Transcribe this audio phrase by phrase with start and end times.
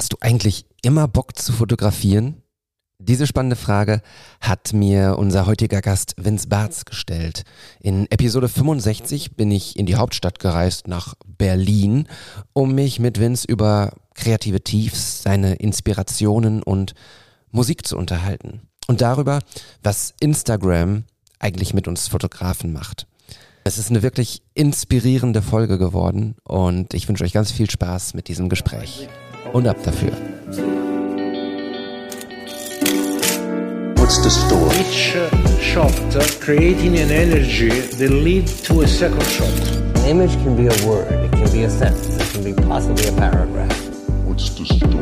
[0.00, 2.40] Hast du eigentlich immer Bock zu fotografieren?
[2.98, 4.00] Diese spannende Frage
[4.40, 7.44] hat mir unser heutiger Gast Vince Bartz gestellt.
[7.80, 12.08] In Episode 65 bin ich in die Hauptstadt gereist nach Berlin,
[12.54, 16.94] um mich mit Vince über kreative Tiefs, seine Inspirationen und
[17.50, 18.62] Musik zu unterhalten.
[18.86, 19.40] Und darüber,
[19.82, 21.04] was Instagram
[21.40, 23.06] eigentlich mit uns Fotografen macht.
[23.64, 28.28] Es ist eine wirklich inspirierende Folge geworden und ich wünsche euch ganz viel Spaß mit
[28.28, 29.06] diesem Gespräch.
[29.52, 30.12] Und ab dafür.
[33.96, 34.76] What's the story?
[34.76, 39.48] Each uh, shot uh, creating an energy that lead to a second shot.
[39.96, 43.08] An image can be a word, it can be a sentence, it can be possibly
[43.08, 43.76] a paragraph.
[44.24, 45.00] What's the story?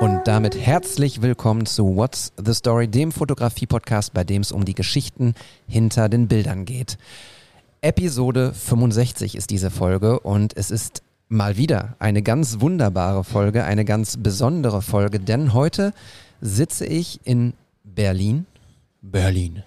[0.00, 4.74] Und damit herzlich willkommen zu What's the Story, dem Fotografie-Podcast, bei dem es um die
[4.74, 5.34] Geschichten
[5.68, 6.98] hinter den Bildern geht.
[7.82, 13.84] Episode 65 ist diese Folge und es ist mal wieder eine ganz wunderbare Folge, eine
[13.84, 15.94] ganz besondere Folge, denn heute
[16.40, 18.46] sitze ich in Berlin.
[19.00, 19.62] Berlin.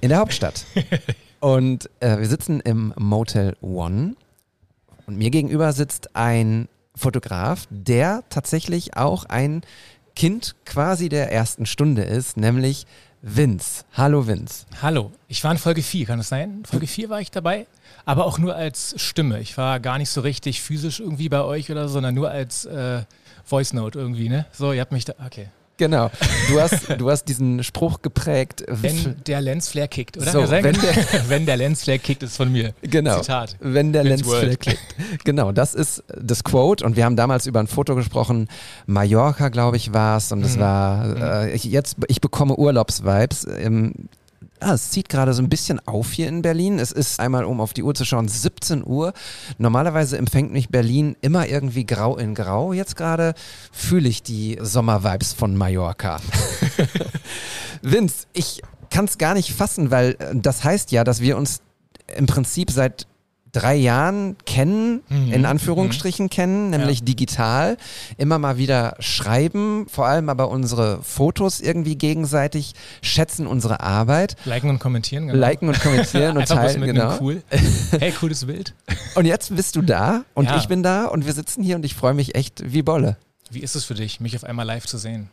[0.00, 0.64] In der Hauptstadt.
[1.40, 4.16] und äh, wir sitzen im Motel One
[5.06, 9.60] und mir gegenüber sitzt ein Fotograf, der tatsächlich auch ein
[10.16, 12.86] Kind quasi der ersten Stunde ist, nämlich
[13.26, 13.84] Vince.
[13.94, 14.66] Hallo Vince.
[14.82, 16.62] Hallo, ich war in Folge 4, kann das sein?
[16.66, 17.66] Folge 4 war ich dabei,
[18.04, 19.40] aber auch nur als Stimme.
[19.40, 22.66] Ich war gar nicht so richtig physisch irgendwie bei euch oder so, sondern nur als
[22.66, 23.00] äh,
[23.42, 24.44] Voice Note irgendwie, ne?
[24.52, 25.48] So, ihr habt mich da, okay.
[25.76, 26.08] Genau.
[26.48, 28.64] Du hast, du hast diesen Spruch geprägt.
[28.68, 30.30] Wenn der Lensflare kickt, oder?
[30.30, 32.74] So, wenn der- wenn der Lensflare kickt, ist von mir.
[32.82, 33.20] Genau.
[33.20, 33.56] Zitat.
[33.60, 34.78] Wenn der Lensflare klickt.
[35.24, 36.84] Genau, das ist das Quote.
[36.84, 38.48] Und wir haben damals über ein Foto gesprochen.
[38.86, 40.30] Mallorca, glaube ich, war es.
[40.30, 40.44] Und Mhm.
[40.44, 43.46] es war, äh, ich, jetzt, ich bekomme Urlaubsvibes.
[43.58, 43.94] Ähm,
[44.60, 46.78] ah, es zieht gerade so ein bisschen auf hier in Berlin.
[46.78, 49.12] Es ist einmal, um auf die Uhr zu schauen, 17 Uhr.
[49.58, 52.72] Normalerweise empfängt mich Berlin immer irgendwie grau in grau.
[52.72, 53.34] Jetzt gerade
[53.72, 56.20] fühle ich die Sommervibes von Mallorca.
[57.82, 61.60] Vince, ich kann es gar nicht fassen, weil äh, das heißt ja, dass wir uns
[62.16, 63.06] im Prinzip seit
[63.54, 65.32] drei Jahren kennen, Mhm.
[65.32, 67.04] in Anführungsstrichen kennen, nämlich Ja.
[67.06, 67.76] digital,
[68.18, 74.68] immer mal wieder schreiben, vor allem aber unsere Fotos irgendwie gegenseitig schätzen, unsere Arbeit, Liken
[74.70, 75.38] und kommentieren, genau.
[75.38, 77.18] liken und kommentieren und teilen, genau.
[77.20, 77.42] cool.
[77.98, 78.74] Hey, cooles Bild.
[79.14, 80.56] Und jetzt bist du da und Ja.
[80.58, 83.16] ich bin da und wir sitzen hier und ich freue mich echt wie Bolle.
[83.50, 85.30] Wie ist es für dich, mich auf einmal live zu sehen?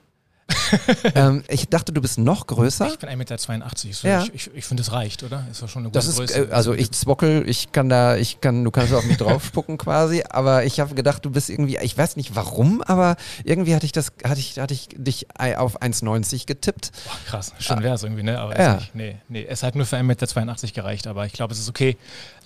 [1.16, 2.88] ähm, ich dachte, du bist noch größer.
[2.88, 3.67] Ich bin 1,82 Meter.
[3.94, 4.23] So, Ja.
[4.23, 5.45] Ich, ich, ich finde, das reicht, oder?
[5.51, 6.50] Ist doch schon eine gute Das ist, Größe.
[6.50, 9.78] äh, also ich zwockel, ich kann da, ich kann, du kannst auf mich drauf spucken
[9.78, 13.85] quasi, aber ich habe gedacht, du bist irgendwie, ich weiß nicht warum, aber irgendwie hatte
[13.85, 16.91] ich das, hatte ich, hatte ich dich auf 1,90 getippt.
[17.06, 18.40] Boah, krass, schön wäre es irgendwie, ne?
[18.40, 18.73] Aber Ja.
[18.75, 18.95] ist nicht.
[18.95, 20.28] Nee, nee, es hat nur für 1,82 Meter
[20.73, 21.97] gereicht, aber ich glaube, es ist okay.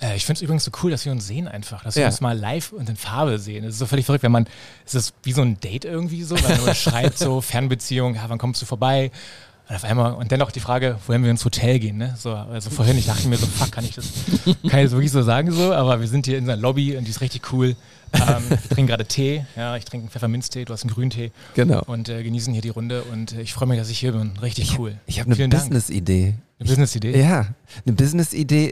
[0.01, 2.07] Äh, ich finde es übrigens so cool, dass wir uns sehen einfach, dass wir Ja.
[2.09, 3.63] uns mal live und in Farbe sehen.
[3.63, 4.47] Es ist so völlig verrückt, wenn man,
[4.85, 8.37] es ist wie so ein Date irgendwie so, weil man schreibt so, Fernbeziehung, ja, wann
[8.37, 9.11] kommst du vorbei?
[9.67, 12.15] Und auf einmal, und dennoch die Frage, wohin wir ins Hotel gehen, ne?
[12.19, 14.05] So, also vorhin, ich dachte mir so, fuck, kann ich das,
[14.45, 17.05] kann ich das wirklich so sagen so, aber wir sind hier in der Lobby und
[17.05, 17.75] die ist richtig cool.
[18.15, 21.81] Ähm, wir trinken gerade Tee, ja, ich trinke einen Pfefferminztee, du hast einen Grüntee Genau.
[21.85, 24.37] und äh, genießen hier die Runde und äh, ich freue mich, dass ich hier bin.
[24.41, 24.97] Richtig cool.
[25.05, 25.47] Ich habe eine.
[25.49, 26.35] Business-Idee.
[26.59, 27.19] Eine Business-Idee?
[27.19, 27.47] Ja,
[27.85, 28.71] eine Business-Idee,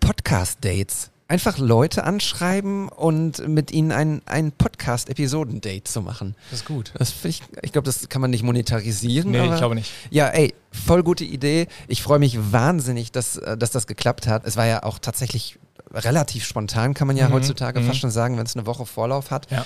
[0.00, 1.10] Podcast-Dates.
[1.28, 6.34] Einfach Leute anschreiben und mit ihnen ein, ein Podcast-Episoden-Date zu machen.
[6.50, 6.92] Das ist gut.
[6.98, 9.30] Das ich, ich glaube, das kann man nicht monetarisieren.
[9.30, 9.92] Nee, aber ich glaube nicht.
[10.10, 11.68] Ja, ey, voll gute Idee.
[11.86, 14.44] Ich freue mich wahnsinnig, dass, äh, dass das geklappt hat.
[14.44, 15.56] Es war ja auch tatsächlich
[15.92, 17.86] relativ spontan, kann man ja Mhm, heutzutage mhm.
[17.86, 19.50] fast schon sagen, wenn es eine Woche Vorlauf hat.
[19.50, 19.64] Ja.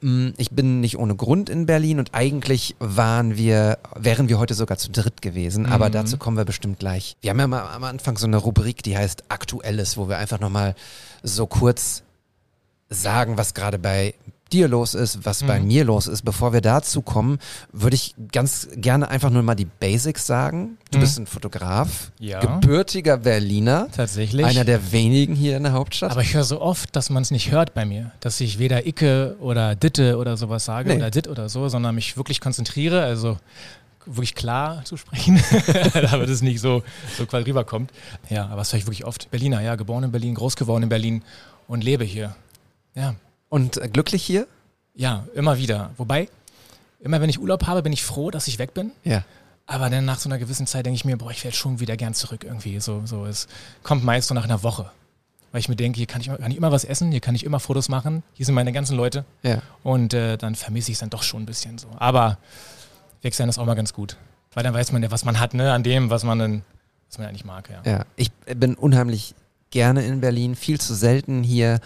[0.00, 4.54] Mm, Ich bin nicht ohne Grund in Berlin und eigentlich waren wir, wären wir heute
[4.54, 5.92] sogar zu dritt gewesen, aber Mhm.
[5.92, 7.16] dazu kommen wir bestimmt gleich.
[7.20, 10.40] Wir haben ja mal am Anfang so eine Rubrik, die heißt Aktuelles, wo wir einfach
[10.40, 10.74] nochmal
[11.22, 12.02] so kurz
[12.90, 14.14] sagen, was gerade bei
[14.52, 15.66] dir los ist, was bei Mhm.
[15.66, 16.22] mir los ist.
[16.22, 17.38] Bevor wir dazu kommen,
[17.72, 20.78] würde ich ganz gerne einfach nur mal die Basics sagen.
[20.90, 21.00] Du Mhm.
[21.02, 22.40] bist ein Fotograf, Ja.
[22.40, 24.44] gebürtiger Berliner, Tatsächlich.
[24.46, 26.12] einer der wenigen hier in der Hauptstadt.
[26.12, 28.86] aber ich höre so oft, dass man es nicht hört bei mir, dass ich weder
[28.86, 30.96] Icke oder Ditte oder sowas sage Nee.
[30.96, 33.38] oder Dit oder so, sondern mich wirklich konzentriere, also
[34.06, 35.40] wirklich klar zu sprechen,
[35.94, 36.82] damit es nicht so,
[37.16, 37.90] so quasi rüberkommt.
[38.28, 39.30] Ja, aber das höre ich wirklich oft.
[39.30, 41.22] Berliner, ja, geboren in Berlin, groß geworden in Berlin
[41.66, 42.36] und lebe hier.
[42.94, 43.14] Ja,
[43.54, 44.46] und äh, glücklich hier?
[44.94, 45.90] ja, immer wieder.
[45.96, 46.28] Wobei,
[47.00, 48.92] immer wenn ich Urlaub habe, bin ich froh, dass ich weg bin.
[49.02, 49.24] Ja.
[49.66, 51.96] Aber dann nach so einer gewissen Zeit denke ich mir, boah, ich werde schon wieder
[51.96, 52.80] gern zurück irgendwie.
[52.80, 53.48] So, so, es
[53.82, 54.90] kommt meist so nach einer Woche.
[55.52, 57.44] Weil ich mir denke, hier kann ich, kann ich immer was essen, hier kann ich
[57.44, 59.24] immer Fotos machen, hier sind meine ganzen Leute.
[59.42, 59.62] Ja.
[59.82, 61.88] Und äh, dann vermisse ich es dann doch schon ein bisschen so.
[61.96, 62.38] Aber
[63.22, 64.16] weg sein ist auch mal ganz gut.
[64.52, 66.62] Weil dann weiß man ja, was man hat, ne, an dem, was man dann,
[67.08, 67.90] was man eigentlich mag, ja.
[67.90, 69.34] Ja, ich bin unheimlich
[69.70, 71.80] gerne in Berlin, viel zu selten hier.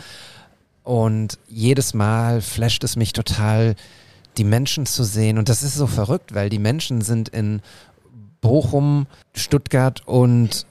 [0.89, 3.75] Und jedes Mal flasht es mich total,
[4.39, 5.37] die Menschen zu sehen.
[5.37, 7.61] Und das ist so verrückt, weil die Menschen sind in
[8.41, 10.65] Bochum, Stuttgart und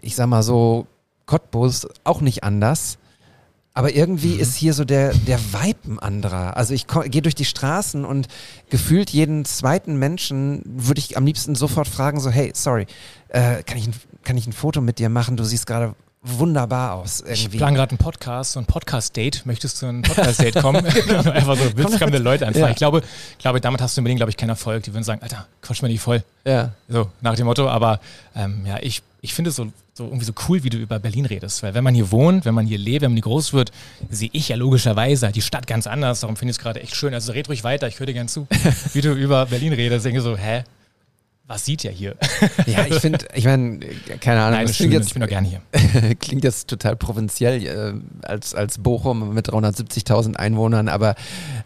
[0.00, 0.86] ich sag mal so
[1.26, 2.96] Cottbus auch nicht anders.
[3.74, 4.40] Aber irgendwie mhm.
[4.40, 6.56] ist hier so der, der Vibe ein anderer.
[6.56, 8.28] Also ich gehe durch die Straßen und
[8.70, 12.86] gefühlt jeden zweiten Menschen würde ich am liebsten sofort fragen, so, hey, sorry,
[13.28, 15.36] äh, kann, ich ein, kann ich ein Foto mit dir machen?
[15.36, 17.20] Du siehst gerade wunderbar aus.
[17.20, 17.42] Irgendwie.
[17.42, 19.44] Ich plane gerade einen Podcast, so ein Podcast-Date.
[19.44, 20.84] Möchtest du ein Podcast-Date kommen?
[20.84, 21.18] genau.
[21.30, 22.64] Einfach so wildfremde Leute anfangen.
[22.64, 22.70] Ja.
[22.70, 23.02] Ich glaube,
[23.38, 24.82] glaube, damit hast du unbedingt, glaube ich, keinen Erfolg.
[24.84, 26.24] Die würden sagen, Alter, quatsch mal nicht voll.
[26.44, 26.72] Ja.
[26.88, 27.68] So, nach dem Motto.
[27.68, 28.00] Aber
[28.34, 31.26] ähm, ja, ich, ich finde es so, so irgendwie so cool, wie du über Berlin
[31.26, 31.62] redest.
[31.62, 33.70] Weil wenn man hier wohnt, wenn man hier lebt, wenn man hier groß wird,
[34.10, 36.20] sehe ich ja logischerweise die Stadt ganz anders.
[36.20, 37.12] Darum finde ich es gerade echt schön.
[37.12, 38.46] Also red ruhig weiter, ich höre dir gern zu,
[38.92, 40.06] wie du über Berlin redest.
[40.06, 40.64] Ich denke so, hä?
[41.46, 42.16] Was sieht ja hier?
[42.66, 43.80] Ja, ich finde, ich meine,
[44.20, 44.58] keine Ahnung.
[44.58, 46.14] Nein, das schön, jetzt, ich bin doch gerne hier.
[46.20, 51.14] klingt jetzt total provinziell äh, als, als Bochum mit 370.000 Einwohnern, aber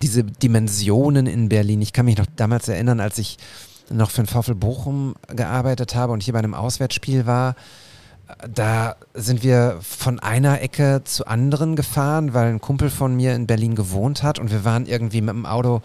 [0.03, 3.39] diese Dimensionen in Berlin, ich kann mich noch damals erinnern, als ich
[3.91, 7.55] noch für den VfL Bochum gearbeitet habe und hier bei einem Auswärtsspiel war,
[8.53, 13.47] da sind wir von einer Ecke zu anderen gefahren, weil ein Kumpel von mir in
[13.47, 15.83] Berlin gewohnt hat und wir waren irgendwie mit dem Auto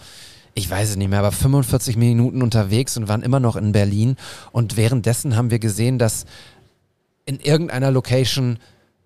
[0.56, 4.18] ich weiß es nicht mehr, aber 45 Minuten unterwegs und waren immer noch in Berlin.
[4.52, 6.26] Und währenddessen haben wir gesehen, dass
[7.26, 8.60] in irgendeiner Location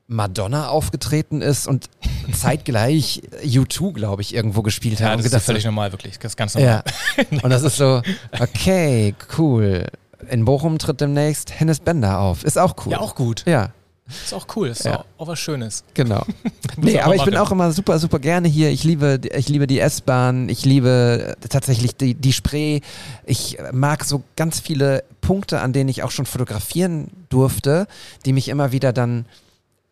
[0.08, 1.90] Madonna aufgetreten ist und
[2.34, 5.22] zeitgleich U2, glaube ich, irgendwo gespielt ja, haben.
[5.22, 6.18] Das ist völlig normal, wirklich.
[6.20, 6.84] Das ist ganz normal.
[7.18, 7.40] Ja.
[7.44, 8.02] Und das ist so,
[8.40, 9.86] okay, cool.
[10.30, 12.44] In Bochum tritt demnächst Hennes Bender auf.
[12.44, 12.94] Ist auch cool.
[12.94, 13.44] Ja, auch gut.
[13.46, 13.72] Ja.
[14.08, 15.04] Ist auch cool, ist ja.
[15.18, 15.84] auch, was Schönes.
[15.94, 16.24] Genau.
[16.78, 18.70] nee, aber ich bin auch immer super, super gerne hier.
[18.70, 22.82] Ich liebe, ich liebe die S-Bahn, ich liebe äh, tatsächlich die, die Spree.
[23.26, 27.88] Ich mag so ganz viele Punkte, an denen ich auch schon fotografieren durfte,
[28.26, 29.26] die mich immer wieder dann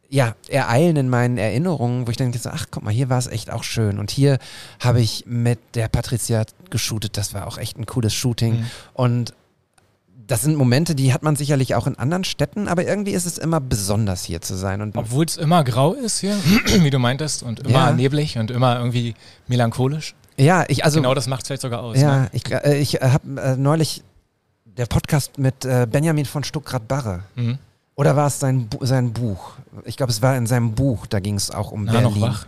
[0.09, 3.27] ja, ereilen in meinen Erinnerungen, wo ich denke so, ach, guck mal, hier war es
[3.27, 4.00] echt auch schön.
[4.00, 4.38] Und hier
[4.79, 8.59] habe ich mit der Patricia geshootet, das war auch echt ein cooles Shooting.
[8.59, 8.65] Mhm.
[8.94, 9.33] Und
[10.27, 13.38] das sind Momente, die hat man sicherlich auch in anderen Städten, aber irgendwie ist es
[13.38, 14.92] immer besonders hier zu sein.
[14.95, 16.36] Obwohl es immer grau ist hier,
[16.80, 17.92] wie du meintest, und immer ja.
[17.92, 19.16] neblig und immer irgendwie
[19.48, 20.16] melancholisch.
[20.38, 21.00] Ja, ich also.
[21.00, 21.98] Genau das macht es vielleicht sogar aus.
[22.00, 22.30] Ja, ne?
[22.33, 24.04] ich, äh, ich habe äh, neulich
[24.66, 27.22] der Podcast mit äh, Benjamin von Stuckrad-Barre.
[27.36, 27.57] Mhm.
[27.95, 29.54] Oder war es sein, sein Buch?
[29.86, 32.19] Ich glaube, es war in seinem Buch, da ging es auch um Na, Berlin.
[32.19, 32.45] Noch wach.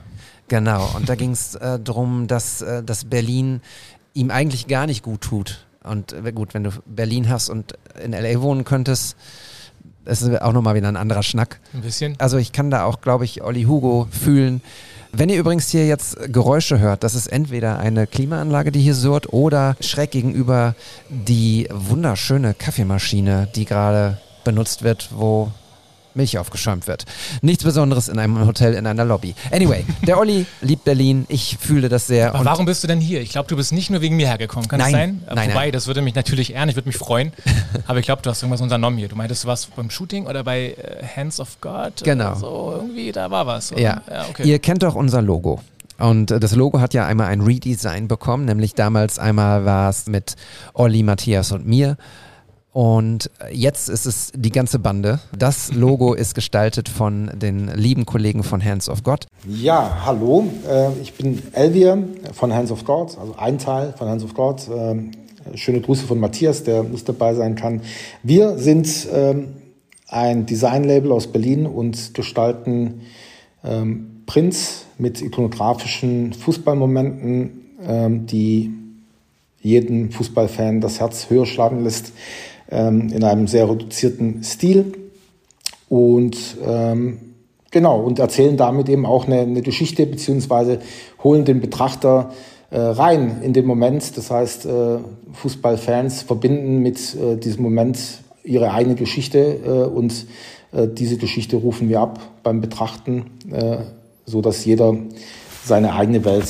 [0.49, 3.61] Genau, und da ging es äh, darum, dass, äh, dass Berlin
[4.13, 5.66] ihm eigentlich gar nicht gut tut.
[5.87, 7.73] Und äh, gut, wenn du Berlin hast und
[8.03, 9.15] in LA wohnen könntest,
[10.05, 11.59] das ist auch nochmal wieder ein anderer Schnack.
[11.73, 12.15] Ein bisschen.
[12.17, 14.61] Also ich kann da auch, glaube ich, Olli Hugo fühlen.
[15.11, 19.33] Wenn ihr übrigens hier jetzt Geräusche hört, das ist entweder eine Klimaanlage, die hier surrt,
[19.33, 20.75] oder schräg gegenüber
[21.09, 25.51] die wunderschöne Kaffeemaschine, die gerade benutzt wird, wo
[26.17, 27.05] Milch aufgeschäumt wird.
[27.41, 29.35] Nichts Besonderes in einem Hotel in einer Lobby.
[29.51, 31.25] Anyway, der Olli liebt Berlin.
[31.29, 32.35] Ich fühle das sehr.
[32.35, 33.21] Aber warum bist du denn hier?
[33.21, 34.67] Ich glaube, du bist nicht nur wegen mir hergekommen.
[34.67, 35.23] Kann nein, das sein?
[35.35, 35.71] Nein, Wobei, nein.
[35.71, 36.69] das würde mich natürlich ehren.
[36.69, 37.31] Ich würde mich freuen.
[37.87, 39.07] Aber ich glaube, du hast irgendwas unternommen hier.
[39.07, 42.03] Du meintest, du warst beim Shooting oder bei äh, Hands of God?
[42.03, 42.35] Genau.
[42.35, 43.71] So irgendwie, da war was.
[43.71, 43.81] Oder?
[43.81, 44.01] Ja.
[44.09, 44.43] ja okay.
[44.43, 45.61] Ihr kennt doch unser Logo.
[45.97, 50.07] Und äh, das Logo hat ja einmal ein Redesign bekommen, nämlich damals einmal war es
[50.07, 50.35] mit
[50.73, 51.97] Olli, Matthias und mir.
[52.77, 55.19] Und jetzt ist es die ganze Bande.
[55.35, 59.25] Das Logo ist gestaltet von den lieben Kollegen von Hands of God.
[59.47, 60.45] Ja, hallo.
[60.69, 61.97] Äh, ich bin Elvier
[62.33, 64.61] von Hands of God, also ein Teil von Hands of God.
[64.71, 65.09] Ähm,
[65.55, 67.81] schöne Grüße von Matthias, der nicht dabei sein kann.
[68.21, 69.55] Wir sind ähm,
[70.07, 73.01] ein Designlabel aus Berlin und gestalten
[73.63, 77.63] ähm, Prints mit ikonografischen Fußballmomenten,
[78.27, 78.71] die
[79.61, 82.11] jeden Fußballfan das Herz höher schlagen lässt
[82.69, 84.93] ähm, in einem sehr reduzierten Stil.
[85.89, 87.19] Und ähm,
[87.71, 90.79] genau, und erzählen damit eben auch eine, eine Geschichte, beziehungsweise
[91.23, 92.31] holen den Betrachter
[92.69, 94.17] äh, rein in den Moment.
[94.17, 94.97] Das heißt, äh,
[95.33, 97.99] Fußballfans verbinden mit äh, diesem Moment
[98.43, 100.25] ihre eigene Geschichte äh, und
[100.71, 103.77] äh, diese Geschichte rufen wir ab beim Betrachten, äh,
[104.25, 104.95] so dass jeder
[105.63, 106.47] seine eigene Welt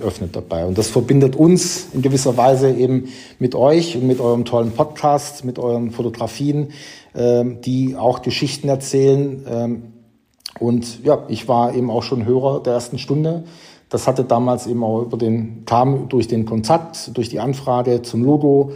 [0.00, 0.66] öffnet dabei.
[0.66, 5.44] Und das verbindet uns in gewisser Weise eben mit euch und mit eurem tollen Podcast,
[5.44, 6.72] mit euren Fotografien,
[7.14, 9.44] ähm, die auch Geschichten erzählen.
[9.48, 9.82] Ähm,
[10.58, 13.44] und ja, ich war eben auch schon Hörer der ersten Stunde.
[13.88, 18.24] Das hatte damals eben auch über den, kam durch den Kontakt, durch die Anfrage zum
[18.24, 18.72] Logo,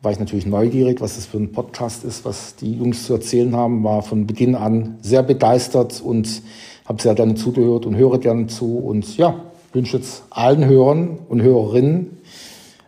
[0.00, 3.54] war ich natürlich neugierig, was das für ein Podcast ist, was die Jungs zu erzählen
[3.56, 6.42] haben, war von Beginn an sehr begeistert und
[6.84, 8.78] habe sehr gerne zugehört und höre gerne zu.
[8.78, 9.34] Und ja,
[9.72, 12.18] wünsche jetzt allen Hörern und Hörerinnen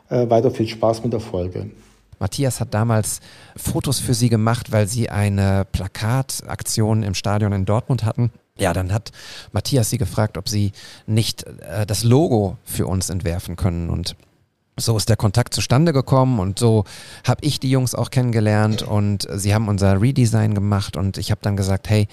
[0.09, 1.71] äh, weiter viel Spaß mit der Folge.
[2.19, 3.21] Matthias hat damals
[3.57, 8.31] Fotos für sie gemacht, weil sie eine Plakataktion im Stadion in Dortmund hatten.
[8.59, 9.11] Ja, dann hat
[9.53, 10.73] Matthias sie gefragt, ob sie
[11.07, 14.17] nicht äh, das Logo für uns entwerfen können und
[14.77, 16.85] so ist der Kontakt zustande gekommen und so
[17.27, 21.41] habe ich die Jungs auch kennengelernt und sie haben unser Redesign gemacht und ich habe
[21.43, 22.09] dann gesagt, hey,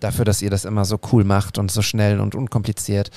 [0.00, 3.10] dafür, dass ihr das immer so cool macht und so schnell und unkompliziert,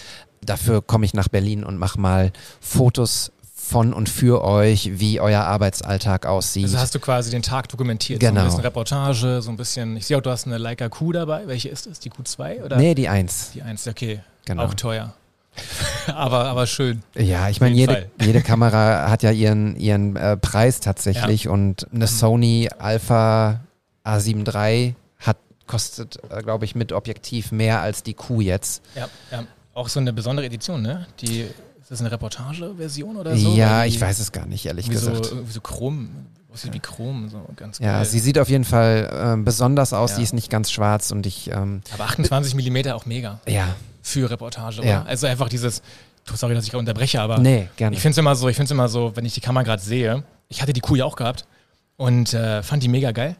[0.44, 5.42] dafür komme ich nach Berlin und mache mal Fotos von und für euch, wie euer
[5.44, 6.64] Arbeitsalltag aussieht.
[6.66, 8.20] Also hast du quasi den Tag dokumentiert.
[8.20, 8.34] Genau.
[8.34, 9.96] So ein bisschen Reportage, so ein bisschen.
[9.96, 11.48] Ich sehe auch, du hast eine Leica Q dabei.
[11.48, 12.00] Welche ist es?
[12.00, 12.76] Die Q2 oder?
[12.78, 13.52] nee, die Eins.
[13.54, 14.20] Die 1, okay.
[14.46, 14.64] Genau.
[14.66, 15.14] Auch teuer.
[16.08, 17.04] aber, aber schön.
[17.16, 18.12] Ja, ich meine, jede, Fall.
[18.22, 21.96] jede Kamera hat ja ihren, ihren äh, Preis tatsächlich und Mhm.
[21.98, 23.60] eine Sony Alpha
[24.06, 28.82] A7 III hat, kostet, äh, glaube ich, mit Objektiv mehr als die Q jetzt.
[28.96, 29.44] Ja, ja.
[29.74, 31.08] Auch so eine besondere Edition, ne?
[31.22, 33.54] Die, ist das eine Reportageversion oder so?
[33.54, 35.28] ja, ich weiß es gar nicht, ehrlich so, gesagt.
[35.32, 36.10] irgendwie so Chrom,
[36.52, 38.06] aussieht wie Chrom, so ganz Ja, geil.
[38.06, 40.12] sie sieht auf jeden Fall äh, besonders aus.
[40.12, 40.18] Ja.
[40.18, 44.30] Die ist nicht ganz schwarz und ich, ähm, aber 28 mm auch mega ja, für
[44.30, 44.84] Reportage.
[44.84, 45.02] Ja.
[45.02, 45.10] Oder?
[45.10, 45.82] Also einfach dieses,
[46.34, 47.96] sorry, dass ich gerade unterbreche, aber nee, gerne.
[47.96, 49.82] ich finde es immer so, ich finde es immer so, wenn ich die Kamera gerade
[49.82, 51.46] sehe, ich hatte die Kuh ja auch gehabt
[51.98, 53.36] und äh, fand die mega geil,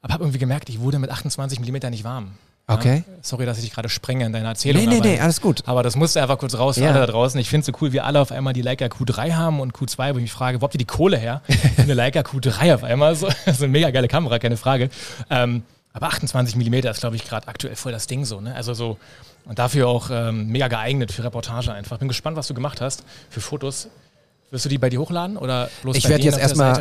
[0.00, 2.32] aber habe irgendwie gemerkt, ich wurde mit 28 mm nicht warm.
[2.68, 2.74] Ja?
[2.76, 3.04] Okay.
[3.22, 4.82] Sorry, dass ich dich gerade sprenge in deiner Erzählung.
[4.82, 5.62] nee, nee, aber, nee, alles gut.
[5.66, 6.90] aber das musste einfach kurz raus für Ja.
[6.90, 7.38] alle da draußen.
[7.40, 10.14] Ich finde es so cool, wie alle auf einmal die Leica Q3 haben und Q2,
[10.14, 11.42] wo ich mich frage, wo habt ihr die Kohle her?
[11.76, 13.14] Eine Leica Q3 auf einmal.
[13.16, 14.90] So, das ist eine mega geile Kamera, keine Frage.
[15.28, 18.40] Ähm, aber 28 mm ist, glaube ich, gerade aktuell voll das Ding so.
[18.40, 18.54] Ne?
[18.54, 18.96] Also so,
[19.44, 21.98] und dafür auch ähm, mega geeignet für Reportage einfach.
[21.98, 23.88] Bin gespannt, was du gemacht hast für Fotos.
[24.52, 26.74] Wirst du die bei dir hochladen oder bloß Ich werde jetzt erstmal,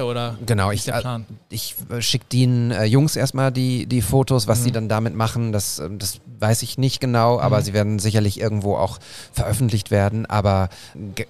[0.45, 1.25] genau, ich, Plan?
[1.49, 4.63] ich äh, schicke den äh, Jungs erstmal die, die Fotos, was Mhm.
[4.65, 7.63] sie dann damit machen, das, ähm, das weiß ich nicht genau, aber Mhm.
[7.63, 8.99] sie werden sicherlich irgendwo auch
[9.31, 10.67] veröffentlicht werden, aber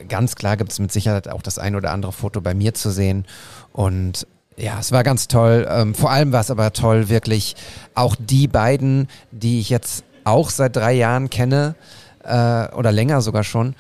[0.09, 2.89] ganz klar gibt es mit Sicherheit auch das ein oder andere Foto bei mir zu
[2.89, 3.25] sehen
[3.71, 4.25] und
[4.57, 5.67] ja, es war ganz toll.
[5.69, 7.55] Ähm, vor allem war es aber toll, wirklich
[7.93, 11.75] auch die beiden, die ich jetzt auch seit drei Jahren kenne,
[12.23, 13.75] äh, oder länger sogar schon,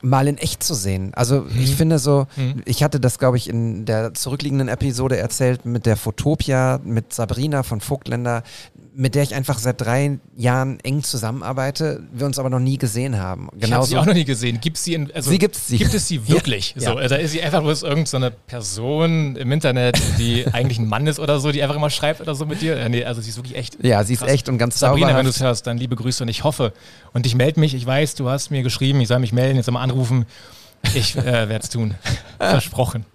[0.00, 1.12] mal in echt zu sehen.
[1.14, 2.62] Also ich finde so, Mhm.
[2.64, 7.62] ich hatte das, glaube ich, in der zurückliegenden Episode erzählt mit der Fotopia, mit Sabrina
[7.62, 8.42] von Vogtländer,
[8.98, 13.16] mit der ich einfach seit drei Jahren eng zusammenarbeite, wir uns aber noch nie gesehen
[13.16, 13.48] haben.
[13.56, 14.60] Ich habe sie auch noch nie gesehen.
[14.60, 15.78] Gibt sie in, also Sie gibt's sie.
[15.78, 16.74] Gibt es sie wirklich?
[16.76, 17.06] Ja, So, ja.
[17.06, 21.38] Da ist sie einfach bloß irgendeine Person im Internet, die eigentlich ein Mann ist oder
[21.38, 22.76] so, die einfach immer schreibt oder so mit dir.
[22.76, 23.78] Äh, nee, also sie ist wirklich echt.
[23.84, 24.30] ja, sie ist krass.
[24.32, 26.72] echt und ganz Sabrina, wenn du es hörst, dann liebe Grüße und ich hoffe.
[27.12, 29.70] Und ich melde mich, ich weiß, du hast mir geschrieben, ich soll mich melden, jetzt
[29.70, 30.26] mal anrufen.
[30.96, 31.94] Ich äh, werde es tun.
[32.40, 33.06] Versprochen.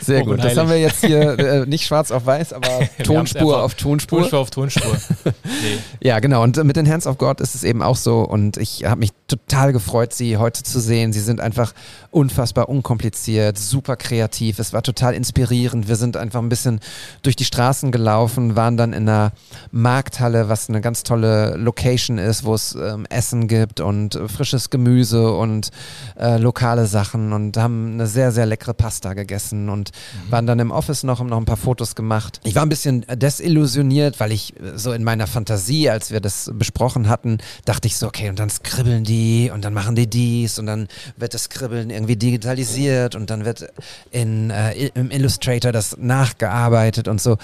[0.00, 0.42] Sehr gut.
[0.42, 2.68] Das haben wir jetzt hier äh, nicht schwarz auf weiß, aber
[3.02, 4.20] Tonspur auf Tonspur.
[4.20, 4.96] Tonspur auf Tonspur.
[5.44, 5.78] Nee.
[6.08, 6.42] Ja, genau.
[6.42, 8.20] Und mit den Hands of God ist es eben auch so.
[8.20, 11.12] Und ich habe mich total gefreut, sie heute zu sehen.
[11.12, 11.74] Sie sind einfach
[12.10, 14.58] unfassbar unkompliziert, super kreativ.
[14.58, 15.88] Es war total inspirierend.
[15.88, 16.80] Wir sind einfach ein bisschen
[17.22, 19.32] durch die Straßen gelaufen, waren dann in einer
[19.72, 24.70] Markthalle, was eine ganz tolle Location ist, wo es ähm, Essen gibt und äh, frisches
[24.70, 25.70] Gemüse und
[26.18, 29.90] äh, lokale Sachen und haben eine sehr, sehr leckere Pasta gegessen und
[30.30, 32.40] waren dann im Office noch, haben noch ein paar Fotos gemacht.
[32.44, 36.50] Ich war ein bisschen desillusioniert, weil ich äh, so in meiner Fantasie, als wir das
[36.54, 39.15] besprochen hatten, dachte ich so, okay, und dann skribbeln die
[39.52, 43.66] und dann machen die dies und dann wird das Skribbeln irgendwie digitalisiert und dann wird
[44.10, 47.36] in, äh, im Illustrator das nachgearbeitet und so.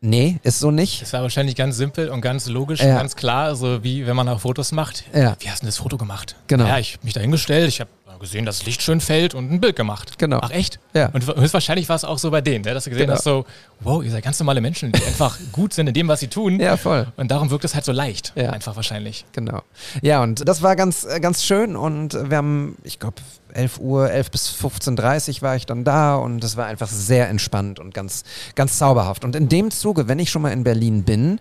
[0.00, 1.00] Nee, ist so nicht.
[1.00, 2.96] Das war wahrscheinlich ganz simpel und ganz logisch, Ja.
[2.98, 5.04] ganz klar, so wie wenn man auch Fotos macht.
[5.14, 5.34] Ja.
[5.40, 6.36] Wie hast du denn das Foto gemacht?
[6.46, 6.66] Genau.
[6.66, 7.88] Ja, ich habe mich da hingestellt, ich habe
[8.24, 10.18] gesehen, dass das Licht schön fällt und ein Bild gemacht.
[10.18, 10.40] Genau.
[10.42, 10.78] Ach echt?
[10.94, 11.08] Ja.
[11.12, 12.74] Und höchstwahrscheinlich war es auch so bei denen, ne?
[12.74, 13.16] dass du gesehen Genau.
[13.16, 13.44] hast, so,
[13.80, 16.58] wow, ihr seid ganz normale Menschen, die einfach gut sind in dem, was sie tun.
[16.60, 17.06] Ja, voll.
[17.16, 18.32] Und darum wirkt es halt so leicht.
[18.34, 18.50] Ja.
[18.50, 19.24] Einfach wahrscheinlich.
[19.32, 19.62] Genau.
[20.02, 23.16] Ja, und das war ganz, äh, ganz schön und wir haben, ich glaube,
[23.52, 27.28] 11 Uhr, 11 bis 15.30 Uhr war ich dann da und das war einfach sehr
[27.28, 28.24] entspannt und ganz,
[28.56, 29.24] ganz zauberhaft.
[29.24, 31.38] Und in dem Zuge, wenn ich schon mal in Berlin bin,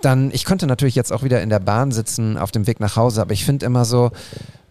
[0.00, 2.94] dann, ich könnte natürlich jetzt auch wieder in der Bahn sitzen auf dem Weg nach
[2.94, 4.12] Hause, aber ich finde immer so,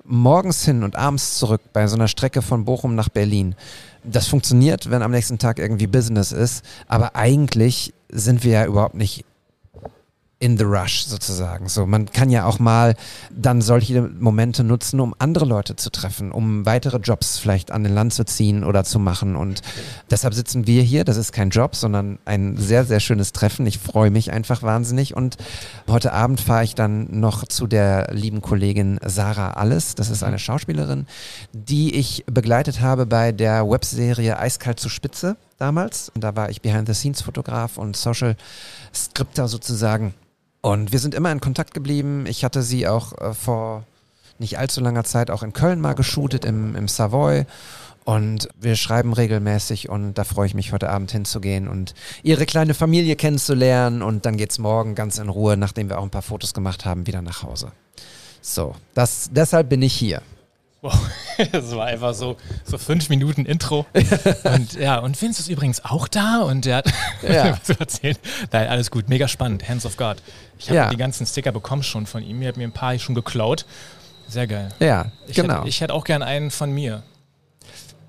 [0.05, 3.55] morgens hin und abends zurück bei so einer Strecke von Bochum nach Berlin,
[4.03, 8.95] das funktioniert, wenn am nächsten Tag irgendwie Business ist, aber eigentlich sind wir ja überhaupt
[8.95, 9.25] nicht
[10.39, 11.69] in the rush sozusagen.
[11.69, 12.95] So, man kann ja auch mal
[13.31, 17.93] dann solche Momente nutzen, um andere Leute zu treffen, um weitere Jobs vielleicht an den
[17.93, 19.37] Land zu ziehen oder zu machen.
[19.37, 19.61] Und
[20.11, 21.05] deshalb sitzen wir hier.
[21.05, 23.65] Das ist kein Job, sondern ein sehr, sehr schönes Treffen.
[23.65, 25.15] Ich freue mich einfach wahnsinnig.
[25.15, 25.37] Und
[25.87, 29.95] heute Abend fahre ich dann noch zu der lieben Kollegin Sarah Alles.
[29.95, 31.07] Das ist eine Schauspielerin,
[31.53, 36.09] die ich begleitet habe bei der Webserie Eiskalt zur Spitze damals.
[36.09, 40.13] Und da war ich Behind-the-Scenes-Fotograf und Social-Skripter sozusagen.
[40.61, 42.25] Und wir sind immer in Kontakt geblieben.
[42.27, 43.83] Ich hatte sie auch äh, vor
[44.39, 47.45] nicht allzu langer Zeit auch in Köln mal geshootet, im, im Savoy.
[48.03, 52.75] Und wir schreiben regelmäßig und da freue ich mich heute Abend hinzugehen und ihre kleine
[52.75, 54.03] Familie kennenzulernen.
[54.03, 57.07] Und dann geht's morgen ganz in Ruhe, nachdem wir auch ein paar Fotos gemacht haben,
[57.07, 57.71] wieder nach Hause.
[58.41, 60.21] So, das, deshalb bin ich hier.
[61.37, 61.47] Wow.
[61.51, 63.85] Das war einfach so, so fünf Minuten Intro.
[64.43, 67.57] und ja, und Vince ist übrigens auch da und der hat Ja.
[67.67, 68.19] was erzählt.
[68.51, 69.67] Nein, alles gut, mega spannend.
[69.67, 70.17] Hands of God.
[70.59, 70.89] Ich habe Ja.
[70.89, 72.41] die ganzen Sticker bekommen schon von ihm.
[72.41, 73.65] Ihr habt mir ein paar schon geklaut.
[74.27, 74.69] Sehr geil.
[74.79, 75.57] Ja, Ich genau.
[75.59, 77.03] Hätte, ich hätte auch gern einen von mir.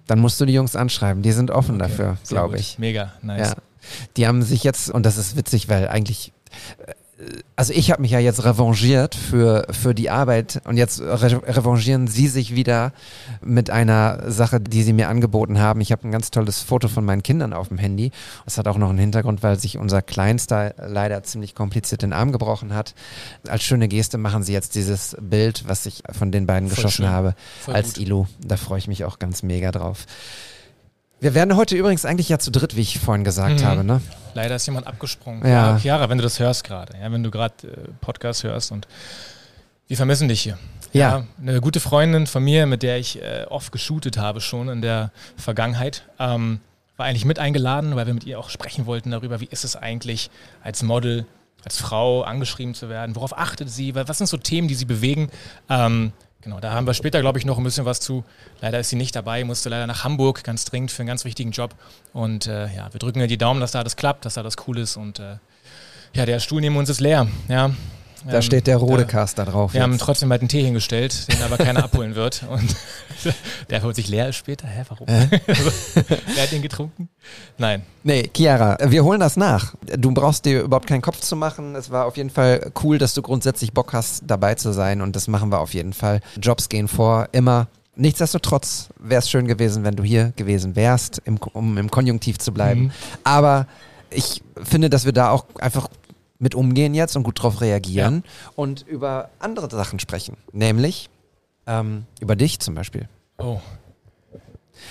[0.06, 1.22] Dann musst du die Jungs anschreiben.
[1.22, 2.78] Die sind offen dafür, Sehr glaube ich.
[2.78, 3.50] Mega, nice.
[3.50, 3.54] Ja.
[4.16, 6.32] Die haben sich jetzt, und das ist witzig, weil eigentlich,
[6.86, 6.92] äh,
[7.56, 12.08] also ich habe mich ja jetzt revanchiert für, für die Arbeit und jetzt re revanchieren
[12.08, 12.92] sie sich wieder
[13.40, 15.80] mit einer Sache, die sie mir angeboten haben.
[15.80, 18.10] Ich habe ein ganz tolles Foto von meinen Kindern auf dem Handy.
[18.44, 22.32] Das hat auch noch einen Hintergrund, weil sich unser Kleinster leider ziemlich kompliziert den Arm
[22.32, 22.94] gebrochen hat.
[23.48, 27.04] Als schöne Geste machen sie jetzt dieses Bild, was ich von den beiden Voll geschossen
[27.04, 27.08] schön.
[27.08, 28.02] habe, Voll als gut.
[28.02, 28.26] Ilu.
[28.44, 30.04] Da freue ich mich auch ganz mega drauf.
[31.20, 33.64] Wir werden heute übrigens eigentlich ja zu dritt, wie ich vorhin gesagt Mhm.
[33.64, 34.00] habe, ne?
[34.34, 35.42] Leider ist jemand abgesprungen.
[35.46, 35.72] Ja.
[35.72, 37.70] Ja, Chiara, wenn du das hörst gerade, ja, wenn du gerade äh,
[38.02, 38.86] Podcast hörst und
[39.88, 40.58] wir vermissen dich hier.
[40.92, 41.24] Ja.
[41.40, 45.10] Eine gute Freundin von mir, mit der ich äh, oft geshootet habe schon in der
[45.36, 46.60] Vergangenheit, ähm,
[46.96, 49.76] war eigentlich mit eingeladen, weil wir mit ihr auch sprechen wollten darüber, wie ist es
[49.76, 50.30] eigentlich
[50.62, 51.26] als Model,
[51.64, 55.30] als Frau angeschrieben zu werden, worauf achtet sie, was sind so Themen, die sie bewegen.
[55.68, 56.12] Ähm,
[56.46, 58.24] genau, da haben wir später, glaube ich, noch ein bisschen was zu.
[58.60, 61.50] Leider ist sie nicht dabei, musste leider nach Hamburg ganz dringend für einen ganz wichtigen
[61.50, 61.74] Job.
[62.12, 64.54] Und äh, ja, wir drücken ihr die Daumen, dass da alles klappt, dass da alles
[64.66, 64.96] cool ist.
[64.96, 65.36] Und äh,
[66.14, 67.26] ja, der Stuhl neben uns ist leer.
[67.48, 67.72] Ja.
[68.26, 69.74] Da Ähm, steht der Rodecast da drauf.
[69.74, 70.00] wir haben jetzt.
[70.00, 72.44] trotzdem halt einen Tee hingestellt, den aber keiner abholen wird.
[72.48, 72.74] Und
[73.70, 74.66] der holt sich leer später.
[74.66, 75.06] Hä, warum?
[75.46, 77.08] Wer hat den getrunken?
[77.58, 77.82] Nein.
[78.02, 79.74] Nee, Chiara, wir holen das nach.
[79.98, 81.74] Du brauchst dir überhaupt keinen Kopf zu machen.
[81.74, 85.14] Es war auf jeden Fall cool, dass du grundsätzlich Bock hast, dabei zu sein und
[85.16, 86.20] das machen wir auf jeden Fall.
[86.40, 87.68] Jobs gehen vor, immer.
[87.98, 92.52] Nichtsdestotrotz wäre es schön gewesen, wenn du hier gewesen wärst, im, um im Konjunktiv zu
[92.52, 92.82] bleiben.
[92.82, 92.90] Mhm.
[93.24, 93.66] Aber
[94.10, 95.88] ich finde, dass wir da auch einfach
[96.38, 98.22] mit umgehen jetzt und gut drauf reagieren
[98.54, 100.36] und über andere Sachen sprechen.
[100.52, 101.08] Nämlich
[101.66, 103.08] ähm, über dich zum Beispiel.
[103.38, 103.60] Oh.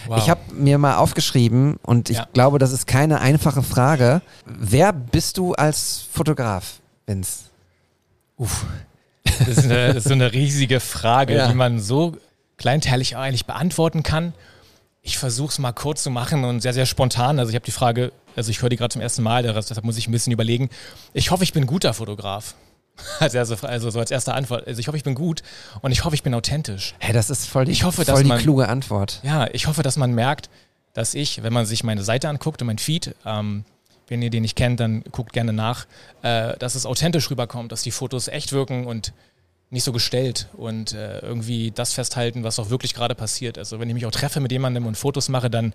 [0.08, 0.18] Wow.
[0.18, 2.28] Ich habe mir mal aufgeschrieben und ich Ja.
[2.34, 4.22] glaube, das ist keine einfache Frage.
[4.46, 7.46] Wer bist du als Fotograf, Vince?
[8.38, 8.66] Uff.
[9.24, 11.48] Das ist, eine, das ist so eine riesige Frage, Ja.
[11.48, 12.18] die man so
[12.58, 14.34] kleinteilig eigentlich beantworten kann.
[15.02, 17.38] Ich versuche es mal kurz zu machen und sehr, sehr spontan.
[17.38, 19.98] Also ich habe die Frage, also ich höre die gerade zum ersten Mal, deshalb muss
[19.98, 20.70] ich ein bisschen überlegen.
[21.14, 22.56] Ich hoffe, ich bin ein guter Fotograf.
[23.20, 24.66] Also, also, also so als erste Antwort.
[24.68, 25.44] Also ich hoffe, ich bin gut
[25.82, 26.96] und ich hoffe, ich bin authentisch.
[27.00, 29.20] Hey, das ist voll die, Ich hoffe, voll die man- kluge Antwort.
[29.22, 30.50] Ja, ich hoffe, dass man merkt,
[30.94, 33.66] dass ich, wenn man sich meine Seite anguckt und mein Feed, ähm,
[34.08, 35.88] wenn ihr den nicht kennt, dann guckt gerne nach,
[36.22, 39.12] äh, dass es authentisch rüberkommt, dass die Fotos echt wirken und
[39.72, 43.58] nicht so gestellt und äh, irgendwie das festhalten, was auch wirklich gerade passiert.
[43.58, 45.74] Also wenn ich mich auch treffe mit jemandem und Fotos mache, dann,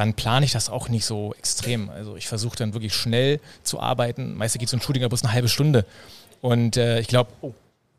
[0.00, 1.90] dann plane ich das auch nicht so extrem.
[1.90, 4.34] Also ich versuche dann wirklich schnell zu arbeiten.
[4.34, 5.84] Meistens geht so ein Shooting aber bloß eine halbe Stunde.
[6.40, 7.52] Und äh, ich glaube, oh,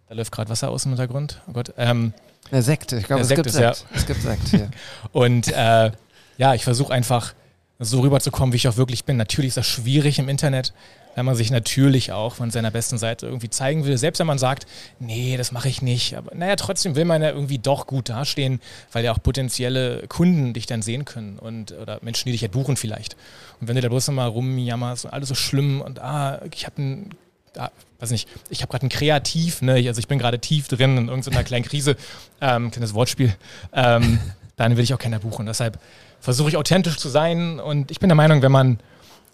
[0.10, 1.40] da läuft gerade Wasser aus dem Hintergrund.
[1.48, 1.74] Oh Gott.
[1.78, 2.14] Ähm,
[2.52, 3.86] Der Sekt, ich glaube, es gibt ist ja- Sekt.
[3.96, 4.72] Es gibt Sekt hier.
[5.12, 5.92] Und äh,
[6.38, 7.34] ja, ich versuche einfach
[7.78, 9.18] so rüberzukommen, wie ich auch wirklich bin.
[9.18, 10.74] Natürlich ist das schwierig im Internet,
[11.16, 13.98] wenn man sich natürlich auch von seiner besten Seite irgendwie zeigen will.
[13.98, 14.66] Selbst wenn man sagt,
[15.00, 16.16] nee, das mache ich nicht.
[16.16, 20.54] Aber naja, trotzdem will man ja irgendwie doch gut dastehen, weil ja auch potenzielle Kunden
[20.54, 23.16] dich dann sehen können und oder Menschen, die dich halt buchen vielleicht.
[23.60, 26.66] Und wenn du da bloß noch mal rumjammerst und alles so schlimm und ah, ich
[26.66, 27.10] habe ein
[27.58, 27.70] ah,
[28.00, 29.74] weiß nicht, ich habe gerade ein Kreativ, ne?
[29.74, 31.96] also ich bin gerade tief drin in irgendeiner kleinen Krise,
[32.40, 33.36] ähm, das Wortspiel,
[33.74, 34.20] ähm,
[34.56, 35.46] dann will ich auch keiner buchen.
[35.46, 35.80] Deshalb
[36.20, 38.80] versuche ich authentisch zu sein und ich bin der Meinung, wenn man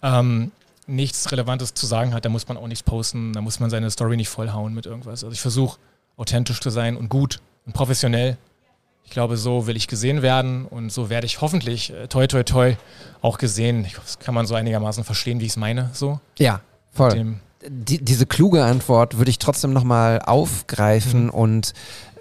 [0.01, 0.51] ähm,
[0.87, 3.91] nichts Relevantes zu sagen hat, dann muss man auch nichts posten, dann muss man seine
[3.91, 5.23] Story nicht vollhauen mit irgendwas.
[5.23, 5.77] Also ich versuche
[6.15, 8.37] authentisch zu sein und gut und professionell.
[9.03, 12.43] Ich glaube, so will ich gesehen werden und so werde ich hoffentlich, äh, toi toi
[12.43, 12.75] toi,
[13.21, 13.85] auch gesehen.
[13.85, 15.89] Ich, das kann man so einigermaßen verstehen, wie ich es meine.
[15.93, 16.19] So.
[16.37, 17.11] Ja, voll.
[17.11, 21.29] Dem, Die, diese kluge Antwort würde ich trotzdem nochmal aufgreifen Mhm.
[21.31, 21.73] und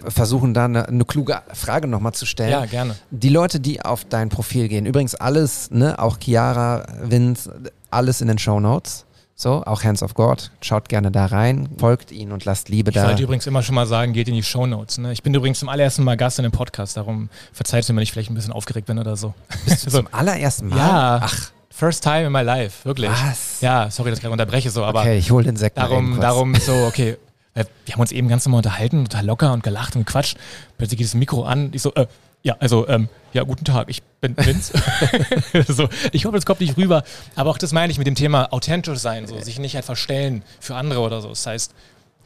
[0.07, 2.51] versuchen, da eine, eine kluge Frage nochmal zu stellen.
[2.51, 2.95] ja, gerne.
[3.11, 7.51] Die Leute, die auf dein Profil gehen, übrigens alles, ne, auch Chiara, Vince,
[7.91, 9.05] alles in den Show Notes.
[9.39, 10.49] So, auch Hands of God.
[10.61, 13.07] Schaut gerne da rein, folgt ihnen und lasst Liebe Ich da.
[13.07, 14.97] wollte übrigens immer schon mal sagen, geht in die Shownotes.
[14.97, 15.13] Ne?
[15.13, 18.11] Ich bin übrigens zum allerersten Mal Gast in dem Podcast, darum verzeiht mir, wenn ich
[18.11, 19.35] vielleicht ein bisschen aufgeregt bin oder so.
[19.65, 20.77] Bist du zum allerersten Mal?
[20.77, 23.09] Ja, Ach, first time in my life, wirklich.
[23.09, 23.61] was?
[23.61, 26.55] Ja, sorry, dass ich gerade unterbreche so, aber okay, ich hol den Sekt darum, darum
[26.55, 27.17] so, okay.
[27.53, 30.37] Weil Wir haben uns eben ganz normal unterhalten, total locker und gelacht und gequatscht.
[30.77, 31.69] Plötzlich geht das Mikro an.
[31.73, 32.05] Ich so, äh,
[32.43, 34.73] ja, also, ähm, ja, guten Tag, ich bin Vince.
[35.67, 37.03] so, ich hoffe, das kommt nicht rüber.
[37.35, 40.43] Aber auch das meine ich mit dem Thema authentisch sein, so, sich nicht halt verstellen
[40.59, 41.29] für andere oder so.
[41.29, 41.73] Das heißt,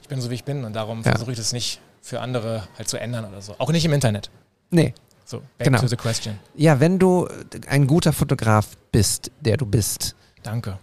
[0.01, 1.11] ich bin so, wie ich bin und darum Ja.
[1.11, 3.55] versuche ich das nicht für andere halt zu ändern oder so.
[3.57, 4.29] Auch nicht im Internet.
[4.69, 4.93] Nee.
[5.31, 5.79] So, back Genau.
[5.79, 6.37] to the question.
[6.55, 7.25] Ja, wenn du
[7.67, 10.13] ein guter Fotograf bist, der du bist,
[10.43, 10.77] Danke.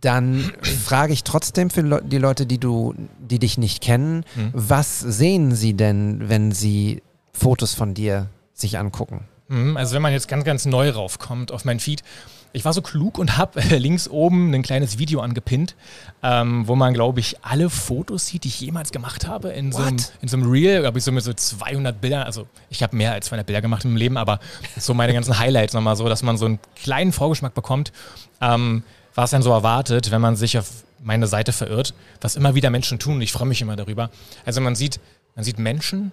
[0.00, 4.50] dann frage ich trotzdem für die Leute, die du, die dich nicht kennen, Hm.
[4.54, 7.00] was sehen sie denn, wenn sie
[7.32, 9.24] Fotos von dir sich angucken?
[9.48, 12.02] Mhm, Also wenn man jetzt ganz, ganz neu raufkommt auf mein Feed,
[12.52, 15.74] ich war so klug und habe links oben ein kleines Video angepinnt,
[16.22, 19.50] ähm, wo man, glaube ich, alle Fotos sieht, die ich jemals gemacht habe.
[19.50, 22.22] In so einem, in so einem Reel, glaube ich, so mit so 200 Bildern.
[22.22, 24.40] Also ich habe mehr als 200 Bilder gemacht im Leben, aber
[24.76, 27.92] so meine ganzen Highlights nochmal so, dass man so einen kleinen Vorgeschmack bekommt,
[28.40, 28.82] ähm,
[29.14, 30.70] was dann so erwartet, wenn man sich auf
[31.02, 34.10] meine Seite verirrt, was immer wieder Menschen tun und ich freue mich immer darüber.
[34.44, 35.00] Also man sieht,
[35.36, 36.12] man sieht Menschen,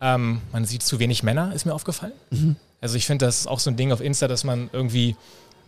[0.00, 2.12] ähm, man sieht zu wenig Männer, ist mir aufgefallen.
[2.80, 5.16] Also ich finde, das ist auch so ein Ding auf Insta, dass man irgendwie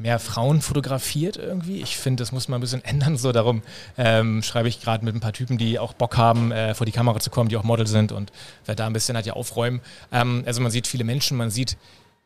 [0.03, 1.81] mehr Frauen fotografiert irgendwie.
[1.81, 3.17] Ich finde, das muss man ein bisschen ändern.
[3.17, 3.63] So darum
[3.97, 6.93] ähm, schreibe ich gerade mit ein paar Typen, die auch Bock haben, äh, vor die
[6.93, 8.33] Kamera zu kommen, die auch Model sind und
[8.67, 9.81] wer da ein bisschen hat ja aufräumen.
[10.11, 11.77] Ähm, also man sieht viele Menschen, man sieht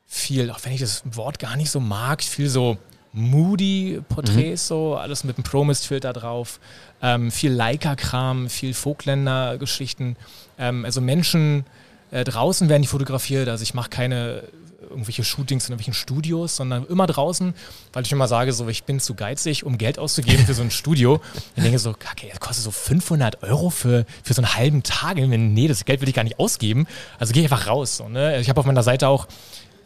[0.06, 2.78] viel, auch wenn ich das Wort gar nicht so mag, viel so
[3.12, 6.60] moody Porträts, so alles mit einem Pro-Mist-Filter drauf,
[7.02, 10.16] ähm, viel Leica-Kram, viel Vogtländer-Geschichten.
[10.58, 11.64] Ähm, also Menschen
[12.10, 14.42] äh, draußen werden die fotografiert, also ich mache keine
[14.88, 17.54] irgendwelche Shootings in irgendwelchen Studios, sondern immer draußen,
[17.92, 20.70] weil ich immer sage, so ich bin zu geizig, um Geld auszugeben für so ein
[20.70, 21.20] Studio.
[21.56, 25.16] Ich denke so, okay, das kostet so 500 Euro für, für so einen halben Tag.
[25.16, 26.86] Nee, das Geld will ich gar nicht ausgeben.
[27.18, 27.96] Also gehe ich einfach raus.
[27.96, 28.40] So, ne?
[28.40, 29.26] Ich habe auf meiner Seite auch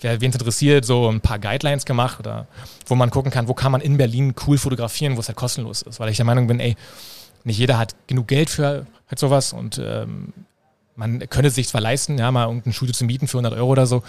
[0.02, 2.46] wer es interessiert, so ein paar Guidelines gemacht oder
[2.86, 5.82] wo man gucken kann, wo kann man in Berlin cool fotografieren, wo es halt kostenlos
[5.82, 6.00] ist.
[6.00, 6.76] Weil ich der Meinung bin, ey,
[7.44, 10.32] nicht jeder hat genug Geld für halt sowas und ähm,
[10.96, 13.86] man könnte sich zwar leisten, ja, mal irgendein Studio zu mieten für 100 Euro oder
[13.86, 14.02] so,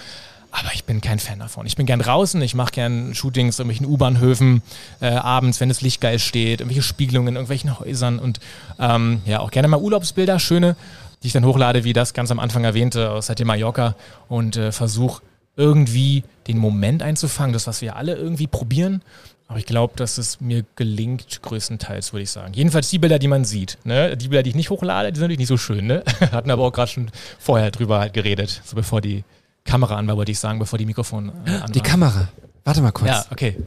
[0.52, 1.66] aber ich bin kein Fan davon.
[1.66, 4.62] Ich bin gern draußen, ich mache gern Shootings in irgendwelchen U-Bahnhöfen,
[5.00, 8.40] äh, abends, wenn das Licht geil steht, irgendwelche Spiegelungen in irgendwelchen Häusern und
[8.78, 10.76] ähm, ja, auch gerne mal Urlaubsbilder, schöne,
[11.24, 13.96] die ich dann hochlade, wie das ganz am Anfang erwähnte, aus Seitdem Mallorca
[14.28, 15.22] und äh, versuche
[15.56, 19.02] irgendwie den Moment einzufangen, das, was wir alle irgendwie probieren.
[19.48, 22.54] Aber ich glaube, dass es mir gelingt, größtenteils, würde ich sagen.
[22.54, 23.78] Jedenfalls die Bilder, die man sieht.
[23.84, 24.16] Ne?
[24.16, 25.88] Die Bilder, die ich nicht hochlade, die sind natürlich nicht so schön.
[25.88, 26.04] Ne?
[26.32, 28.62] Hatten aber auch gerade schon vorher drüber halt geredet.
[28.64, 29.26] So bevor die
[29.64, 31.82] Kamera an war, wollte ich sagen, bevor die Mikrofon äh, an Die.
[31.82, 32.28] Kamera.
[32.64, 33.10] Warte mal kurz.
[33.10, 33.58] Ja, okay.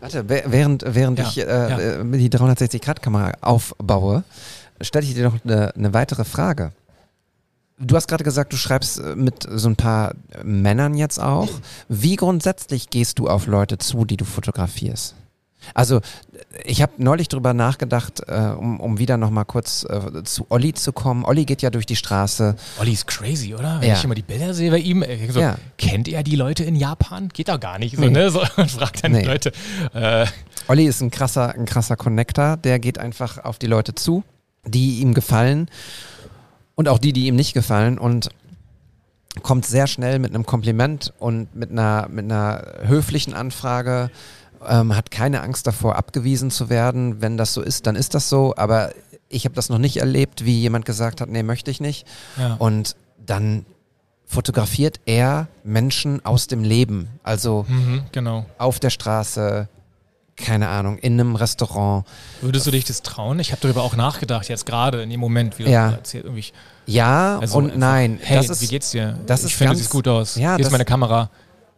[0.00, 1.78] Warte, wäh- während, während Ja, ich äh, ja.
[2.02, 4.24] äh, die 360-Grad-Kamera aufbaue,
[4.80, 6.72] stelle ich dir noch eine, eine weitere Frage.
[7.78, 11.48] Du hast gerade gesagt, du schreibst äh, mit so ein paar Männern jetzt auch.
[11.88, 15.14] Wie grundsätzlich gehst du auf Leute zu, die du fotografierst?
[15.72, 16.00] Also,
[16.64, 20.92] ich habe neulich drüber nachgedacht, äh, um, um wieder nochmal kurz äh, zu Olli zu
[20.92, 21.24] kommen.
[21.24, 22.56] Olli geht ja durch die Straße.
[22.80, 23.80] Olli ist crazy, oder?
[23.80, 23.94] Wenn Ja.
[23.94, 25.56] ich immer die Bilder sehe bei ihm, äh, so, Ja.
[25.78, 27.28] kennt er die Leute in Japan?
[27.28, 27.96] Geht doch gar nicht.
[27.96, 28.10] So, Nee.
[28.10, 28.30] ne?
[28.30, 29.22] so, und fragt dann Nee.
[29.22, 29.52] die Leute.
[29.94, 30.26] Äh,
[30.68, 34.24] Olli ist ein krasser, ein krasser Connector, der geht einfach auf die Leute zu,
[34.66, 35.68] die ihm gefallen
[36.74, 38.28] und auch die, die ihm nicht gefallen und
[39.42, 44.10] kommt sehr schnell mit einem Kompliment und mit einer, mit einer höflichen Anfrage,
[44.68, 47.20] ähm, hat keine Angst davor, abgewiesen zu werden.
[47.20, 48.92] Wenn das so ist, dann ist das so, aber
[49.28, 52.06] ich habe das noch nicht erlebt, wie jemand gesagt hat, nee, möchte ich nicht.
[52.38, 52.54] ja.
[52.54, 53.64] Und dann
[54.26, 58.46] fotografiert er Menschen aus dem Leben, also mhm, genau.
[58.58, 59.68] auf der Straße,
[60.36, 62.04] keine Ahnung, in einem Restaurant.
[62.40, 63.38] Würdest du dich das trauen?
[63.38, 65.90] Ich habe darüber auch nachgedacht, jetzt gerade in dem Moment, wie du Ja.
[65.92, 66.24] erzählt.
[66.24, 66.46] Irgendwie,
[66.86, 68.18] Ja also und nein.
[68.22, 69.18] Hey, das ist, wie geht's dir?
[69.26, 70.36] das ich ist finde, du ganz- siehst gut aus.
[70.36, 71.30] Ja, Hier ist meine Kamera.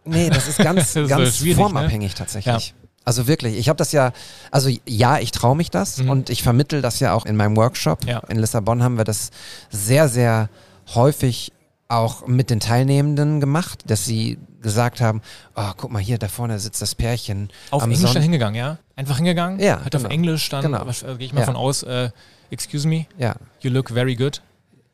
[0.07, 1.62] Nee, das ist ganz, Das ist ganz schwierig, ne?
[1.64, 2.75] formabhängig tatsächlich.
[3.05, 4.12] Also wirklich, ich habe das ja,
[4.51, 6.11] also ja, ich traue mich das Mhm.
[6.11, 8.05] und ich vermittel das ja auch in meinem Workshop.
[8.05, 8.19] Ja.
[8.29, 9.31] In Lissabon haben wir das
[9.71, 10.49] sehr, sehr
[10.95, 11.53] häufig
[11.88, 15.23] auch mit den Teilnehmenden gemacht, dass sie gesagt haben,
[15.55, 17.51] oh, guck mal hier, da vorne sitzt das Pärchen.
[17.71, 18.79] Auf Englisch dann hingegangen, ja?
[18.97, 19.61] Einfach hingegangen?
[19.61, 20.12] Ja, Hat auf genau.
[20.12, 20.85] Englisch dann, Genau.
[20.85, 21.47] äh, gehe ich mal Ja.
[21.47, 22.11] von aus, äh,
[22.51, 24.42] excuse me, Ja, you look very good.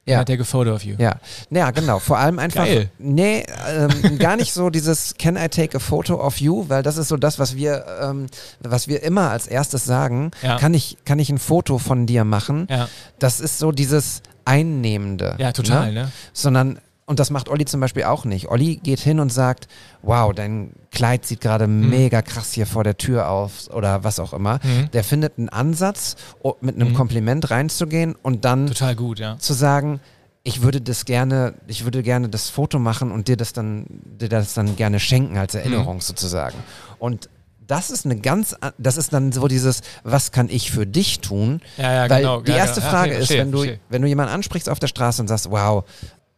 [0.05, 0.25] Ja.
[0.25, 0.97] Take a photo of you?
[0.99, 1.17] Ja,
[1.51, 2.01] ja, genau.
[2.01, 2.65] Vor allem einfach.
[2.65, 2.91] Geil.
[2.99, 6.97] Nee, ähm, gar nicht so dieses Can I take a photo of you, weil das
[6.97, 8.27] ist so das, was wir, ähm,
[8.61, 10.33] was wir immer als erstes sagen.
[10.43, 10.59] Ja.
[10.59, 12.67] Kann ich, kann ich ein Foto von dir machen?
[12.69, 12.89] Ja,
[13.21, 15.37] Das ist so dieses Einnehmende.
[15.39, 16.03] ja total, Ne?
[16.03, 16.13] ne?
[16.33, 16.79] Sondern
[17.13, 18.49] und das macht Olli zum Beispiel auch nicht.
[18.49, 19.69] Olli geht hin und sagt,
[20.01, 24.33] wow, dein Kleid sieht gerade mega krass hier vor der Tür aus oder was auch
[24.33, 24.61] immer.
[24.63, 24.91] Mhm.
[24.93, 26.17] Der findet einen Ansatz,
[26.63, 26.95] mit einem Mhm.
[26.95, 29.39] Kompliment reinzugehen und dann Total gut, ja.
[29.39, 30.01] zu sagen,
[30.43, 33.85] ich würde das gerne, ich würde gerne das Foto machen und dir das dann,
[34.19, 36.01] dir das dann gerne schenken als Erinnerung Mhm.
[36.01, 36.57] sozusagen.
[36.99, 37.29] Und
[37.67, 41.61] das ist eine ganz, das ist dann so dieses, was kann ich für dich tun?
[41.77, 42.41] Ja, ja, Weil genau.
[42.41, 42.87] die Ja, erste genau.
[42.93, 43.81] Ja, Frage okay, ist, verstehe, wenn du, verstehe.
[43.89, 45.85] wenn du jemanden ansprichst auf der Straße und sagst, wow,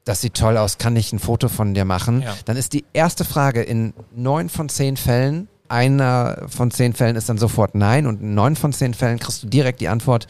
[0.04, 2.22] das sieht toll aus, kann ich ein Foto von dir machen?
[2.22, 2.34] Ja.
[2.44, 7.28] Dann ist die erste Frage in neun von zehn Fällen, einer von zehn Fällen ist
[7.28, 10.26] dann sofort nein und in neun von zehn Fällen kriegst du direkt die Antwort,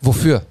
[0.00, 0.42] wofür?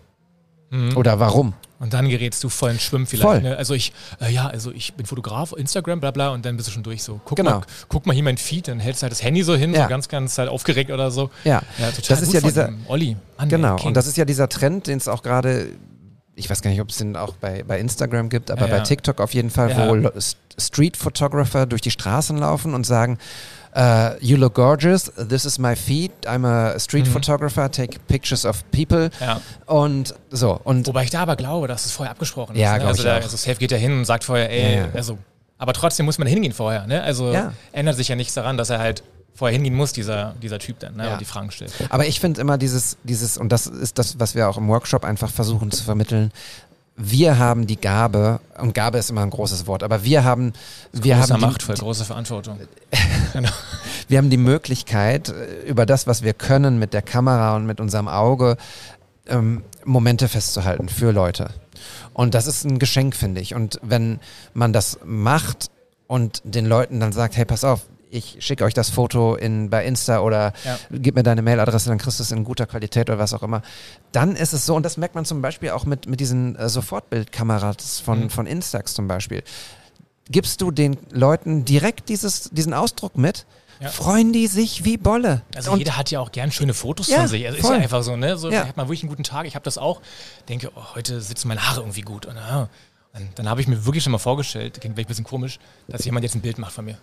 [0.95, 1.53] Oder warum?
[1.79, 3.23] Und dann gerätst du voll ins Schwimmen vielleicht.
[3.29, 3.41] Voll.
[3.41, 3.55] Ne?
[3.55, 6.71] Also ich, äh, ja, also ich bin Fotograf, Instagram, bla bla, und dann bist du
[6.73, 7.19] schon durch so.
[7.23, 7.51] Guck, Genau.
[7.59, 9.83] mal, guck mal hier mein Feed, dann hältst du halt das Handy so hin, Ja.
[9.83, 11.29] so ganz, ganz halt aufgeregt oder so.
[11.43, 12.73] Ja, total das ist ja dieser.
[12.87, 15.67] Olli, Mann, Genau, und das ist ja dieser Trend, den es auch gerade,
[16.35, 18.77] ich weiß gar nicht, ob es den auch bei, bei Instagram gibt, aber Ja, ja.
[18.77, 19.87] bei TikTok auf jeden Fall, Ja.
[19.89, 20.09] wo
[20.57, 23.17] Street Photographer durch die Straßen laufen und sagen,
[23.75, 28.63] äh, you look gorgeous, this is my feed, I'm a street photographer, take pictures of
[28.71, 29.25] people Mhm.
[29.25, 29.41] Ja.
[29.65, 30.59] und so.
[30.63, 32.73] Und Wobei ich da aber glaube, dass es vorher abgesprochen Ja, ist.
[32.73, 32.79] Ne?
[32.79, 34.87] glaub Also, der, also Safe geht ja hin und sagt vorher, ey, Ja, ja.
[34.93, 35.17] also,
[35.57, 36.87] aber trotzdem muss man hingehen vorher.
[36.87, 37.01] Ne?
[37.03, 37.51] Also Ja.
[37.73, 39.03] ändert sich ja nichts daran, dass er halt
[39.35, 41.05] vorher hingehen muss, dieser, dieser Typ dann, ne?
[41.05, 41.13] Ja.
[41.13, 41.73] und die Fragen stellt.
[41.89, 45.03] Aber ich finde immer dieses, dieses, und das ist das, was wir auch im Workshop
[45.03, 46.31] einfach versuchen zu vermitteln.
[46.97, 50.53] Wir haben die Gabe, und Gabe ist immer ein großes Wort, aber wir haben,
[50.93, 52.57] wir haben die, Macht, voll große Verantwortung.
[54.07, 57.81] wir haben die Möglichkeit, äh, über das, was wir können mit der Kamera und mit
[57.81, 58.55] unserem Auge,
[59.27, 61.49] ähm, Momente festzuhalten für Leute.
[62.13, 63.53] Und das ist ein Geschenk, finde ich.
[63.53, 64.19] Und wenn
[64.53, 65.69] man das macht
[66.07, 67.81] und den Leuten dann sagt, hey, pass auf,
[68.15, 70.79] ich schicke euch das Foto in, bei Insta oder Ja.
[70.91, 73.61] gib mir deine Mailadresse, dann kriegst du es in guter Qualität oder was auch immer.
[74.11, 76.69] Dann ist es so, und das merkt man zum Beispiel auch mit, mit diesen äh,
[76.69, 78.29] Sofortbildkameras von, Mhm.
[78.29, 79.43] von Instax zum Beispiel.
[80.29, 83.45] Gibst du den Leuten direkt dieses, diesen Ausdruck mit,
[83.79, 83.89] Ja.
[83.89, 85.41] freuen die sich wie Bolle.
[85.55, 87.45] Also und jeder hat ja auch gern schöne Fotos Ja, von sich.
[87.45, 88.37] Also ist ja einfach so, ne?
[88.37, 88.61] So, Ja.
[88.61, 90.01] Ich habe mal wirklich einen guten Tag, ich habe das auch.
[90.49, 92.25] Denke, oh, heute sitzen meine Haare irgendwie gut.
[92.25, 92.69] Und, ah,
[93.13, 96.03] und dann habe ich mir wirklich schon mal vorgestellt, klingt vielleicht ein bisschen komisch, dass
[96.05, 96.97] jemand jetzt ein Bild macht von mir.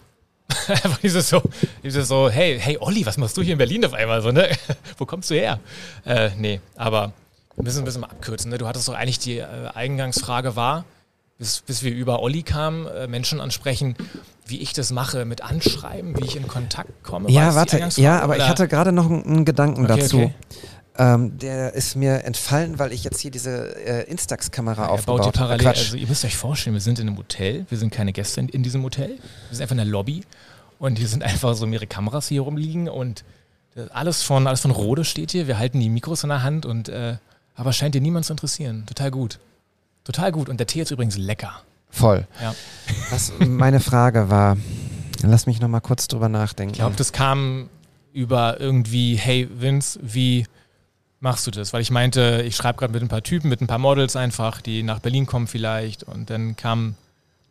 [0.69, 1.43] Einfach dieses so,
[1.83, 4.23] dieses so, hey, hey Olli, was machst du hier in Berlin auf einmal?
[4.23, 4.49] So, ne?
[4.99, 5.61] Wo kommst du her?
[6.05, 7.13] Äh, nee, aber
[7.57, 8.51] wir müssen ein bisschen mal abkürzen.
[8.51, 8.59] Ne?
[8.59, 10.85] Du hattest doch eigentlich die äh, Eingangsfrage war,
[11.39, 13.97] bis, bis wir über Olli kamen, äh, Menschen ansprechen,
[14.47, 17.31] wie ich das mache mit Anschreiben, wie ich in Kontakt komme.
[17.31, 18.49] Ja, warte, ja, aber ich oder?
[18.49, 20.17] hatte gerade noch einen, einen Gedanken Okay, dazu.
[20.19, 20.35] okay.
[20.99, 25.21] Ähm, der ist mir entfallen, weil ich jetzt hier diese äh, Instax-Kamera Er baut aufgebaut
[25.21, 25.39] hier habe.
[25.39, 25.79] parallel, Quatsch.
[25.79, 28.49] also ihr müsst euch vorstellen, wir sind in einem Hotel, wir sind keine Gäste in,
[28.51, 29.19] in diesem Hotel, wir
[29.57, 30.23] sind einfach in der Lobby
[30.79, 33.25] und hier sind einfach so mehrere Kameras hier rumliegen und
[33.75, 36.67] äh, alles von, alles von Rode steht hier, wir halten die Mikros in der Hand
[36.67, 37.17] und äh,
[37.55, 38.85] aber scheint dir niemand zu interessieren.
[38.87, 39.39] Total gut.
[40.05, 40.49] Total gut.
[40.49, 41.63] Und der Tee ist übrigens lecker.
[41.91, 42.27] Voll.
[42.41, 42.55] Ja.
[43.11, 44.57] Was meine Frage war,
[45.23, 46.73] lass mich noch mal kurz drüber nachdenken.
[46.73, 47.69] Ich glaube, das kam
[48.13, 50.47] über irgendwie, hey Vince, wie
[51.23, 51.73] machst du das?
[51.73, 54.61] Weil ich meinte, ich schreibe gerade mit ein paar Typen, mit ein paar Models einfach,
[54.61, 56.03] die nach Berlin kommen vielleicht.
[56.03, 56.97] Und dann kam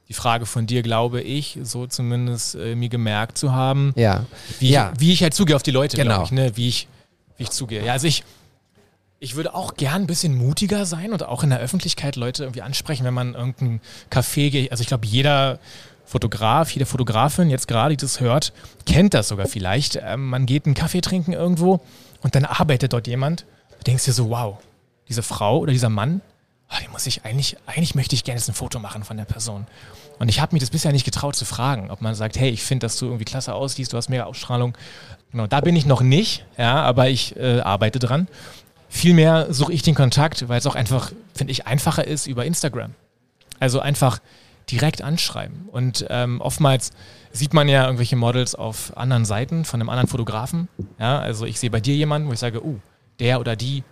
[0.10, 4.25] die Frage von dir, glaube ich, so zumindest äh, mir gemerkt zu haben, ja.
[4.60, 4.91] wie, Ja.
[4.95, 6.10] ich, wie ich halt zugehe auf die Leute, Genau.
[6.15, 6.51] glaube ich, ne?
[6.57, 6.88] wie, ich,
[7.38, 7.84] wie ich zugehe.
[7.86, 8.23] Ja, also ich,
[9.19, 12.62] ich würde auch gern ein bisschen mutiger sein und auch in der Öffentlichkeit Leute irgendwie
[12.63, 13.79] ansprechen, wenn man irgendein
[14.12, 14.71] Café geht.
[14.71, 15.60] Also ich glaube, jeder
[16.05, 18.51] Fotograf, jede Fotografin jetzt gerade, die das hört,
[18.86, 19.97] kennt das sogar vielleicht.
[20.03, 21.79] Ähm, man geht einen Kaffee trinken irgendwo
[22.21, 23.45] und dann arbeitet dort jemand.
[23.81, 24.59] Du denkst dir so, wow,
[25.09, 26.21] diese Frau oder dieser Mann,
[26.67, 29.25] ah, die muss ich eigentlich, eigentlich möchte ich gerne jetzt ein Foto machen von der
[29.25, 29.65] Person.
[30.19, 32.61] Und ich habe mich das bisher nicht getraut zu fragen, ob man sagt, hey, ich
[32.61, 34.77] finde, dass du irgendwie klasse aussiehst, du hast mega Ausstrahlung.
[35.31, 38.27] Genau, da bin ich noch nicht, ja, aber ich äh, arbeite dran.
[38.87, 42.93] Vielmehr suche ich den Kontakt, weil es auch einfach, finde ich, einfacher ist über Instagram.
[43.59, 44.19] Also einfach
[44.69, 45.69] direkt anschreiben.
[45.71, 46.91] Und ähm, oftmals
[47.31, 50.67] sieht man ja irgendwelche Models auf anderen Seiten von einem anderen Fotografen.
[50.99, 52.77] Ja, also ich sehe bei dir jemanden, wo ich sage, uh,
[53.21, 53.84] der oder die,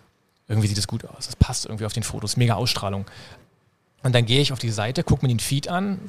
[0.50, 1.28] irgendwie sieht das gut aus.
[1.28, 3.06] Das passt irgendwie auf den Fotos, mega Ausstrahlung.
[4.04, 6.00] Und dann gehe ich auf die Seite, gucke mir den Feed an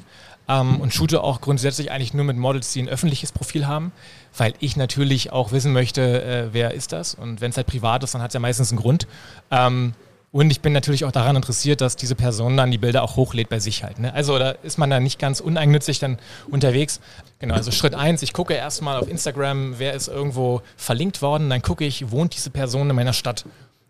[0.47, 3.91] ähm, und shoote auch grundsätzlich eigentlich nur mit Models, die ein öffentliches Profil haben,
[4.35, 7.15] weil ich natürlich auch wissen möchte, äh, wer ist das.
[7.15, 9.07] Und wenn es halt privat ist, dann hat es ja meistens einen Grund.
[9.51, 9.93] Ähm,
[10.31, 13.49] und ich bin natürlich auch daran interessiert, dass diese Person dann die Bilder auch hochlädt
[13.49, 13.99] bei sich halt.
[13.99, 14.13] Ne?
[14.13, 16.17] Also da ist man dann nicht ganz uneigennützig dann
[16.49, 17.01] unterwegs.
[17.41, 21.63] Genau, also Schritt eins, ich gucke erstmal auf Instagram, wer ist irgendwo verlinkt worden, dann
[21.63, 23.45] gucke ich, wohnt diese Person in meiner Stadt.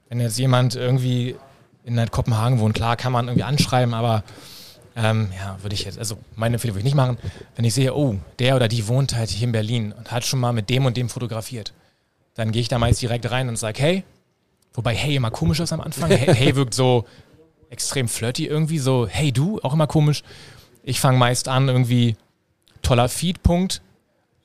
[0.07, 1.35] Wenn jetzt jemand irgendwie
[1.83, 4.23] in Kopenhagen wohnt, klar kann man irgendwie anschreiben, aber
[4.95, 7.17] ähm, ja, würde ich jetzt, also meine Empfehlung würde ich nicht machen.
[7.57, 10.39] Wenn ich sehe, oh, der oder die wohnt halt hier in Berlin und hat schon
[10.39, 11.73] mal mit dem und dem fotografiert,
[12.35, 14.03] dann gehe ich da meist direkt rein und sage, hey,
[14.73, 16.09] wobei hey immer komisch ist am Anfang.
[16.09, 17.05] Hey, hey wirkt so
[17.69, 20.23] extrem flirty irgendwie, so, hey du, auch immer komisch.
[20.83, 22.15] Ich fange meist an, irgendwie
[22.81, 23.81] toller Feed-Punkt.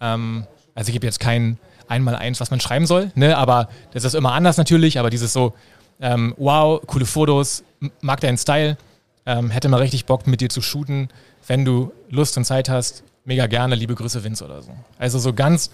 [0.01, 3.37] Ähm, also ich gebe jetzt kein einmal eins, was man schreiben soll, ne?
[3.37, 5.55] aber das ist immer anders natürlich, aber dieses so,
[6.01, 7.65] ähm, wow, coole Fotos,
[8.01, 8.77] mag deinen Style,
[9.25, 11.09] ähm, hätte mal richtig Bock mit dir zu shooten,
[11.47, 14.73] wenn du Lust und Zeit hast, mega gerne, liebe Grüße Vince oder so.
[14.99, 15.71] Also so ganz,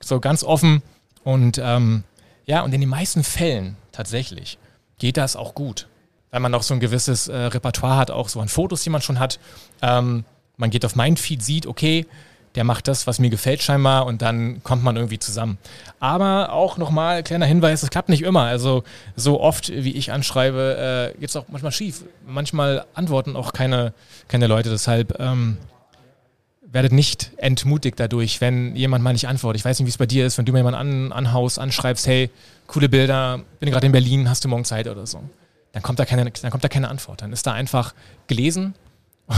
[0.00, 0.82] so ganz offen
[1.24, 2.04] und ähm,
[2.44, 4.58] ja, und in den meisten Fällen tatsächlich
[4.98, 5.88] geht das auch gut,
[6.30, 9.02] weil man auch so ein gewisses äh, Repertoire hat, auch so an Fotos, die man
[9.02, 9.38] schon hat.
[9.80, 10.24] Ähm,
[10.62, 12.06] man geht auf mein Feed, sieht, okay,
[12.54, 15.58] der macht das, was mir gefällt scheinbar und dann kommt man irgendwie zusammen.
[16.00, 18.42] Aber auch nochmal, kleiner Hinweis, es klappt nicht immer.
[18.42, 18.84] Also
[19.16, 22.04] so oft, wie ich anschreibe, äh, geht es auch manchmal schief.
[22.26, 23.92] Manchmal antworten auch keine,
[24.28, 24.70] keine Leute.
[24.70, 25.56] Deshalb ähm,
[26.60, 29.60] werdet nicht entmutigt dadurch, wenn jemand mal nicht antwortet.
[29.60, 32.06] Ich weiß nicht, wie es bei dir ist, wenn du mir jemanden an, anhaust, anschreibst,
[32.06, 32.30] hey,
[32.68, 35.22] coole Bilder, bin gerade in Berlin, hast du morgen Zeit oder so.
[35.72, 37.22] Dann kommt da keine, dann kommt da keine Antwort.
[37.22, 37.94] Dann ist da einfach
[38.28, 38.74] gelesen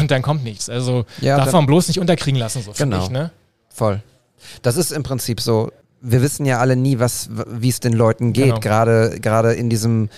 [0.00, 0.68] und dann kommt nichts.
[0.68, 3.04] Also Ja, darf man bloß nicht unterkriegen lassen, so finde Genau.
[3.06, 3.30] ich, ne?
[3.68, 4.02] Voll.
[4.62, 5.70] Das ist im Prinzip so.
[6.00, 8.60] Wir wissen ja alle nie, was, wie es den Leuten geht, Genau.
[8.60, 10.10] gerade gerade in diesem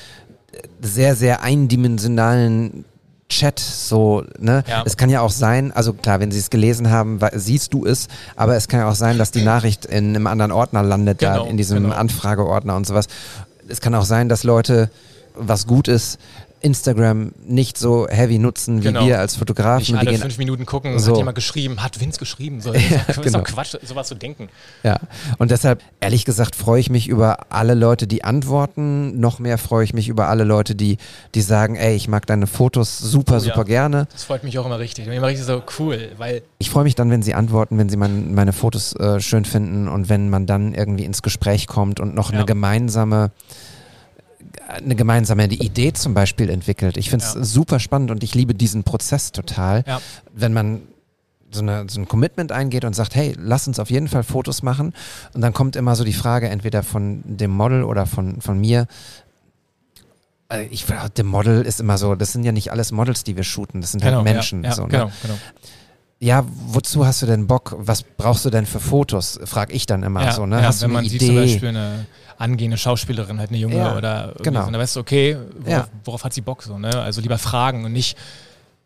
[0.81, 2.85] sehr sehr eindimensionalen
[3.29, 4.62] Chat so, ne?
[4.69, 4.85] Ja.
[4.87, 8.07] Es kann ja auch sein, also klar, wenn sie es gelesen haben, siehst du es,
[8.37, 11.35] aber es kann ja auch sein, dass die Nachricht in einem anderen Ordner landet, da
[11.39, 11.95] Genau, in diesem genau.
[11.97, 13.07] Anfrageordner und sowas.
[13.69, 14.91] Es kann auch sein, dass Leute,
[15.35, 16.19] was gut ist,
[16.61, 19.07] Instagram nicht so heavy nutzen wie Genau.
[19.07, 19.81] wir als Fotografen.
[19.81, 21.12] Nicht Wir alle gehen fünf Minuten gucken, So.
[21.12, 22.61] hat jemand geschrieben, hat Vince geschrieben.
[22.61, 23.38] So, das ist, doch, ist genau.
[23.38, 24.49] doch Quatsch, sowas zu denken.
[24.83, 24.99] Ja,
[25.38, 29.21] und deshalb, ehrlich gesagt, freue ich mich über alle Leute, die antworten.
[29.21, 30.99] Noch mehr freue ich mich über alle Leute, die,
[31.35, 33.40] die sagen, ey, ich mag deine Fotos super, Oh ja.
[33.40, 34.09] super gerne.
[34.12, 35.07] Das freut mich auch immer richtig.
[35.07, 38.35] Immer richtig so cool, weil Ich freue mich dann, wenn sie antworten, wenn sie mein,
[38.35, 42.31] meine Fotos äh, schön finden und wenn man dann irgendwie ins Gespräch kommt und noch
[42.33, 42.38] Ja.
[42.38, 43.31] eine gemeinsame
[44.69, 46.97] eine gemeinsame Idee zum Beispiel entwickelt.
[46.97, 47.45] Ich finde es Ja.
[47.45, 49.85] super spannend und ich liebe diesen Prozess total.
[49.87, 50.01] Ja.
[50.35, 50.83] Wenn man
[51.51, 54.62] so, eine, so ein Commitment eingeht und sagt, hey, lass uns auf jeden Fall Fotos
[54.62, 54.92] machen.
[55.33, 58.87] Und dann kommt immer so die Frage, entweder von dem Model oder von, von mir.
[60.49, 60.85] Äh, Ich,
[61.16, 63.92] dem Model ist immer so, das sind ja nicht alles Models, die wir shooten, das
[63.92, 64.62] sind halt Menschen.
[64.64, 64.88] Ja, ja, so, ne?
[64.88, 65.35] genau, genau.
[66.18, 67.74] Ja, wozu hast du denn Bock?
[67.79, 69.38] Was brauchst du denn für Fotos?
[69.44, 70.57] Frag ich dann immer ja, so, ne?
[70.61, 71.26] ja, hast wenn du man eine sieht Idee?
[71.26, 72.07] zum Beispiel eine
[72.38, 74.64] angehende Schauspielerin, halt eine junge Ja, oder genau.
[74.64, 75.88] so, dann weißt du, okay, worauf, Ja.
[76.05, 76.90] worauf hat sie Bock so, ne?
[77.00, 78.16] Also lieber fragen und nicht,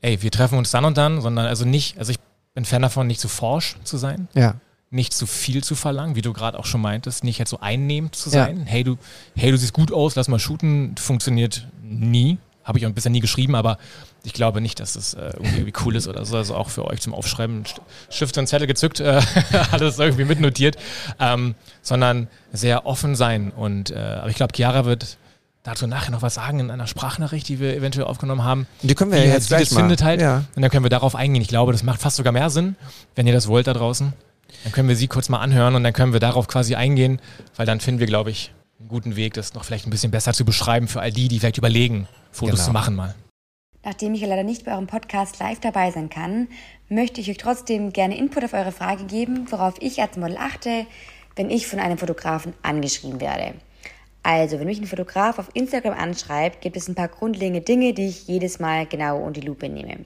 [0.01, 2.19] ey, wir treffen uns dann und dann, sondern also nicht, also ich
[2.55, 4.55] bin Fan davon, nicht zu forsch zu sein, ja,
[4.91, 8.17] nicht zu viel zu verlangen, wie du gerade auch schon meintest, nicht jetzt so einnehmend
[8.17, 8.63] zu sein.
[8.67, 8.97] Hey, du,
[9.37, 12.39] hey, du siehst gut aus, lass mal shooten, funktioniert nie.
[12.65, 13.79] Habe ich auch bisher nie geschrieben, aber
[14.25, 16.37] ich glaube nicht, dass das äh, irgendwie, cool ist oder so.
[16.37, 17.81] Also auch für euch zum Aufschreiben, St-
[18.11, 19.21] Stift und Zettel gezückt, äh,
[19.71, 20.77] alles irgendwie mitnotiert,
[21.19, 23.51] ähm, sondern sehr offen sein.
[23.51, 25.17] Und äh, aber ich glaube, Chiara wird
[25.63, 28.67] dazu nachher noch was sagen in einer Sprachnachricht, die wir eventuell aufgenommen haben.
[28.83, 29.81] die können wir Wie ja jetzt gleich mal.
[29.81, 30.21] findet halt.
[30.21, 30.45] Ja.
[30.57, 31.43] Und dann können wir darauf eingehen.
[31.43, 32.77] Ich glaube, das macht fast sogar mehr Sinn,
[33.15, 34.13] wenn ihr das wollt da draußen.
[34.65, 37.21] Dann können wir sie kurz mal anhören und dann können wir darauf quasi eingehen,
[37.57, 40.33] weil dann finden wir, glaube ich, einen guten Weg, das noch vielleicht ein bisschen besser
[40.33, 42.67] zu beschreiben für all die, die vielleicht überlegen, Fotos Genau.
[42.67, 43.15] zu machen mal.
[43.83, 46.49] Nachdem ich leider nicht bei eurem Podcast live dabei sein kann,
[46.91, 50.87] möchte ich euch trotzdem gerne Input auf eure Frage geben, worauf ich als Model achte,
[51.35, 53.55] wenn ich von einem Fotografen angeschrieben werde.
[54.23, 58.09] Also, wenn mich ein Fotograf auf Instagram anschreibt, gibt es ein paar grundlegende Dinge, die
[58.09, 60.05] ich jedes Mal genau unter die Lupe nehme.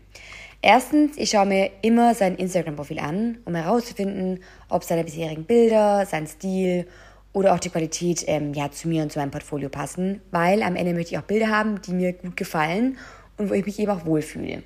[0.62, 6.28] Erstens, ich schaue mir immer sein Instagram-Profil an, um herauszufinden, ob seine bisherigen Bilder, sein
[6.28, 6.86] Stil
[7.32, 10.76] oder auch die Qualität ähm, ja, zu mir und zu meinem Portfolio passen, weil am
[10.76, 12.96] Ende möchte ich auch Bilder haben, die mir gut gefallen
[13.36, 14.62] und wo ich mich eben auch wohlfühle.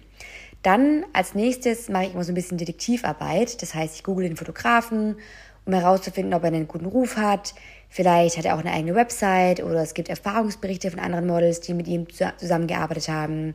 [0.63, 3.63] Dann als nächstes mache ich immer so ein bisschen Detektivarbeit.
[3.63, 5.17] Das heißt, ich google den Fotografen,
[5.65, 7.55] um herauszufinden, ob er einen guten Ruf hat.
[7.89, 11.75] Vielleicht hat er auch eine eigene Website oder es gibt Erfahrungsberichte von anderen Models, die
[11.75, 13.55] mit ihm zu- zusammengearbeitet haben.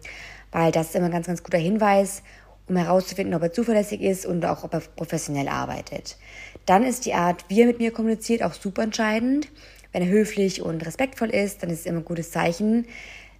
[0.51, 2.23] Weil das ist immer ein ganz, ganz guter Hinweis,
[2.67, 6.17] um herauszufinden, ob er zuverlässig ist und auch ob er professionell arbeitet.
[6.65, 9.49] Dann ist die Art, wie er mit mir kommuniziert, auch super entscheidend.
[9.91, 12.85] Wenn er höflich und respektvoll ist, dann ist es immer ein gutes Zeichen.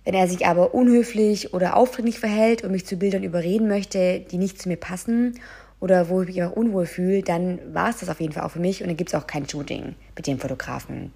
[0.05, 4.37] Wenn er sich aber unhöflich oder aufdringlich verhält und mich zu Bildern überreden möchte, die
[4.37, 5.39] nicht zu mir passen
[5.79, 8.51] oder wo ich mich auch unwohl fühle, dann war es das auf jeden Fall auch
[8.51, 11.13] für mich und dann gibt es auch kein Shooting mit dem Fotografen.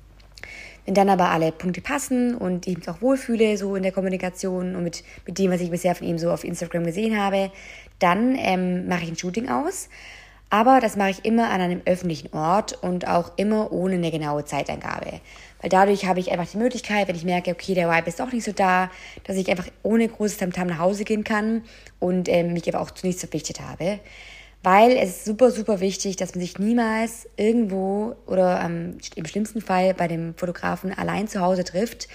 [0.85, 4.73] Wenn dann aber alle Punkte passen und ich mich auch wohlfühle, so in der Kommunikation
[4.73, 7.51] und mit, mit dem, was ich bisher von ihm so auf Instagram gesehen habe,
[7.99, 9.89] dann ähm, mache ich ein Shooting aus.
[10.49, 14.45] Aber das mache ich immer an einem öffentlichen Ort und auch immer ohne eine genaue
[14.45, 15.19] Zeitangabe.
[15.61, 18.31] Weil dadurch habe ich einfach die Möglichkeit, wenn ich merke, okay, der Vibe ist doch
[18.31, 18.89] nicht so da,
[19.25, 21.63] dass ich einfach ohne großes Tamtam nach Hause gehen kann
[21.99, 23.99] und ähm, mich aber auch zu nichts verpflichtet habe.
[24.63, 29.61] Weil es ist super, super wichtig, dass man sich niemals irgendwo oder ähm, im schlimmsten
[29.61, 32.07] Fall bei dem Fotografen allein zu Hause trifft.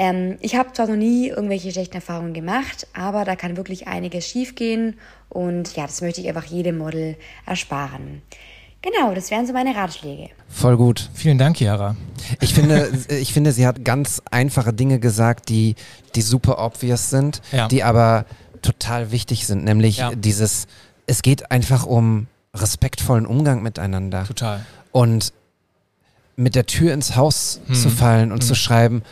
[0.00, 4.26] Ähm, ich habe zwar noch nie irgendwelche schlechten Erfahrungen gemacht, aber da kann wirklich einiges
[4.28, 4.96] schiefgehen
[5.28, 8.22] und ja, das möchte ich einfach jedem Model ersparen.
[8.80, 10.28] Genau, das wären so meine Ratschläge.
[10.48, 11.10] Voll gut.
[11.12, 11.96] Vielen Dank, Chiara.
[12.40, 15.74] Ich finde, ich finde, sie hat ganz einfache Dinge gesagt, die,
[16.14, 17.66] die super obvious sind, Ja.
[17.66, 18.24] die aber
[18.62, 19.64] total wichtig sind.
[19.64, 20.12] Nämlich Ja.
[20.14, 20.68] dieses,
[21.08, 24.24] es geht einfach um respektvollen Umgang miteinander.
[24.24, 24.64] Total.
[24.92, 25.32] Und
[26.36, 27.74] mit der Tür ins Haus Hm.
[27.74, 29.02] zu fallen und zu schreiben,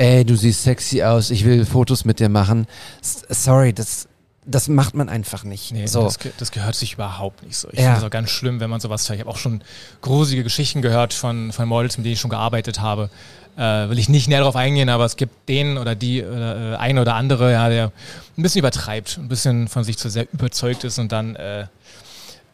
[0.00, 2.66] ey, du siehst sexy aus, ich will Fotos mit dir machen.
[3.02, 4.08] S sorry, das
[4.46, 5.70] das macht man einfach nicht.
[5.70, 6.04] Nee, so.
[6.04, 7.68] das, das gehört sich überhaupt nicht so.
[7.70, 7.84] Ich Ja.
[7.84, 9.08] finde es auch ganz schlimm, wenn man sowas.
[9.10, 9.62] Ich habe auch schon
[10.00, 13.10] gruselige Geschichten gehört von, von Models, mit denen ich schon gearbeitet habe.
[13.56, 16.76] Äh, will ich nicht näher darauf eingehen, aber es gibt den oder die oder äh,
[16.76, 17.92] eine oder andere, ja, der
[18.38, 21.66] ein bisschen übertreibt, ein bisschen von sich zu sehr überzeugt ist und dann äh,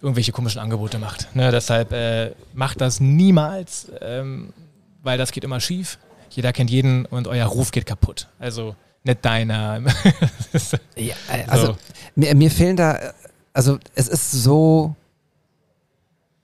[0.02, 1.34] irgendwelche komischen Angebote macht.
[1.36, 4.52] Ne, deshalb äh, macht das niemals, ähm,
[5.04, 5.98] weil das geht immer schief.
[6.36, 8.28] Jeder kennt jeden und euer Ruf geht kaputt.
[8.38, 9.80] Also nicht deiner.
[10.96, 11.14] Ja,
[11.48, 11.76] also So.
[12.14, 12.98] mir, mir fehlen da,
[13.52, 14.94] also es ist so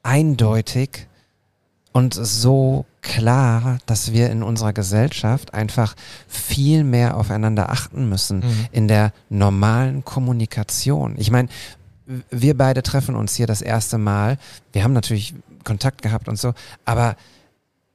[0.03, 1.07] eindeutig
[1.93, 5.95] und so klar, dass wir in unserer Gesellschaft einfach
[6.28, 8.66] viel mehr aufeinander achten müssen Mhm.
[8.72, 11.14] in der normalen Kommunikation.
[11.18, 11.49] Ich meine,
[12.30, 14.38] wir beide treffen uns hier das erste Mal.
[14.72, 15.34] Wir haben natürlich
[15.64, 17.16] Kontakt gehabt und so, aber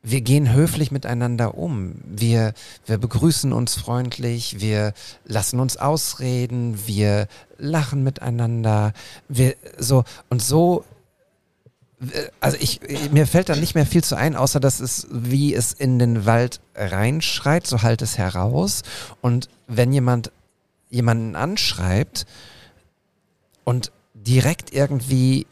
[0.04, 1.96] wir gehen höflich miteinander um.
[2.06, 2.54] Wir,
[2.86, 4.94] wir begrüßen uns freundlich, wir
[5.26, 7.28] lassen uns ausreden, wir
[7.58, 8.94] lachen miteinander,
[9.28, 10.86] wir so und so.
[12.40, 12.80] Also ich,
[13.12, 16.26] mir fällt da nicht mehr viel zu ein, außer dass es, wie es in den
[16.26, 18.84] Wald reinschreit, so halt es heraus.
[19.22, 20.32] Und wenn jemand
[20.90, 22.26] jemanden anschreibt
[23.64, 25.48] und direkt irgendwie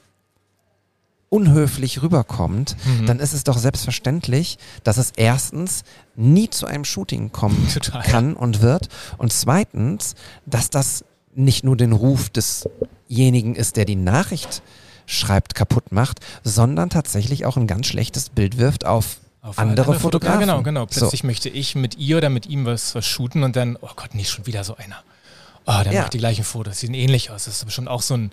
[1.36, 3.06] unhöflich rüberkommt, Mhm.
[3.08, 5.84] dann ist es doch selbstverständlich, dass es erstens
[6.16, 8.02] nie zu einem Shooting kommen Total.
[8.04, 10.16] kann und wird und zweitens,
[10.46, 14.62] dass das nicht nur den Ruf desjenigen ist, der die Nachricht
[15.06, 20.00] schreibt, kaputt macht, sondern tatsächlich auch ein ganz schlechtes Bild wirft auf, Auf andere Foto-
[20.00, 20.40] Fotografen.
[20.42, 20.88] Ja, genau, genau.
[20.90, 21.02] So.
[21.02, 24.16] Plötzlich möchte ich mit ihr oder mit ihm was, was shooten und dann, oh Gott,
[24.16, 25.04] nicht schon wieder so einer.
[25.68, 26.02] Oh, der Ja.
[26.02, 27.46] macht die gleichen Fotos, sehen ähnlich aus.
[27.46, 28.32] Das ist bestimmt auch so ein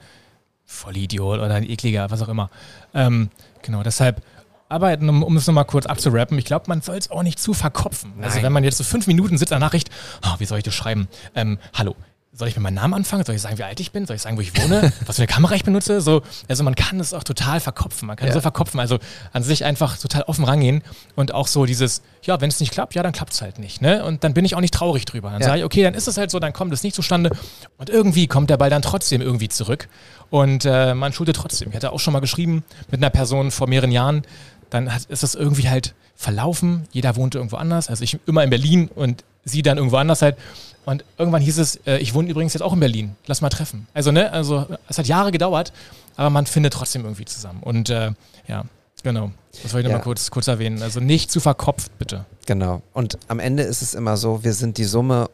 [0.72, 2.50] Vollidiot oder ein ekliger, was auch immer.
[2.94, 3.30] Ähm,
[3.62, 4.22] genau, deshalb,
[4.68, 7.52] aber um, um es nochmal kurz abzurappen, ich glaube, man soll es auch nicht zu
[7.52, 8.12] verkopfen.
[8.22, 8.44] Also Nein.
[8.44, 9.90] wenn man jetzt so fünf Minuten sitzt an Nachricht,
[10.24, 11.08] oh, wie soll ich das schreiben?
[11.34, 11.94] Ähm, hallo.
[12.34, 13.26] Soll ich mit meinem Namen anfangen?
[13.26, 14.06] Soll ich sagen, wie alt ich bin?
[14.06, 14.90] Soll ich sagen, wo ich wohne?
[15.06, 16.00] Was für eine Kamera ich benutze?
[16.00, 18.06] So, also man kann es auch total verkopfen.
[18.06, 18.32] Man kann Ja.
[18.32, 18.80] so verkopfen.
[18.80, 18.98] Also
[19.34, 20.80] an sich einfach total offen rangehen
[21.14, 23.82] und auch so dieses, ja, wenn es nicht klappt, ja, dann klappt es halt nicht.
[23.82, 24.02] Ne?
[24.02, 25.30] Und dann bin ich auch nicht traurig drüber.
[25.30, 25.48] Dann Ja.
[25.48, 27.30] sage ich, okay, dann ist es halt so, dann kommt es nicht zustande.
[27.76, 29.88] Und irgendwie kommt der Ball dann trotzdem irgendwie zurück.
[30.30, 31.68] Und äh, man shootet trotzdem.
[31.68, 34.22] Ich hatte auch schon mal geschrieben mit einer Person vor mehreren Jahren,
[34.70, 36.84] dann hat, ist das irgendwie halt verlaufen.
[36.92, 37.90] Jeder wohnte irgendwo anders.
[37.90, 40.36] Also ich immer in Berlin und sie dann irgendwo anders halt.
[40.84, 43.14] Und irgendwann hieß es, äh, ich wohne übrigens jetzt auch in Berlin.
[43.26, 43.86] Lass mal treffen.
[43.94, 45.72] Also, ne, also es hat Jahre gedauert,
[46.16, 47.62] aber man findet trotzdem irgendwie zusammen.
[47.62, 48.10] Und äh,
[48.48, 48.64] ja,
[49.02, 49.30] genau.
[49.62, 49.98] Das wollte ich Ja.
[49.98, 50.82] noch mal kurz, kurz erwähnen.
[50.82, 52.24] Also nicht zu verkopft, bitte.
[52.46, 52.82] Genau.
[52.92, 55.30] Und am Ende ist es immer so, wir sind die Summe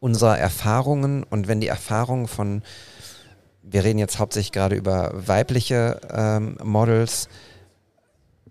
[0.00, 2.62] unserer Erfahrungen und wenn die Erfahrungen von,
[3.62, 7.28] wir reden jetzt hauptsächlich gerade über weibliche ähm, Models,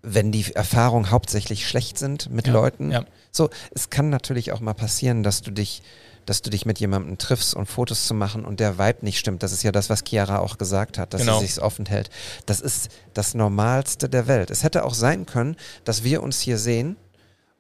[0.02, 2.92] wenn die Erfahrungen hauptsächlich schlecht sind mit Ja, Leuten.
[2.92, 3.06] ja.
[3.32, 5.84] So, es kann natürlich auch mal passieren, dass du dich
[6.28, 9.42] dass du dich mit jemandem triffst und Fotos zu machen und der Vibe nicht stimmt.
[9.42, 11.40] Das ist ja das, was Chiara auch gesagt hat, dass Genau.
[11.40, 12.10] sie sich offen hält.
[12.46, 14.52] Das ist das Normalste der Welt.
[14.52, 15.56] Es hätte auch sein können,
[15.86, 16.98] dass wir uns hier sehen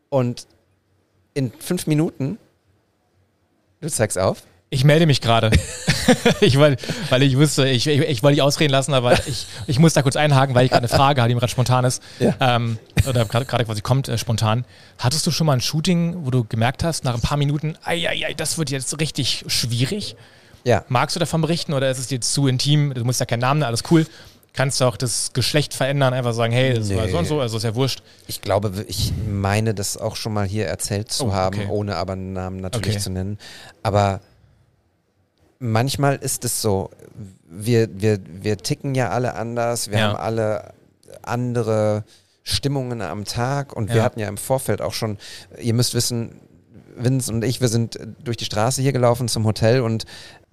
[0.09, 0.47] und
[1.34, 2.38] in fünf Minuten,
[3.82, 5.49] du zeigst auf, Ich melde mich gerade.
[6.41, 9.80] ich wollte, weil ich wusste, ich, ich, ich wollte dich ausreden lassen, aber ich, ich
[9.80, 12.03] muss da kurz einhaken, weil ich gerade eine Frage hatte, die mir gerade spontan ist.
[12.20, 12.36] Ja.
[12.41, 14.65] Ähm, oder gerade quasi kommt äh, spontan.
[14.99, 18.09] Hattest du schon mal ein Shooting, wo du gemerkt hast, nach ein paar Minuten, ei,
[18.09, 20.15] ei, ei, das wird jetzt richtig schwierig?
[20.65, 22.93] ja, Magst du davon berichten oder ist es dir zu intim?
[22.93, 24.05] Du musst ja keinen Namen, alles cool.
[24.51, 27.11] Kannst du auch das Geschlecht verändern, einfach sagen, hey, das war Nee.
[27.11, 28.01] so und so, also ist ja wurscht.
[28.28, 31.68] ich glaube, ich meine das auch schon mal hier erzählt zu Oh, haben, okay.
[31.70, 33.03] ohne aber einen Namen natürlich Okay.
[33.03, 33.38] zu nennen.
[33.84, 34.20] Aber
[35.60, 36.89] manchmal ist es so,
[37.49, 40.10] wir, wir, wir ticken ja alle anders, wir Ja.
[40.10, 40.74] haben alle
[41.24, 42.03] andere
[42.43, 44.03] Stimmungen am Tag und wir Ja.
[44.03, 45.18] hatten ja im Vorfeld auch schon,
[45.60, 46.39] ihr müsst wissen,
[46.95, 50.05] Vince und ich, wir sind durch die Straße hier gelaufen zum Hotel und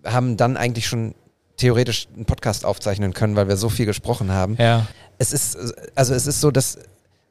[0.04, 1.14] haben dann eigentlich schon
[1.56, 4.86] theoretisch einen Podcast aufzeichnen können, weil wir so viel gesprochen haben Ja.
[5.18, 5.56] es ist,
[5.94, 6.78] also es ist so, dass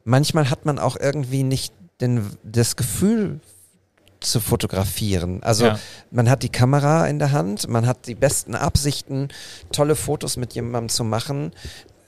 [0.04, 3.40] manchmal hat man auch irgendwie nicht den, das Gefühl
[4.24, 5.42] zu fotografieren.
[5.42, 5.78] Also Ja.
[6.10, 9.28] man hat die Kamera in der Hand, man hat die besten Absichten,
[9.72, 11.52] tolle Fotos mit jemandem zu machen.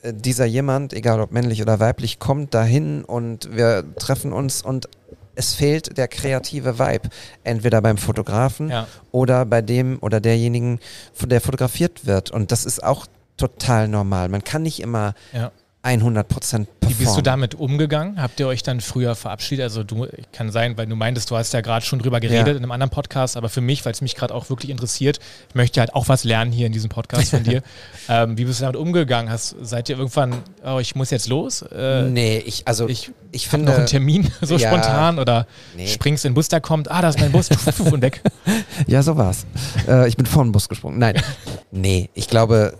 [0.03, 4.89] Äh, Dieser jemand, egal ob männlich oder weiblich, kommt dahin und wir treffen uns und
[5.35, 7.11] es fehlt der kreative Vibe.
[7.45, 8.87] Entweder beim Fotografen Ja.
[9.12, 10.81] oder bei dem oder derjenigen,
[11.23, 12.31] der fotografiert wird.
[12.31, 13.07] Und das ist auch
[13.37, 14.31] total normal.
[14.31, 15.51] Man kann nicht immer Ja.
[15.87, 18.20] 100 Prozent Wie bist du damit umgegangen?
[18.20, 19.62] Habt ihr euch dann früher verabschiedet?
[19.62, 22.53] Also du kann sein, weil du meintest, du hast ja gerade schon drüber geredet Ja.
[22.53, 25.55] in einem anderen Podcast, aber für mich, weil es mich gerade auch wirklich interessiert, ich
[25.55, 27.62] möchte halt auch was lernen hier in diesem Podcast von dir.
[28.09, 29.32] Ähm, wie bist du damit umgegangen?
[29.32, 30.32] Hast, seid ihr irgendwann,
[30.64, 31.62] oh, ich muss jetzt los?
[31.62, 33.66] Äh, nee, ich, also ich ich, finde.
[33.66, 34.68] noch einen Termin so ja.
[34.68, 35.89] spontan oder Nee.
[35.89, 37.49] springst in den Bus, der kommt, ah, da ist mein Bus
[37.80, 38.20] und weg.
[38.87, 39.45] Ja, so war's.
[39.89, 40.99] äh, ich bin vor den Bus gesprungen.
[41.01, 41.20] Nein.
[41.72, 42.74] Nee, ich glaube,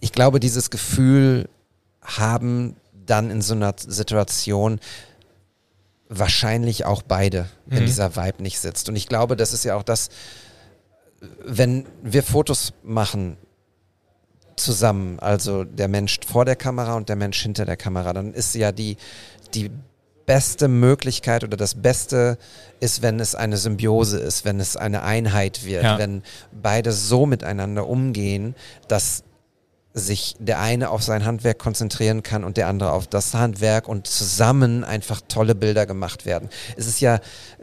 [0.00, 1.48] ich glaube, dieses Gefühl
[2.18, 4.80] haben dann in so einer Situation
[6.08, 7.86] wahrscheinlich auch beide, wenn Mhm.
[7.86, 8.88] dieser Vibe nicht sitzt.
[8.88, 10.08] Und ich glaube, das ist ja auch das,
[11.44, 13.36] wenn wir Fotos machen
[14.56, 18.54] zusammen, also der Mensch vor der Kamera und der Mensch hinter der Kamera, dann ist
[18.54, 18.96] ja die,
[19.54, 19.70] die
[20.26, 22.38] beste Möglichkeit oder das Beste
[22.80, 25.98] ist, wenn es eine Symbiose ist, wenn es eine Einheit wird, Ja.
[25.98, 28.54] wenn beide so miteinander umgehen,
[28.88, 29.22] dass
[29.92, 34.06] sich der eine auf sein Handwerk konzentrieren kann und der andere auf das Handwerk und
[34.06, 36.48] zusammen einfach tolle Bilder gemacht werden.
[36.76, 37.18] Es ist ja,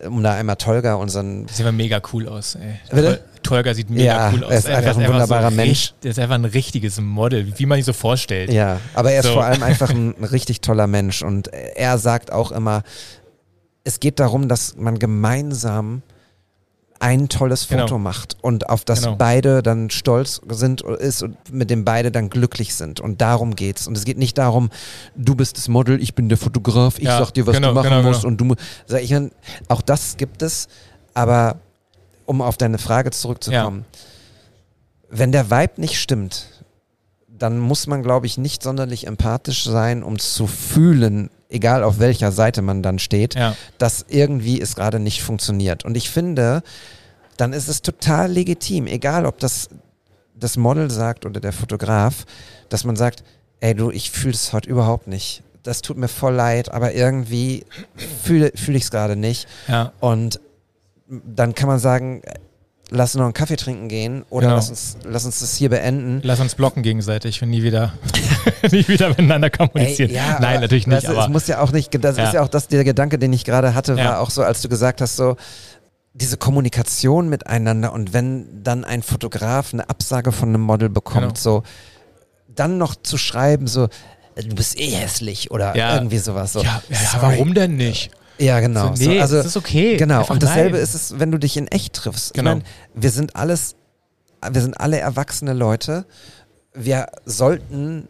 [0.05, 2.79] um da einmal Tolga, unseren Sieht aber mega cool aus, ey.
[2.91, 3.23] Bitte?
[3.43, 4.51] Tolga sieht mega Ja, cool aus.
[4.51, 5.93] er ist einfach Der ein wunderbarer so Mensch.
[6.03, 8.51] Der ist einfach ein richtiges Model, wie man sich so vorstellt.
[8.51, 9.33] Ja, aber er ist So.
[9.33, 12.83] vor allem einfach ein richtig toller Mensch und er sagt auch immer,
[13.85, 16.01] es geht darum, dass man gemeinsam
[16.99, 17.97] ein tolles Foto Genau.
[17.99, 19.15] macht und auf das Genau.
[19.15, 23.87] beide dann stolz sind ist und mit dem beide dann glücklich sind und darum geht's
[23.87, 24.69] und es geht nicht darum,
[25.15, 27.73] du bist das Model, ich bin der Fotograf, ich Ja, sag dir, was genau, du
[27.75, 28.31] machen genau, musst genau.
[28.31, 28.55] und du
[28.87, 29.31] sag ich mein,
[29.67, 30.67] auch das gibt es,
[31.13, 31.57] aber
[32.25, 33.85] um auf deine Frage zurückzukommen,
[35.09, 36.56] wenn der Vibe nicht stimmt,
[37.39, 42.31] dann muss man, glaube ich, nicht sonderlich empathisch sein, um zu fühlen, egal auf welcher
[42.31, 43.55] Seite man dann steht, Ja.
[43.77, 45.85] dass irgendwie es gerade nicht funktioniert.
[45.85, 46.61] Und ich finde,
[47.37, 49.69] dann ist es total legitim, egal ob das
[50.39, 52.25] das Model sagt oder der Fotograf,
[52.69, 53.23] dass man sagt,
[53.59, 55.41] ey du, ich fühle es heute überhaupt nicht.
[55.63, 57.65] Das tut mir voll leid, aber irgendwie
[58.23, 59.47] fühle fühl ich es gerade nicht.
[59.67, 59.93] Ja.
[59.99, 60.39] Und
[61.09, 62.21] dann kann man sagen,
[62.89, 64.55] lass noch einen Kaffee trinken gehen oder Genau.
[64.55, 66.21] lass, uns, lass uns das hier beenden.
[66.23, 67.93] Lass uns blocken gegenseitig und nie wieder,
[68.71, 70.09] nie wieder miteinander kommunizieren.
[70.11, 72.23] Ey, ja, Nein, natürlich nicht, du, aber es muss ja auch nicht, das Ja.
[72.27, 74.19] ist ja auch das, der Gedanke, den ich gerade hatte, war Ja.
[74.19, 75.35] auch so, als du gesagt hast, so,
[76.13, 81.35] diese Kommunikation miteinander und wenn dann ein Fotograf eine Absage von einem Model bekommt, Genau.
[81.35, 81.63] so,
[82.55, 83.87] dann noch zu schreiben, so,
[84.35, 86.53] du bist eh hässlich oder irgendwie sowas.
[86.53, 86.63] So.
[86.63, 86.81] ja,
[87.19, 88.11] warum denn nicht?
[88.39, 88.95] Ja, genau.
[88.95, 89.97] So, nee, so, also, das ist okay.
[89.97, 90.19] Genau.
[90.19, 90.83] Einfach und dasselbe nein.
[90.83, 92.33] ist es, wenn du dich in echt triffst.
[92.33, 92.51] Genau.
[92.51, 92.65] Ich meine,
[92.95, 93.75] wir sind alles,
[94.51, 96.05] wir sind alle erwachsene Leute.
[96.73, 98.07] Wir sollten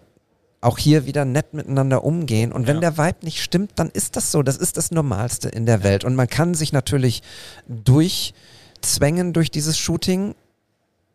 [0.59, 2.51] auch hier wieder nett miteinander umgehen.
[2.51, 2.91] Und wenn Ja.
[2.91, 4.43] der Vibe nicht stimmt, dann ist das so.
[4.43, 6.03] Das ist das Normalste in der Welt.
[6.03, 7.21] Und man kann sich natürlich
[7.67, 10.36] durchzwängen durch dieses Shooting.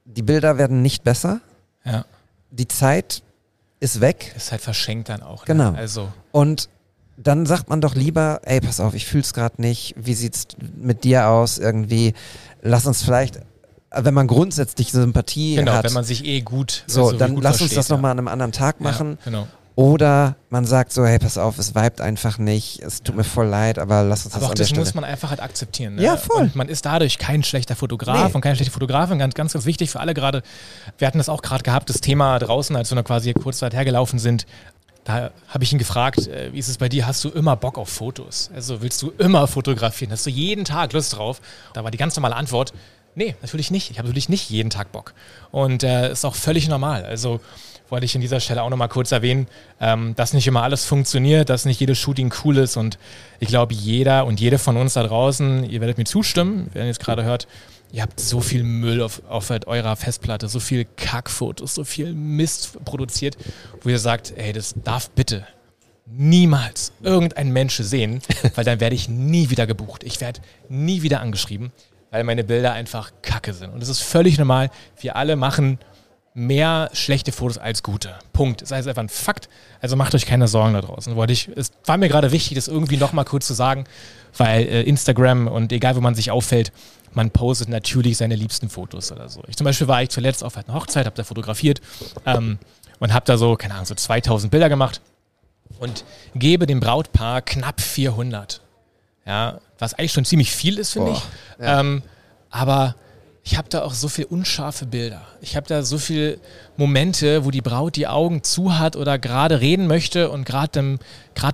[0.04, 1.40] Die Bilder werden nicht besser.
[1.84, 2.04] Ja,
[2.50, 3.22] Die Zeit
[3.80, 4.32] ist weg.
[4.36, 5.44] ist halt verschenkt dann auch.
[5.44, 5.72] Genau.
[5.72, 5.78] Ne?
[5.78, 6.68] Also, Und
[7.23, 9.95] dann sagt man doch lieber, ey, pass auf, ich fühl's gerade nicht.
[9.97, 11.59] Wie sieht's mit dir aus?
[11.59, 12.14] Irgendwie,
[12.62, 13.41] lass uns vielleicht,
[13.91, 17.45] wenn man grundsätzlich Sympathie genau, hat, wenn man sich eh gut so, also dann gut
[17.45, 17.95] lass uns das ja.
[17.95, 19.18] nochmal an einem anderen Tag machen.
[19.20, 19.47] Ja, genau.
[19.75, 22.83] Oder man sagt so, hey, pass auf, es vibet einfach nicht.
[22.83, 24.83] Es tut mir voll leid, aber lass uns Aber das auch das Stelle.
[24.83, 25.95] muss man einfach halt akzeptieren.
[25.95, 26.03] Ne?
[26.03, 26.43] Ja, voll.
[26.43, 28.35] Und man ist dadurch kein schlechter Fotograf Nee.
[28.35, 29.18] und keine schlechte Fotografin.
[29.18, 30.43] Ganz, ganz, ganz wichtig für alle gerade.
[30.99, 33.73] Wir hatten das auch gerade gehabt, das Thema draußen, als wir noch quasi kurz Zeit
[33.73, 34.45] hergelaufen sind.
[35.05, 37.07] Da habe ich ihn gefragt, äh, wie ist es bei dir?
[37.07, 38.50] Hast du immer Bock auf Fotos?
[38.55, 40.12] Also willst du immer fotografieren?
[40.12, 41.40] Hast du jeden Tag Lust drauf?
[41.72, 42.72] Da war die ganz normale Antwort,
[43.14, 43.90] nee, natürlich nicht.
[43.90, 45.14] Ich habe natürlich nicht jeden Tag Bock.
[45.50, 47.05] Und äh, ist auch völlig normal.
[47.05, 47.40] Also
[47.88, 49.48] wollte ich an dieser Stelle auch nochmal kurz erwähnen,
[49.80, 52.76] ähm, dass nicht immer alles funktioniert, dass nicht jedes Shooting cool ist.
[52.76, 52.98] Und
[53.38, 57.00] ich glaube, jeder und jede von uns da draußen, ihr werdet mir zustimmen, wer jetzt
[57.00, 57.46] gerade hört,
[57.93, 62.84] ihr habt so viel Müll auf, auf eurer Festplatte, so viel Kackfotos, so viel Mist
[62.84, 63.36] produziert,
[63.82, 65.47] wo ihr sagt, ey, das darf bitte
[66.07, 68.20] niemals irgendein Mensch sehen,
[68.55, 70.05] weil dann werde ich nie wieder gebucht.
[70.05, 71.70] Ich werde nie wieder angeschrieben,
[72.11, 73.72] weil meine Bilder einfach kacke sind.
[73.72, 74.70] Und das ist völlig normal.
[75.01, 75.78] Wir alle machen
[76.34, 78.14] mehr schlechte Fotos als gute.
[78.32, 78.62] Punkt.
[78.62, 79.51] Das heißt einfach ein Fakt.
[79.80, 81.14] Also macht euch keine Sorgen da draußen.
[81.14, 83.84] Wollte ich, es war mir gerade wichtig, das irgendwie nochmal kurz zu sagen,
[84.36, 86.72] weil äh, Instagram und egal, wo man sich auffällt,
[87.14, 89.42] man postet natürlich seine liebsten Fotos oder so.
[89.48, 91.80] Ich zum Beispiel war ich zuletzt auf einer Hochzeit, habe da fotografiert
[92.26, 92.58] ähm,
[92.98, 95.00] und habe da so, keine Ahnung, so 2000 Bilder gemacht
[95.78, 96.04] und
[96.34, 98.60] gebe dem Brautpaar knapp 400.
[99.26, 101.22] Ja, was eigentlich schon ziemlich viel ist, finde ich.
[101.60, 101.80] ja.
[101.80, 102.02] Ähm,
[102.50, 102.96] aber
[103.45, 105.26] ich habe da auch so viel unscharfe Bilder.
[105.40, 106.38] Ich habe da so viele
[106.76, 110.99] Momente, wo die Braut die Augen zu hat oder gerade reden möchte und gerade im,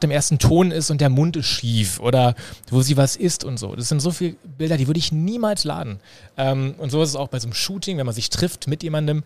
[0.03, 2.35] im ersten Ton ist und der Mund ist schief oder
[2.71, 3.75] wo sie was isst und so.
[3.75, 6.01] Das sind so viele Bilder, die würde ich niemals laden.
[6.37, 8.83] Ähm, und so ist es auch bei so einem Shooting, wenn man sich trifft mit
[8.83, 9.25] jemandem.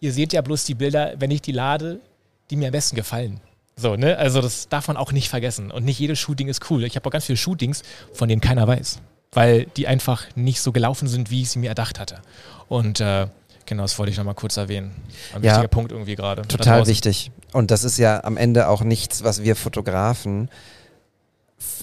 [0.00, 2.00] Ihr seht ja bloß die Bilder, wenn ich die lade,
[2.48, 3.40] die mir am besten gefallen.
[3.76, 4.16] So, ne?
[4.16, 5.70] Also das darf man auch nicht vergessen.
[5.70, 6.82] Und nicht jedes Shooting ist cool.
[6.84, 7.82] Ich habe auch ganz viele Shootings,
[8.14, 9.00] von denen keiner weiß.
[9.32, 12.20] Weil die einfach nicht so gelaufen sind, wie ich sie mir erdacht hatte.
[12.68, 13.28] Und äh,
[13.66, 14.90] genau, das wollte ich nochmal kurz erwähnen.
[15.34, 15.52] Ein Ja.
[15.52, 16.42] wichtiger Punkt irgendwie gerade.
[16.42, 17.30] Total wichtig.
[17.52, 20.48] Und das ist ja am Ende auch nichts, was wir Fotografen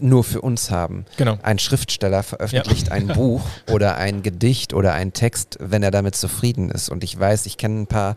[0.02, 1.06] nur für uns haben.
[1.18, 1.38] Genau.
[1.44, 3.42] Ein Schriftsteller veröffentlicht ein Buch
[3.72, 6.90] oder ein Gedicht oder ein Text, wenn er damit zufrieden ist.
[6.90, 8.16] Und ich weiß, ich kenne ein paar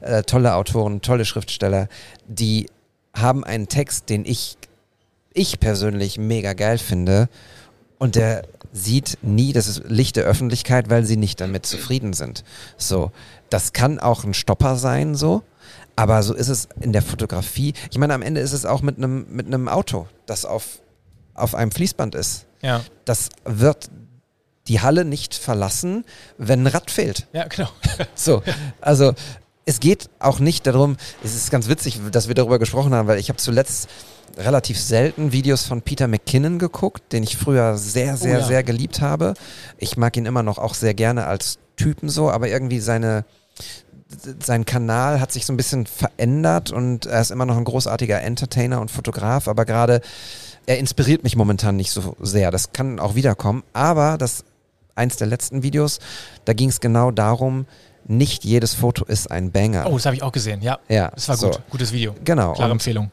[0.00, 1.88] äh, tolle Autoren, tolle Schriftsteller,
[2.26, 2.68] die
[3.14, 4.56] haben einen Text, den ich,
[5.34, 7.28] ich persönlich mega geil finde.
[8.02, 8.42] Und der
[8.72, 12.42] sieht nie das Licht der Öffentlichkeit, weil sie nicht damit zufrieden sind.
[12.76, 13.12] So,
[13.48, 15.44] das kann auch ein Stopper sein, so.
[15.94, 17.74] Aber so ist es in der Fotografie.
[17.92, 20.80] Ich meine, am Ende ist es auch mit einem mit einem Auto, das auf,
[21.34, 22.46] auf einem Fließband ist.
[22.60, 22.80] Ja.
[23.04, 23.88] Das wird
[24.66, 26.04] die Halle nicht verlassen,
[26.38, 27.28] wenn ein Rad fehlt.
[27.32, 27.68] ja, genau.
[28.16, 28.42] So,
[28.80, 29.14] also
[29.64, 33.20] es geht auch nicht darum, es ist ganz witzig, dass wir darüber gesprochen haben, weil
[33.20, 33.88] ich habe zuletzt
[34.36, 38.46] relativ selten Videos von Peter McKinnon geguckt, den ich früher sehr, sehr, ja.
[38.46, 39.34] sehr geliebt habe.
[39.78, 43.24] Ich mag ihn immer noch auch sehr gerne als Typen so, aber irgendwie seine
[44.40, 48.20] sein Kanal hat sich so ein bisschen verändert und er ist immer noch ein großartiger
[48.20, 50.02] Entertainer und Fotograf, aber gerade
[50.66, 52.50] er inspiriert mich momentan nicht so sehr.
[52.50, 54.44] Das kann auch wiederkommen, aber das
[54.94, 55.98] eins der letzten Videos,
[56.44, 57.66] da ging es genau darum,
[58.06, 59.86] nicht jedes Foto ist ein Banger.
[59.86, 60.60] Oh, das habe ich auch gesehen.
[60.60, 60.78] Ja.
[60.88, 61.50] Ja, Das war so.
[61.50, 61.60] gut.
[61.70, 62.14] Gutes Video.
[62.24, 62.52] Genau.
[62.52, 63.10] Klare Und Empfehlung.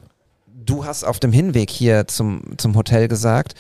[0.55, 3.55] Du hast auf dem Hinweg hier zum, zum Hotel gesagt,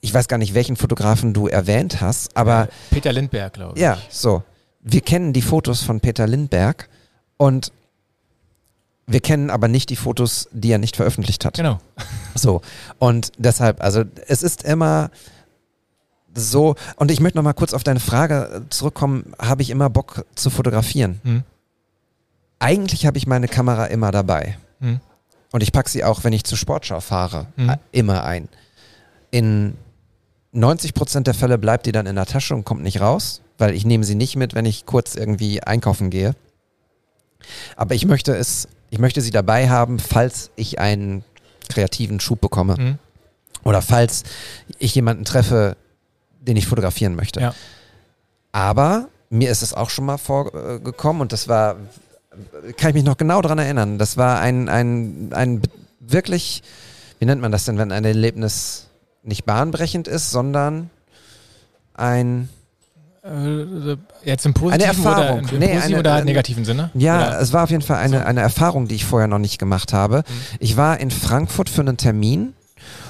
[0.00, 3.82] ich weiß gar nicht, welchen Fotografen du erwähnt hast, aber Peter Lindberg, glaube ich.
[3.82, 4.42] ja, so.
[4.80, 6.90] Wir kennen die Fotos von Peter Lindberg
[7.38, 7.72] und
[9.06, 11.56] wir kennen aber nicht die Fotos, die er nicht veröffentlicht hat.
[11.56, 11.80] Genau.
[12.36, 12.62] So.
[12.98, 15.10] Und deshalb, also es ist immer
[16.34, 20.26] so, und ich möchte noch mal kurz auf deine Frage zurückkommen, habe ich immer Bock
[20.34, 21.20] zu fotografieren?
[21.22, 21.42] Hm.
[22.58, 24.58] Eigentlich habe ich meine Kamera immer dabei.
[24.80, 25.00] Hm.
[25.54, 27.68] Und ich packe sie auch, wenn ich zur Sportschau fahre, Mhm.
[27.70, 28.48] äh, immer ein.
[29.30, 29.76] In
[30.50, 33.72] 90 Prozent der Fälle bleibt die dann in der Tasche und kommt nicht raus, weil
[33.72, 36.34] ich nehme sie nicht mit, wenn ich kurz irgendwie einkaufen gehe.
[37.76, 41.22] Aber ich möchte es, ich möchte sie dabei haben, falls ich einen
[41.68, 42.98] kreativen Schub bekomme Hm.
[43.62, 44.24] oder falls
[44.80, 45.76] ich jemanden treffe,
[46.40, 47.40] den ich fotografieren möchte.
[47.40, 47.54] Ja.
[48.50, 51.76] Aber mir ist es auch schon mal vorgekommen und das war,
[52.76, 55.62] kann ich mich noch genau daran erinnern, das war ein, ein, ein
[56.00, 56.62] wirklich,
[57.18, 58.88] wie nennt man das denn, wenn ein Erlebnis
[59.22, 60.90] nicht bahnbrechend ist, sondern
[61.94, 62.48] ein,
[63.24, 65.38] Äh, jetzt im positiven Eine Erfahrung.
[65.44, 66.90] oder, im Nee, positiven eine- oder eine- negativen Sinne?
[66.92, 67.40] ja, Oder?
[67.40, 70.18] es war auf jeden Fall eine, eine Erfahrung, die ich vorher noch nicht gemacht habe.
[70.18, 70.56] Mhm.
[70.60, 72.52] Ich war in Frankfurt für einen Termin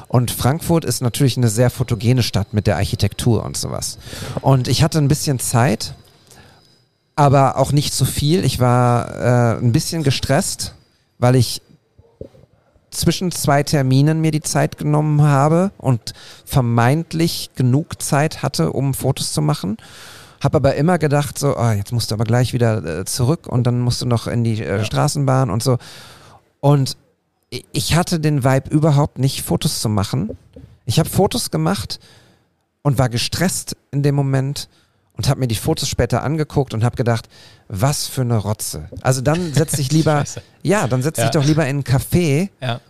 [0.06, 3.98] und Frankfurt ist natürlich eine sehr fotogene Stadt mit der Architektur und sowas.
[4.40, 5.94] Und ich hatte ein bisschen Zeit,
[7.16, 8.44] aber auch nicht so viel.
[8.44, 10.74] Ich war äh, ein bisschen gestresst,
[11.18, 11.62] weil ich
[12.90, 16.12] zwischen zwei Terminen mir die Zeit genommen habe und
[16.44, 19.76] vermeintlich genug Zeit hatte, um Fotos zu machen.
[20.42, 23.66] Habe aber immer gedacht, so, ah, jetzt musst du aber gleich wieder äh, zurück und
[23.66, 25.78] dann musst du noch in die äh, Straßenbahn und so.
[26.60, 26.96] Und
[27.72, 30.36] ich hatte den Vibe überhaupt nicht, Fotos zu machen.
[30.86, 32.00] Ich habe Fotos gemacht
[32.82, 34.68] und war gestresst in dem Moment
[35.16, 37.28] und habe mir die Fotos später angeguckt und habe gedacht,
[37.68, 38.88] was für eine Rotze.
[39.00, 40.24] Also dann setz dich lieber,
[40.62, 41.24] ja, dann setz Ja.
[41.24, 42.80] dich doch lieber in einen Café Ja.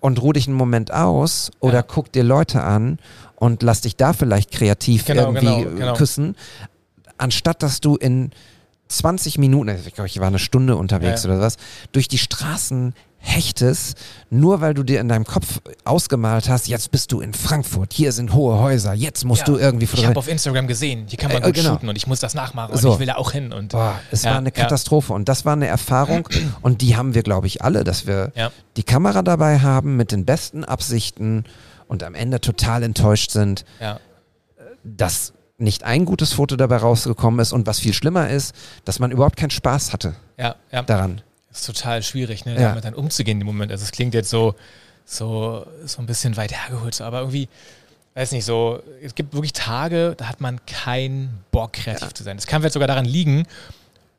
[0.00, 1.82] und ruh dich einen Moment aus oder Ja.
[1.82, 2.98] guck dir Leute an
[3.36, 5.94] und lass dich da vielleicht kreativ Genau, irgendwie genau, genau.
[5.94, 6.36] küssen,
[7.18, 8.30] anstatt dass du in
[8.88, 11.30] 20 Minuten, ich glaube, ich war eine Stunde unterwegs Ja.
[11.30, 11.56] oder was,
[11.92, 13.98] durch die Straßen hechtest,
[14.30, 18.12] nur weil du dir in deinem Kopf ausgemalt hast, jetzt bist du in Frankfurt, hier
[18.12, 19.46] sind hohe Häuser, jetzt musst Ja.
[19.46, 21.70] du irgendwie Ich habe auf Instagram gesehen, hier kann man Äh, gut genau.
[21.72, 22.92] shooten und ich muss das nachmachen und So.
[22.94, 23.52] ich will da auch hin.
[23.52, 24.54] Und Boah, es Ja, war eine ja.
[24.54, 26.28] Katastrophe und das war eine Erfahrung
[26.62, 28.52] und die haben wir, glaube ich, alle, dass wir Ja.
[28.76, 31.44] die Kamera dabei haben mit den besten Absichten
[31.88, 33.98] und am Ende total enttäuscht sind, ja.
[34.84, 38.54] dass nicht ein gutes Foto dabei rausgekommen ist und was viel schlimmer ist,
[38.84, 40.82] dass man überhaupt keinen Spaß hatte Ja, ja.
[40.82, 41.20] daran.
[41.50, 42.68] Das ist total schwierig, ne, Ja.
[42.68, 43.72] damit dann umzugehen im Moment.
[43.72, 44.54] Also es klingt jetzt so,
[45.04, 47.48] so, so ein bisschen weit hergeholt, aber irgendwie,
[48.14, 52.38] weiß nicht, so, es gibt wirklich Tage, da hat man keinen Bock, kreativ zu sein.
[52.38, 53.44] Es kann vielleicht sogar daran liegen,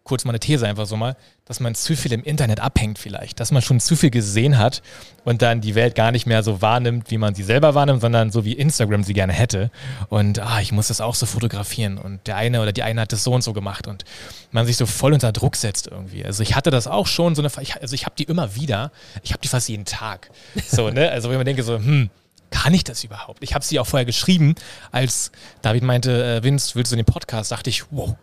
[0.04, 1.16] kurz mal eine These einfach so mal,
[1.50, 4.84] dass man zu viel im Internet abhängt vielleicht, dass man schon zu viel gesehen hat
[5.26, 8.30] und dann die Welt gar nicht mehr so wahrnimmt, wie man sie selber wahrnimmt, sondern
[8.30, 9.72] so wie Instagram sie gerne hätte.
[10.10, 13.14] Und ah, ich muss das auch so fotografieren und der eine oder die eine hat
[13.14, 14.06] das so und so gemacht und
[14.52, 16.24] man sich so voll unter Druck setzt irgendwie.
[16.24, 18.92] Also ich hatte das auch schon, so eine, also ich habe die immer wieder,
[19.24, 20.30] ich habe die fast jeden Tag.
[20.68, 21.10] So, ne?
[21.10, 22.12] Also wenn man denke so, hm,
[22.52, 23.42] kann ich das überhaupt?
[23.42, 24.54] Ich habe sie auch vorher geschrieben,
[24.92, 25.32] als
[25.64, 27.52] David meinte, äh, Vince, willst du den Podcast?
[27.52, 28.16] Dachte ich, wow,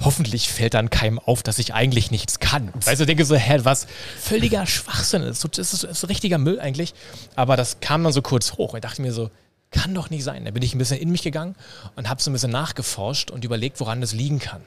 [0.00, 2.72] hoffentlich fällt dann keinem auf, dass ich eigentlich nichts kann.
[2.84, 3.86] Weißt du, denke so, hä, was
[4.18, 5.44] völliger Schwachsinn ist.
[5.44, 6.94] Das ist, das ist richtiger Müll eigentlich.
[7.36, 8.74] Aber das kam dann so kurz hoch.
[8.74, 9.30] Ich dachte mir so,
[9.70, 10.44] kann doch nicht sein.
[10.44, 11.54] Da bin ich ein bisschen in mich gegangen
[11.96, 14.62] und habe so ein bisschen nachgeforscht und überlegt, woran das liegen kann.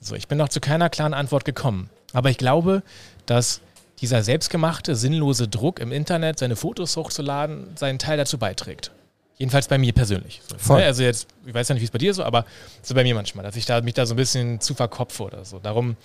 [0.00, 1.90] So, ich bin noch zu keiner klaren Antwort gekommen.
[2.12, 2.82] Aber ich glaube,
[3.26, 3.60] dass
[4.00, 8.92] dieser selbstgemachte, sinnlose Druck im Internet, seine Fotos hochzuladen, seinen Teil dazu beiträgt.
[9.38, 10.42] Jedenfalls bei mir persönlich.
[10.60, 10.84] So, ne?
[10.84, 12.44] Also jetzt, ich weiß ja nicht, wie es bei dir so, aber
[12.82, 15.44] so bei mir manchmal, dass ich da, mich da so ein bisschen zu verkopfe oder
[15.44, 15.60] so.
[15.60, 15.96] Darum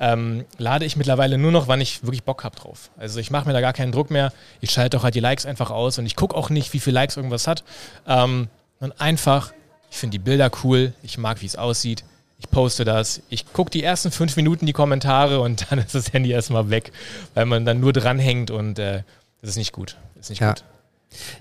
[0.00, 2.90] ähm, lade ich mittlerweile nur noch, wann ich wirklich Bock habe drauf.
[2.96, 4.32] Also ich mache mir da gar keinen Druck mehr.
[4.62, 6.94] Ich schalte auch halt die Likes einfach aus und ich gucke auch nicht, wie viele
[6.94, 7.62] Likes irgendwas hat.
[8.06, 8.48] Ähm,
[8.80, 9.52] und einfach,
[9.90, 12.04] ich finde die Bilder cool, ich mag, wie es aussieht.
[12.38, 16.12] Ich poste das, ich gucke die ersten fünf Minuten die Kommentare und dann ist das
[16.14, 16.92] Handy erstmal weg,
[17.34, 19.02] weil man dann nur dranhängt und äh,
[19.42, 19.96] das ist nicht gut.
[20.18, 20.52] Ist nicht Ja.
[20.52, 20.64] gut.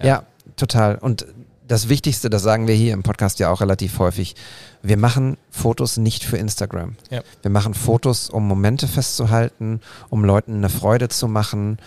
[0.04, 0.24] Ja.
[0.56, 0.95] Total.
[0.95, 1.26] Und
[1.68, 4.36] das Wichtigste, das sagen wir hier im Podcast ja auch relativ häufig,
[4.82, 6.95] wir machen Fotos nicht für Instagram.
[7.10, 7.22] Ja.
[7.41, 11.78] Wir machen Fotos, um Momente festzuhalten, um Leuten eine Freude zu machen,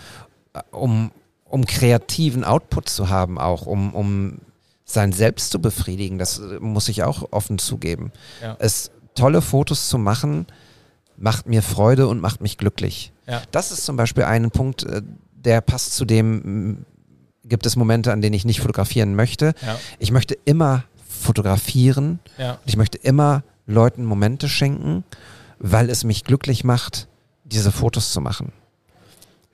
[0.53, 1.11] äh, um,
[1.45, 4.39] um kreativen Output zu haben auch, um, um
[4.85, 6.19] sein Selbst zu befriedigen.
[6.19, 8.11] Das äh, muss ich auch offen zugeben.
[8.41, 8.55] Ja.
[8.59, 10.45] Es tolle Fotos zu machen,
[11.17, 13.11] macht mir Freude und macht mich glücklich.
[13.27, 13.41] Ja.
[13.51, 15.01] Das ist zum Beispiel ein Punkt, äh,
[15.33, 16.85] der passt zu dem,
[17.51, 19.53] gibt es Momente, an denen ich nicht fotografieren möchte.
[19.63, 19.77] Ja.
[19.99, 22.57] Ich möchte immer fotografieren Ja.
[22.65, 25.03] ich möchte immer Leuten Momente schenken,
[25.59, 27.07] weil es mich glücklich macht,
[27.43, 28.51] diese Fotos zu machen.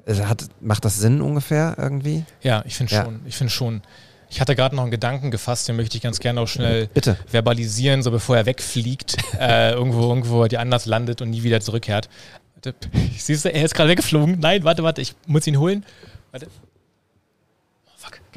[0.06, 2.24] Es Hat, macht das Sinn ungefähr irgendwie?
[2.42, 3.04] Ja, ich finde Ja.
[3.04, 3.20] schon.
[3.26, 3.82] Ich finde schon.
[4.30, 7.18] Ich hatte gerade noch einen Gedanken gefasst, den möchte ich ganz gerne auch schnell Bitte.
[7.28, 12.08] verbalisieren, so bevor er wegfliegt, äh, irgendwo, irgendwo die anders landet und nie wieder zurückkehrt.
[13.18, 14.40] Siehst du, er ist gerade weggeflogen.
[14.40, 15.86] Nein, warte, warte, ich muss ihn holen.
[16.32, 16.48] Warte.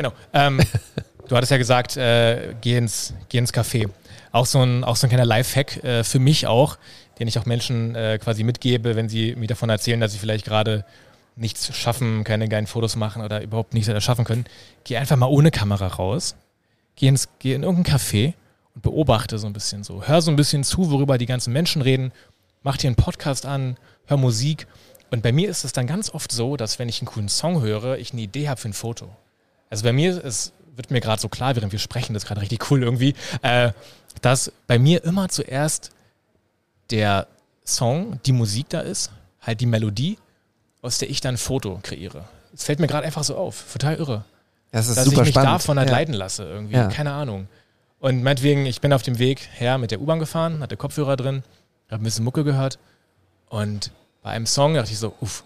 [0.01, 0.14] Genau.
[0.32, 0.59] Ähm,
[1.28, 3.90] du hattest ja gesagt, äh, geh, ins, geh ins Café.
[4.32, 6.78] Auch so ein, auch so ein kleiner Lifehack äh, für mich auch,
[7.18, 10.46] den ich auch Menschen äh, quasi mitgebe, wenn sie mir davon erzählen, dass sie vielleicht
[10.46, 10.86] gerade
[11.36, 14.46] nichts schaffen, keine geilen Fotos machen oder überhaupt nichts erschaffen können.
[14.84, 16.34] Geh einfach mal ohne Kamera raus.
[16.96, 18.32] Geh, ins, geh in irgendein Café
[18.74, 20.07] und beobachte so ein bisschen so.
[20.07, 22.12] Hör so ein bisschen zu, worüber die ganzen Menschen reden.
[22.62, 23.76] Mach dir einen Podcast an,
[24.07, 24.66] hör Musik.
[25.11, 27.61] Und bei mir ist es dann ganz oft so, dass wenn ich einen coolen Song
[27.61, 29.11] höre, ich eine Idee habe für ein Foto.
[29.71, 32.41] Also bei mir ist, wird mir gerade so klar, während wir sprechen, das ist gerade
[32.41, 33.73] richtig cool irgendwie, äh,
[34.23, 35.91] dass bei mir immer zuerst
[36.91, 37.27] der
[37.64, 39.11] Song, die Musik da ist,
[39.41, 40.18] halt die Melodie,
[40.83, 42.25] aus der ich dann ein Foto kreiere.
[42.55, 44.25] Es fällt mir gerade einfach so auf, total irre.
[44.73, 45.51] Das ist dass super ich mich spannend.
[45.53, 45.97] davon halt Ja.
[45.97, 46.89] leiten lasse irgendwie, Ja.
[46.89, 47.49] keine Ahnung.
[48.01, 51.43] Und meinetwegen, ich bin auf dem Weg her mit der U-Bahn gefahren, hatte Kopfhörer drin,
[51.91, 52.79] habe ein bisschen Mucke gehört
[53.49, 53.93] und
[54.23, 55.45] bei einem Song dachte ich so, uff,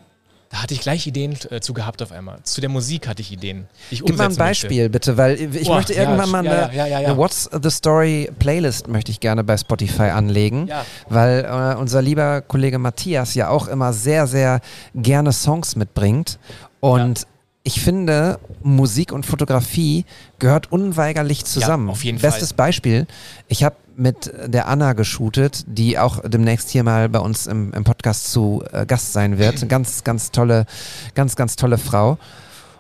[0.55, 2.39] da hatte ich gleich Ideen äh, zu gehabt auf einmal.
[2.45, 4.89] Zu der Musik hatte ich Ideen, ich Gib mal ein Beispiel.
[4.89, 7.71] Bitte, weil ich Boah, möchte ja, irgendwann mal ja, eine, ja, ja, eine What's the
[7.71, 10.71] Story Playlist möchte ich gerne bei Spotify anlegen,
[11.09, 14.61] weil äh, unser lieber Kollege Matthias ja auch immer sehr, sehr
[14.95, 16.39] gerne Songs mitbringt.
[16.79, 17.27] Und
[17.67, 20.05] ich finde, Musik und Fotografie
[20.39, 21.89] gehört unweigerlich zusammen.
[21.89, 22.57] auf jeden Bestes Fall.
[22.57, 23.07] Beispiel,
[23.49, 27.85] ich habe mit der Anna geshootet, die auch demnächst hier mal bei uns im, im
[27.85, 29.67] Podcast zu äh, Gast sein wird.
[29.75, 30.67] Ganz, ganz tolle,
[31.15, 32.19] ganz, ganz tolle Frau.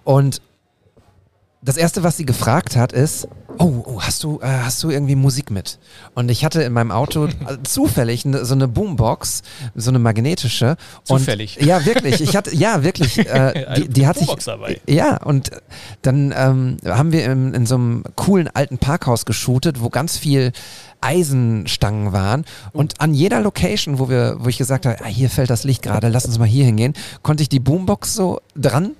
[0.05, 0.43] Und
[1.64, 3.26] das erste, was sie gefragt hat, ist,
[3.58, 5.78] oh, oh hast du, äh, hast du irgendwie Musik mit?
[6.14, 7.30] Und ich hatte in meinem Auto äh,
[7.62, 9.42] zufällig ne, so eine Boombox,
[9.74, 10.76] so eine magnetische.
[11.04, 11.58] Zufällig.
[11.58, 12.20] Und, ja, wirklich.
[12.20, 13.18] Ich hatte, ja, wirklich.
[13.18, 14.80] Äh, die, die hat sich, Boombox dabei.
[14.86, 15.50] ja, und
[16.02, 20.52] dann ähm, haben wir in, in so einem coolen alten Parkhaus geshootet, wo ganz viel
[21.00, 22.44] Eisenstangen waren.
[22.72, 25.82] Und an jeder Location, wo wir, wo ich gesagt habe, ah, hier fällt das Licht
[25.82, 26.92] gerade, lass uns mal hier hingehen,
[27.22, 28.92] konnte ich die Boombox so dran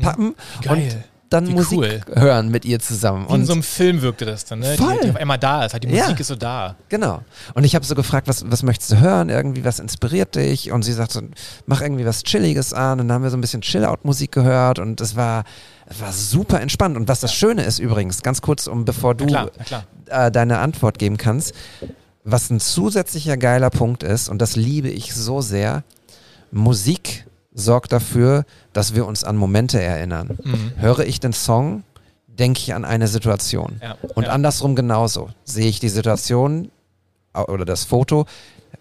[0.00, 0.72] pappen Geil.
[0.72, 0.96] und
[1.30, 2.00] dann Wie Musik cool.
[2.14, 3.24] hören mit ihr zusammen.
[3.28, 4.74] Wie in Und so einem Film wirkte das dann, ne?
[4.76, 4.94] Voll.
[4.96, 6.04] Die, die auf einmal da ist, halt die Ja.
[6.04, 6.76] Musik ist so da.
[6.88, 7.22] Genau.
[7.54, 9.28] Und ich habe so gefragt, was, was möchtest du hören?
[9.28, 10.72] Irgendwie, was inspiriert dich?
[10.72, 11.20] Und sie sagt so,
[11.66, 13.00] mach irgendwie was Chilliges an.
[13.00, 15.44] Und dann haben wir so ein bisschen Chill-Out-Musik gehört und es war,
[15.98, 16.96] war super entspannt.
[16.96, 19.84] Und was das Schöne ist übrigens, ganz kurz, um bevor du Na klar, na klar.
[20.26, 21.52] äh, deine Antwort geben kannst,
[22.24, 25.82] was ein zusätzlicher geiler Punkt ist, und das liebe ich so sehr,
[26.50, 27.26] Musik
[27.58, 30.38] sorgt dafür, dass wir uns an Momente erinnern.
[30.44, 30.72] Mhm.
[30.76, 31.82] Höre ich den Song,
[32.26, 33.80] denke ich an eine Situation.
[33.82, 34.30] Ja, Und ja.
[34.30, 35.30] andersrum genauso.
[35.44, 36.70] Sehe ich die Situation
[37.34, 38.26] oder das Foto,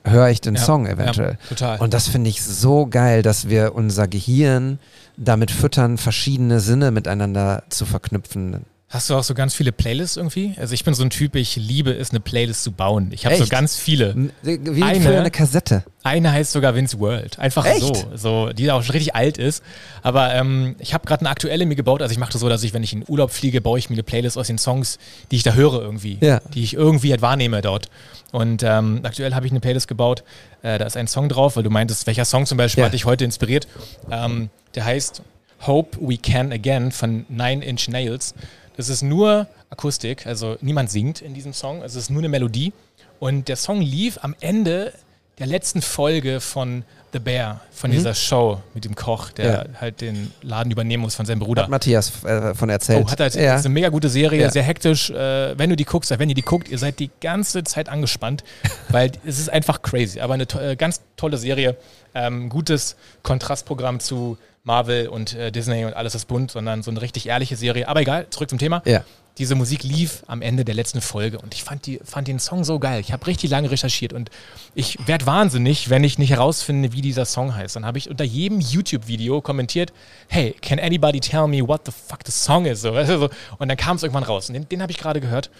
[0.03, 1.37] höre ich den Ja, Song eventuell.
[1.49, 1.79] total.
[1.79, 4.79] Und das finde ich so geil, dass wir unser Gehirn
[5.17, 8.63] damit füttern, verschiedene Sinne miteinander zu verknüpfen.
[8.89, 10.55] Hast du auch so ganz viele Playlists irgendwie?
[10.57, 13.09] Also ich bin so ein Typ, ich liebe es, eine Playlist zu bauen.
[13.11, 14.29] Ich habe so ganz viele.
[14.43, 15.83] Wie Eine- eine Kassette.
[16.03, 17.37] Eine heißt sogar Vince World.
[17.37, 17.81] Einfach Echt?
[17.81, 19.61] so, so, die auch schon richtig alt ist.
[20.03, 22.01] Aber ähm, ich habe gerade eine aktuelle mir gebaut.
[22.01, 23.95] Also ich mache das so, dass ich, wenn ich in Urlaub fliege, baue ich mir
[23.95, 24.99] eine Playlist aus den Songs,
[25.31, 26.17] die ich da höre irgendwie.
[26.21, 26.39] Ja.
[26.53, 27.89] Die ich irgendwie halt wahrnehme dort.
[28.31, 30.23] Und ähm, aktuell habe ich eine Playlist gebaut.
[30.61, 32.85] Äh, da ist ein Song drauf, weil du meintest, welcher Song zum Beispiel Ja.
[32.85, 33.67] hat dich heute inspiriert.
[34.09, 35.23] Ähm, der heißt
[35.65, 38.33] Hope We Can Again von Nine Inch Nails.
[38.77, 41.81] Das ist nur Akustik, also niemand singt in diesem Song.
[41.81, 42.71] Es ist nur eine Melodie.
[43.19, 44.93] Und der Song lief am Ende
[45.39, 49.73] der letzten Folge von The Bear, von dieser Show mit dem Koch, der Mhm.
[49.73, 49.81] Ja.
[49.81, 51.63] halt den Laden übernehmen muss von seinem Bruder.
[51.63, 53.05] Hat Matthias äh, von erzählt.
[53.07, 53.55] Oh, hat er jetzt, ja.
[53.55, 54.49] Ist eine mega gute Serie, Ja.
[54.51, 55.09] sehr hektisch.
[55.09, 58.43] Äh, wenn du die guckst, wenn ihr die guckt, ihr seid die ganze Zeit angespannt,
[58.89, 60.19] weil es ist einfach crazy.
[60.19, 61.77] Aber eine to äh, ganz tolle Serie,
[62.13, 64.37] ähm, gutes Kontrastprogramm zu
[64.67, 67.87] Marvel und äh, Disney und alles ist bunt, sondern so eine richtig ehrliche Serie.
[67.87, 68.83] Aber egal, zurück zum Thema.
[68.85, 69.03] Ja.
[69.37, 72.63] Diese Musik lief am Ende der letzten Folge und ich fand, die, fand den Song
[72.63, 72.99] so geil.
[72.99, 74.29] Ich habe richtig lange recherchiert und
[74.73, 77.75] ich werde wahnsinnig, wenn ich nicht herausfinde, wie dieser Song heißt.
[77.75, 79.93] Dann habe ich unter jedem YouTube-Video kommentiert,
[80.27, 82.81] hey, can anybody tell me what the fuck the song is?
[82.81, 83.29] So, weißt du, so.
[83.59, 85.51] Und dann kam es irgendwann raus und den, den habe ich gerade gehört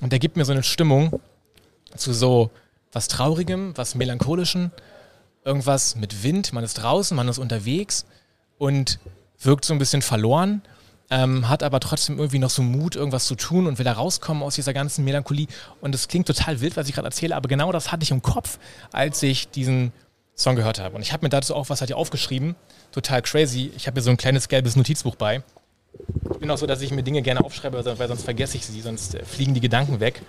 [0.00, 1.20] und der gibt mir so eine Stimmung
[1.96, 2.50] zu so
[2.92, 4.70] was Traurigem, was Melancholischen,
[5.44, 8.06] irgendwas mit Wind, man ist draußen, man ist unterwegs
[8.58, 8.98] und
[9.40, 10.62] wirkt so ein bisschen verloren,
[11.10, 14.42] ähm, hat aber trotzdem irgendwie noch so Mut, irgendwas zu tun und will da rauskommen
[14.42, 15.46] aus dieser ganzen Melancholie.
[15.80, 18.22] Und es klingt total wild, was ich gerade erzähle, aber genau das hatte ich im
[18.22, 18.58] Kopf,
[18.92, 19.92] als ich diesen
[20.34, 20.96] Song gehört habe.
[20.96, 22.56] Und ich habe mir dazu auch was halt hier aufgeschrieben,
[22.90, 23.70] total crazy.
[23.76, 25.42] Ich habe hier so ein kleines gelbes Notizbuch bei.
[26.32, 28.80] Ich bin auch so, dass ich mir Dinge gerne aufschreibe, weil sonst vergesse ich sie,
[28.80, 30.22] sonst äh, fliegen die Gedanken weg.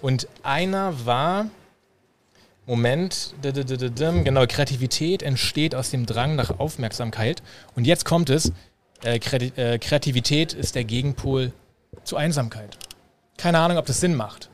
[0.00, 1.46] Und einer war,
[2.66, 7.42] Moment, genau, Kreativität entsteht aus dem Drang nach Aufmerksamkeit.
[7.74, 8.52] Und jetzt kommt es,
[9.02, 11.52] äh, äh, Kreativität ist der Gegenpol
[12.04, 12.76] zu Einsamkeit.
[13.36, 14.50] Keine Ahnung, ob das Sinn macht.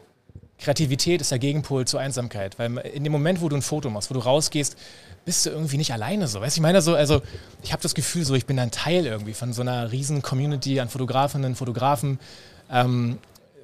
[0.59, 4.09] Kreativität ist der Gegenpol zur Einsamkeit, weil in dem Moment, wo du ein Foto machst,
[4.09, 4.77] wo du rausgehst,
[5.25, 6.41] bist du irgendwie nicht alleine so.
[6.41, 7.21] Weißt du, ich meine so, also
[7.63, 10.81] ich habe das Gefühl so, ich bin ein Teil irgendwie von so einer riesen Community
[10.81, 12.19] an Fotografinnen, Fotografen.
[12.71, 13.19] Ähm,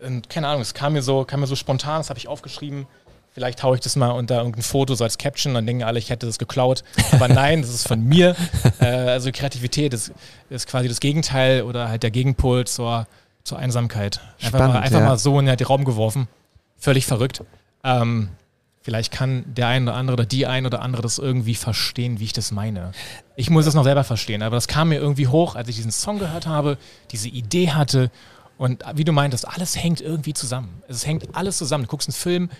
[0.04, 2.86] und keine Ahnung, es kam mir so, kam mir so spontan, das habe ich aufgeschrieben.
[3.34, 6.10] Vielleicht haue ich das mal unter irgendein Foto so als Caption, dann denken alle, ich
[6.10, 6.84] hätte das geklaut.
[7.12, 8.36] Aber nein, das ist von mir.
[8.80, 10.12] Äh, also Kreativität ist,
[10.50, 13.06] ist quasi das Gegenteil oder halt der Gegenpol zur,
[13.44, 14.20] zur Einsamkeit.
[14.40, 15.06] Einfach, Spannend, mal, einfach ja.
[15.06, 16.26] mal so in den Raum geworfen.
[16.78, 17.44] Völlig verrückt.
[17.84, 18.30] Ähm,
[18.82, 22.24] vielleicht kann der ein oder andere oder die ein oder andere das irgendwie verstehen, wie
[22.24, 22.90] ich das meine.
[23.36, 25.92] Ich muss es noch selber verstehen, aber das kam mir irgendwie hoch, als ich diesen
[25.92, 26.78] Song gehört habe,
[27.12, 28.10] diese Idee hatte.
[28.58, 30.82] Und wie du meintest, alles hängt irgendwie zusammen.
[30.88, 31.84] Es hängt alles zusammen.
[31.84, 32.50] Du guckst einen Film,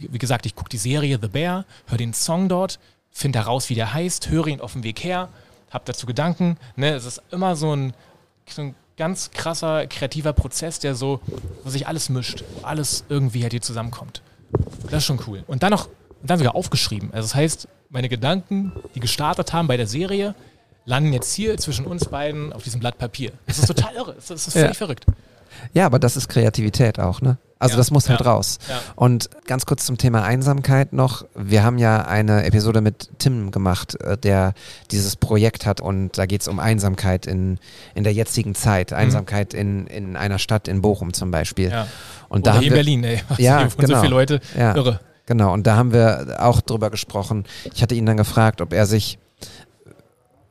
[0.00, 2.78] wie gesagt, ich gucke die Serie The Bear, höre den Song dort,
[3.10, 5.28] finde heraus, wie der heißt, höre ihn auf dem Weg her,
[5.70, 6.56] habe dazu Gedanken.
[6.76, 6.94] Ne?
[6.94, 7.94] Es ist immer so ein,
[8.48, 11.20] so ein ganz krasser, kreativer Prozess, der so,
[11.64, 14.22] wo sich alles mischt, wo alles irgendwie halt hier zusammenkommt.
[14.84, 15.44] Das ist schon cool.
[15.46, 17.10] Und dann noch, und dann sogar aufgeschrieben.
[17.12, 20.34] Also das heißt, meine Gedanken, die gestartet haben bei der Serie,
[20.84, 23.32] landen jetzt hier zwischen uns beiden auf diesem Blatt Papier.
[23.46, 24.14] Das ist total irre.
[24.14, 24.74] Das ist völlig Ja.
[24.74, 25.04] verrückt.
[25.72, 27.38] Ja, aber das ist Kreativität auch, ne?
[27.60, 28.58] Also Ja, das muss halt ja, raus.
[28.68, 28.80] ja.
[28.94, 31.24] Und ganz kurz zum Thema Einsamkeit noch.
[31.34, 34.54] Wir haben ja eine Episode mit Tim gemacht, äh, der
[34.92, 37.58] dieses Projekt hat und da geht es um Einsamkeit in,
[37.96, 38.92] in der jetzigen Zeit.
[38.92, 41.66] Einsamkeit in, in einer Stadt in Bochum zum Beispiel.
[41.66, 41.72] Mhm.
[41.72, 41.86] Ja.
[42.28, 43.22] Und Oder da haben in wir, Berlin, ey.
[43.38, 43.94] Ja, Hier wohnen genau.
[43.96, 44.40] so viele Leute.
[44.56, 44.76] Ja.
[44.76, 45.00] Irre.
[45.26, 47.44] Genau, und da haben wir auch drüber gesprochen.
[47.74, 49.18] Ich hatte ihn dann gefragt, ob er sich,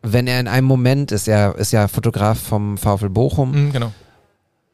[0.03, 3.91] wenn er in einem Moment ist, er ist ja Fotograf vom VfL Bochum, Mhm, genau.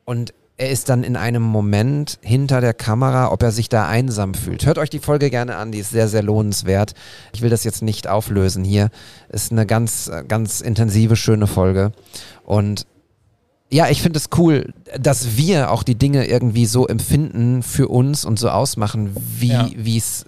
[0.06, 4.36] Und er ist dann in einem Moment hinter der Kamera, ob er sich da einsam
[4.36, 4.66] fühlt.
[4.68, 6.94] Hört euch die Folge gerne an, die ist sehr, sehr lohnenswert.
[7.34, 8.90] Ich will das jetzt nicht auflösen hier.
[9.30, 11.92] Ist eine ganz, ganz intensive, schöne Folge.
[12.44, 12.86] Und
[13.72, 18.24] ja, ich finde es cool, dass wir auch die Dinge irgendwie so empfinden für uns
[18.24, 19.70] und so ausmachen, wie Ja.
[19.76, 20.26] wie es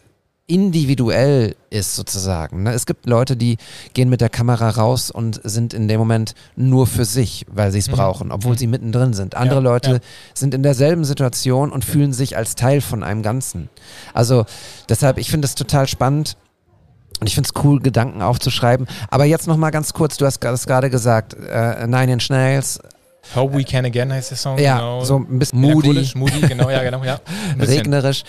[0.48, 2.64] individuell ist sozusagen.
[2.64, 2.74] Ne?
[2.74, 3.58] Es gibt Leute, die
[3.94, 7.80] gehen mit der Kamera raus und sind in dem Moment nur für sich, weil sie
[7.80, 7.94] es Mhm.
[7.94, 9.36] brauchen, obwohl sie mittendrin sind.
[9.36, 10.00] Andere Ja, Leute ja.
[10.34, 13.70] sind in derselben Situation und fühlen sich als Teil von einem Ganzen.
[14.14, 14.46] Also
[14.90, 16.38] deshalb, ich finde es total spannend.
[17.22, 18.88] Und ich finde es cool, Gedanken aufzuschreiben.
[19.10, 22.80] Aber jetzt noch mal ganz kurz, du hast das gerade gesagt, äh, Nine Inch Nails,
[23.36, 24.58] Hope We Can Again heißt der Song.
[24.60, 25.04] ja, genau.
[25.06, 27.20] so ein bisschen moody, moody, genau, ja, genau, ja.
[27.60, 28.24] Regnerisch.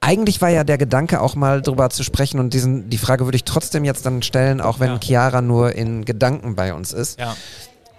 [0.00, 3.36] Eigentlich war ja der Gedanke auch mal drüber zu sprechen und diesen, die Frage würde
[3.36, 5.00] ich trotzdem jetzt dann stellen, auch wenn Ja.
[5.02, 7.18] Chiara nur in Gedanken bei uns ist.
[7.18, 7.36] Ja.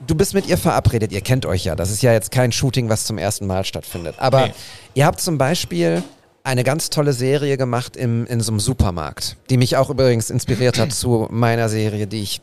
[0.08, 1.76] Du bist mit ihr verabredet, ihr kennt euch ja.
[1.76, 4.16] Das ist ja jetzt kein Shooting, was zum ersten Mal stattfindet.
[4.18, 4.54] Aber Nee.
[4.94, 6.02] ihr habt zum Beispiel
[6.44, 10.80] eine ganz tolle Serie gemacht im, in so einem Supermarkt, die mich auch übrigens inspiriert
[10.80, 12.42] hat zu meiner Serie, die ich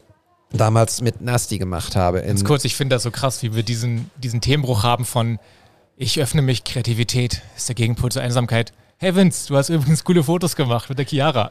[0.52, 2.20] damals mit Nasti gemacht habe.
[2.22, 5.38] Ganz kurz, ich finde das so krass, wie wir diesen, diesen Themenbruch haben von
[5.96, 8.74] Ich öffne mich, Kreativität ist der Gegenpol zur Einsamkeit.
[8.98, 11.50] Hey Vince, du hast übrigens coole Fotos gemacht mit der Chiara.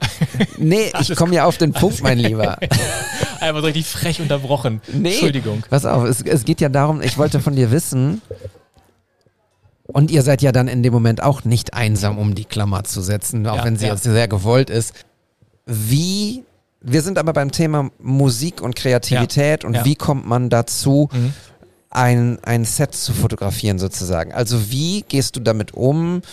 [0.57, 2.57] Nee, ich komme ja auf den Punkt, mein Lieber.
[3.39, 4.81] Einfach so richtig frech unterbrochen.
[4.91, 5.63] Nee, Entschuldigung.
[5.69, 8.21] Pass auf, es, es geht ja darum, ich wollte von dir wissen,
[9.87, 13.01] und ihr seid ja dann in dem Moment auch nicht einsam, um die Klammer zu
[13.01, 13.95] setzen, auch Ja, wenn sie ja.
[13.95, 14.93] sehr gewollt ist.
[15.67, 16.43] Wie,
[16.81, 19.81] wir sind aber beim Thema Musik und Kreativität und Ja.
[19.81, 19.85] Mhm.
[19.85, 21.09] wie kommt man dazu,
[21.91, 24.33] ein, ein Set zu fotografieren sozusagen?
[24.33, 26.23] Also wie gehst du damit um,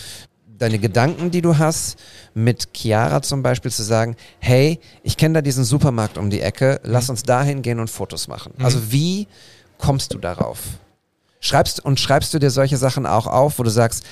[0.63, 1.99] deine Gedanken, die du hast,
[2.35, 6.81] mit Chiara zum Beispiel zu sagen, hey, ich kenne da diesen Supermarkt um die Ecke,
[6.85, 8.55] lass uns da hingehen und Fotos machen.
[8.63, 9.27] Also wie
[9.79, 10.61] kommst du darauf?
[11.41, 14.05] Schreibst und schreibst du dir solche Sachen auch auf, wo du sagst,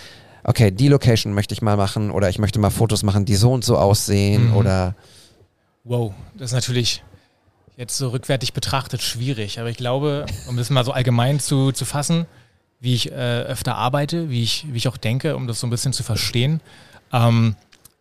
[0.42, 3.52] okay, die Location möchte ich mal machen oder ich möchte mal Fotos machen, die so
[3.52, 4.96] und so aussehen oder
[5.84, 7.02] Wow, das ist natürlich
[7.76, 9.58] jetzt so rückwärtig betrachtet schwierig.
[9.58, 12.26] Aber ich glaube, um das mal so allgemein zu, zu fassen,
[12.80, 15.70] wie ich äh, öfter arbeite, wie ich, wie ich auch denke, um das so ein
[15.70, 16.60] bisschen zu verstehen,
[17.12, 17.56] ähm,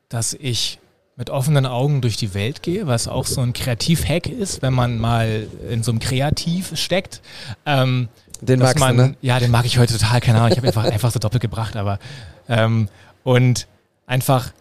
[0.08, 0.80] dass ich
[1.18, 4.98] mit offenen Augen durch die Welt gehe, was auch so ein Kreativ-Hack ist, wenn man
[4.98, 7.22] mal in so einem Kreativ steckt.
[7.66, 8.08] Ähm,
[8.40, 9.16] Den magst du, man, ne?
[9.22, 10.52] Ja, den mag ich heute total, keine Ahnung.
[10.52, 12.00] Ich habe einfach, einfach so doppelt gebracht, aber
[12.48, 12.88] ähm,
[13.24, 13.68] und
[14.08, 14.54] einfach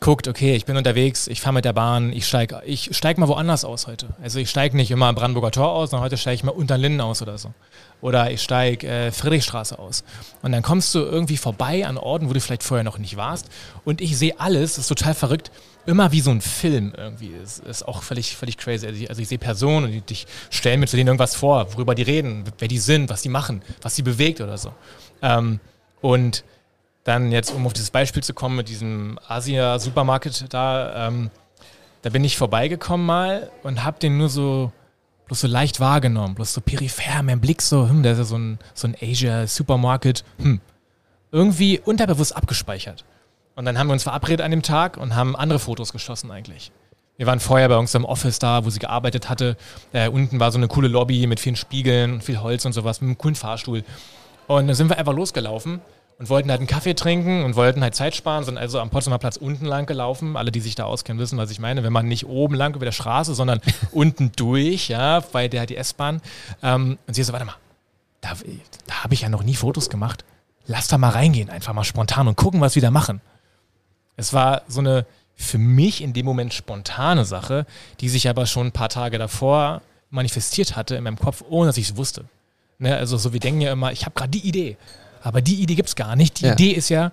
[0.00, 3.28] guckt, okay, ich bin unterwegs, ich fahre mit der Bahn, ich steige ich steig mal
[3.28, 4.08] woanders aus heute.
[4.22, 6.76] Also ich steige nicht immer am Brandenburger Tor aus, sondern heute steige ich mal unter
[6.76, 7.52] den Linden aus oder so.
[8.00, 10.04] Oder ich steige äh, Friedrichstraße aus.
[10.42, 13.48] Und dann kommst du irgendwie vorbei an Orten, wo du vielleicht vorher noch nicht warst.
[13.84, 15.50] Und ich sehe alles, das ist total verrückt,
[15.84, 17.32] immer wie so ein Film irgendwie.
[17.40, 18.86] Das ist auch völlig, völlig crazy.
[18.86, 20.18] Also ich, also ich sehe Personen und die
[20.50, 23.62] stellen mir zu denen irgendwas vor, worüber die reden, wer die sind, was die machen,
[23.82, 24.72] was sie bewegt oder so.
[25.22, 25.58] Ähm,
[26.00, 26.44] und
[27.08, 31.30] dann jetzt, um auf dieses Beispiel zu kommen mit diesem Asia-Supermarkt da, ähm,
[32.02, 34.72] da bin ich vorbeigekommen mal und habe den nur so
[35.26, 38.36] bloß so leicht wahrgenommen, bloß so peripher, mein Blick so, hm, da ist ja so
[38.36, 40.60] ein, so ein Asia-Supermarket, hm,
[41.32, 43.04] irgendwie unterbewusst abgespeichert.
[43.56, 46.72] Und dann haben wir uns verabredet an dem Tag und haben andere Fotos geschossen eigentlich.
[47.16, 49.56] Wir waren vorher bei uns im Office da, wo sie gearbeitet hatte.
[49.92, 53.08] Äh, unten war so eine coole Lobby mit vielen Spiegeln viel Holz und sowas, mit
[53.08, 53.82] einem coolen Fahrstuhl.
[54.46, 55.80] Und dann sind wir einfach losgelaufen
[56.18, 59.18] und wollten halt einen Kaffee trinken und wollten halt Zeit sparen, sind also am Potsdamer
[59.18, 60.36] Platz unten lang gelaufen.
[60.36, 61.84] Alle, die sich da auskennen, wissen, was ich meine.
[61.84, 63.60] Wenn man nicht oben lang über der Straße, sondern
[63.92, 66.20] unten durch, ja, bei der die S-Bahn.
[66.62, 67.56] Ähm, und sie so, warte mal,
[68.20, 68.32] da,
[68.86, 70.24] da habe ich ja noch nie Fotos gemacht.
[70.66, 73.20] Lass da mal reingehen, einfach mal spontan und gucken, was wir da machen.
[74.16, 75.06] Es war so eine
[75.36, 77.64] für mich in dem Moment spontane Sache,
[78.00, 81.76] die sich aber schon ein paar Tage davor manifestiert hatte in meinem Kopf, ohne dass
[81.76, 82.24] ich es wusste.
[82.80, 84.76] Ne, also so, wir denken ja immer, ich habe gerade die Idee.
[85.22, 86.40] Aber die Idee gibt es gar nicht.
[86.40, 86.52] Die Ja.
[86.52, 87.12] Idee ist ja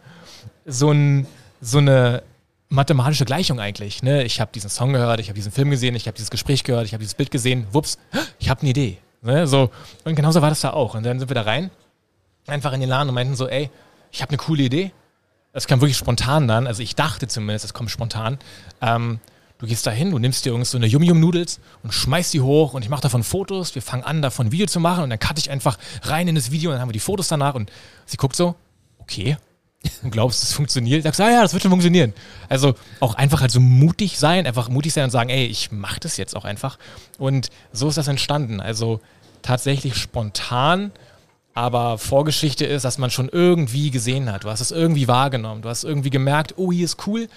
[0.65, 1.27] so, ein,
[1.61, 2.23] so eine
[2.69, 4.03] mathematische Gleichung eigentlich.
[4.03, 4.23] Ne?
[4.23, 6.85] Ich habe diesen Song gehört, ich habe diesen Film gesehen, ich habe dieses Gespräch gehört,
[6.85, 7.67] ich habe dieses Bild gesehen.
[7.71, 7.97] Wups,
[8.39, 8.97] ich habe eine Idee.
[9.21, 9.47] Ne?
[9.47, 9.69] So,
[10.03, 10.95] und genauso war das da auch.
[10.95, 11.71] Und dann sind wir da rein,
[12.47, 13.69] einfach in den Laden und meinten so, ey,
[14.11, 14.91] ich habe eine coole Idee.
[15.53, 16.67] Das kam wirklich spontan dann.
[16.67, 18.37] Also ich dachte zumindest, das kommt spontan.
[18.81, 19.19] Ähm,
[19.59, 22.73] du gehst da hin, du nimmst dir irgend so eine Yum-Yum-Nudels und schmeißt die hoch
[22.73, 23.75] und ich mache davon Fotos.
[23.75, 26.35] Wir fangen an, davon ein Video zu machen und dann cutte ich einfach rein in
[26.35, 27.71] das Video und dann haben wir die Fotos danach und
[28.05, 28.55] sie guckt so,
[28.99, 29.37] okay.
[30.01, 31.03] Und glaubst, es funktioniert?
[31.03, 32.15] Sagst, ah ja, das wird schon funktionieren.
[32.49, 35.99] Also auch einfach halt so mutig sein, einfach mutig sein und sagen, ey, ich mache
[35.99, 36.79] das jetzt auch einfach.
[37.19, 38.61] Und so ist das entstanden.
[38.61, 38.99] Also
[39.43, 40.91] tatsächlich spontan
[41.55, 44.43] aber Vorgeschichte ist, dass man schon irgendwie gesehen hat.
[44.43, 45.61] Du hast es irgendwie wahrgenommen.
[45.61, 47.29] Du hast irgendwie gemerkt, oh, hier ist cool,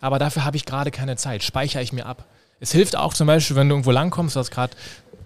[0.00, 1.42] aber dafür habe ich gerade keine Zeit.
[1.42, 2.24] Speichere ich mir ab.
[2.60, 4.76] Es hilft auch zum Beispiel, wenn du irgendwo langkommst, du hast gerade.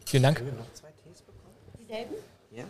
[0.06, 0.42] Vielen Dank.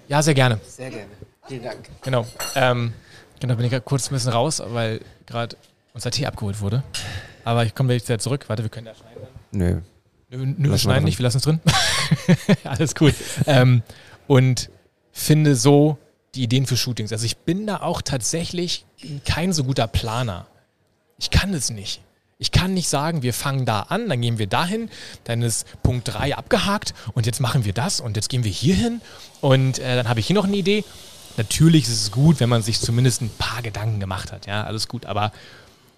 [0.09, 0.61] Ja, sehr gerne.
[0.67, 1.07] Sehr gerne.
[1.47, 1.89] Vielen Dank.
[2.03, 2.27] Genau.
[2.55, 2.93] Ähm,
[3.39, 5.57] genau, bin ich grad kurz ein bisschen raus, weil gerade
[5.95, 6.83] unser Tee abgeholt wurde.
[7.45, 8.45] Aber ich komme wieder zurück.
[8.49, 9.23] Warte, wir können da schneiden.
[9.53, 9.81] Nö.
[10.31, 11.61] Nö, nö wir schneiden nicht, wir lassen es drin.
[12.65, 13.13] Alles cool.
[13.47, 13.83] ähm,
[14.27, 14.71] und
[15.13, 15.99] finde so
[16.35, 17.13] die Ideen für Shootings.
[17.13, 18.85] Also ich bin da auch tatsächlich
[19.25, 20.47] kein so guter Planer.
[21.21, 22.01] Ich kann es nicht.
[22.39, 24.89] Ich kann nicht sagen, wir fangen da an, dann gehen wir dahin,
[25.25, 28.75] dann ist Punkt 3 abgehakt und jetzt machen wir das und jetzt gehen wir hier
[28.75, 29.03] hin
[29.43, 30.83] und äh, dann habe ich hier noch eine Idee.
[31.37, 34.89] Natürlich ist es gut, wenn man sich zumindest ein paar Gedanken gemacht hat, ja, alles
[34.89, 35.33] gut, aber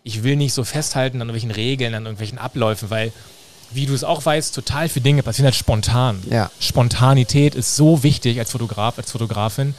[0.03, 3.13] ich will nicht so festhalten an irgendwelchen Regeln, an irgendwelchen Abläufen, weil,
[3.71, 6.21] wie du es auch weißt, total viele Dinge passieren halt spontan.
[6.29, 6.51] Ja.
[6.59, 9.77] Spontanität ist so wichtig als Fotograf, als Fotografin,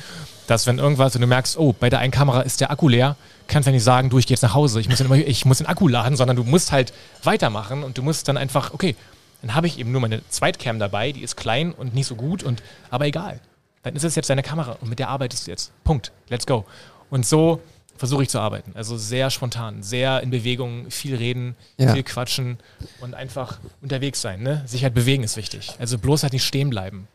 [0.47, 3.15] dass wenn irgendwas und du merkst, oh, bei der einen Kamera ist der Akku leer,
[3.47, 5.15] kannst du ja nicht sagen, du, ich gehe jetzt nach Hause, ich muss, den, immer-
[5.17, 8.73] ich muss den Akku laden, sondern du musst halt weitermachen und du musst dann einfach,
[8.73, 8.95] okay,
[9.41, 12.43] dann habe ich eben nur meine Zweitcam dabei, die ist klein und nicht so gut,
[12.43, 13.39] und aber egal.
[13.83, 15.71] Dann ist es jetzt deine Kamera und mit der arbeitest du jetzt.
[15.83, 16.13] Punkt.
[16.29, 16.63] Let's go.
[17.09, 17.59] Und so
[17.97, 18.71] versuche ich zu arbeiten.
[18.75, 21.93] Also sehr spontan, sehr in Bewegung, viel reden, Ja.
[21.93, 22.57] viel quatschen
[23.01, 24.41] und einfach unterwegs sein.
[24.41, 24.63] Ne?
[24.65, 25.73] Sich halt bewegen ist wichtig.
[25.79, 27.07] Also bloß halt nicht stehen bleiben.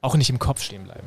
[0.00, 1.06] Auch nicht im Kopf stehen bleiben.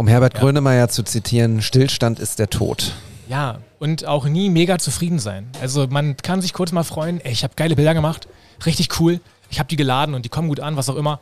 [0.00, 2.94] Um Herbert Grönemeyer zu zitieren, Stillstand ist der Tod.
[3.28, 5.46] Ja, und auch nie mega zufrieden sein.
[5.60, 8.26] Also man kann sich kurz mal freuen, ey, ich habe geile Bilder gemacht,
[8.64, 9.20] richtig cool,
[9.50, 11.20] ich habe die geladen und die kommen gut an, was auch immer.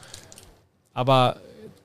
[0.94, 1.38] Aber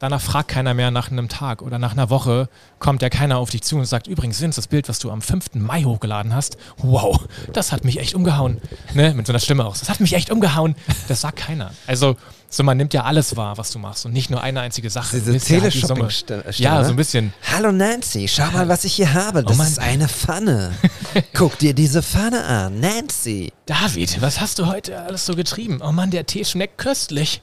[0.04, 3.52] danach fragt keiner mehr nach einem Tag oder nach einer Woche, kommt ja keiner auf
[3.52, 5.56] dich zu und sagt, übrigens, Vince, das Bild, was du am 5.
[5.56, 7.22] Mai hochgeladen hast, wow,
[7.54, 8.60] das hat mich echt umgehauen.
[8.94, 9.14] Ne?
[9.14, 9.80] Mit so einer Stimme aus.
[9.80, 10.76] Das hat mich echt umgehauen.
[11.08, 11.72] Das sagt keiner.
[11.88, 12.18] Also,
[12.50, 15.22] so man nimmt ja alles wahr, was du machst und nicht nur eine einzige Sache.
[15.22, 16.10] Diese Teleshopping
[16.58, 16.86] Ja, ne?
[16.86, 17.34] so ein bisschen.
[17.50, 19.42] Hallo Nancy, schau mal, was ich hier habe.
[19.42, 20.74] Das Oh ist eine Pfanne.
[21.34, 23.54] Guck dir diese Pfanne an, Nancy.
[23.68, 25.80] David, was hast du heute alles so getrieben?
[25.82, 27.42] Oh Mann, der Tee schmeckt köstlich.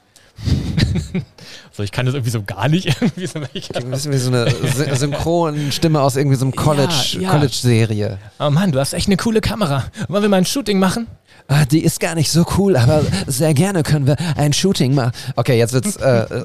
[1.73, 2.87] so, ich kann das irgendwie so gar nicht.
[3.01, 6.93] Irgendwie so, ich Ein bisschen wie so eine Sy- Synchronstimme aus irgendwie so einem College,
[7.15, 7.31] Ja, ja.
[7.31, 8.19] College-Serie.
[8.39, 9.85] oh Mann, du hast echt eine coole Kamera.
[10.09, 11.07] Wollen wir mal ein Shooting machen?
[11.49, 15.13] Ah, die ist gar nicht so cool, aber sehr gerne können wir ein Shooting machen.
[15.37, 15.97] Okay, jetzt wird's.
[15.97, 16.43] Äh, äh,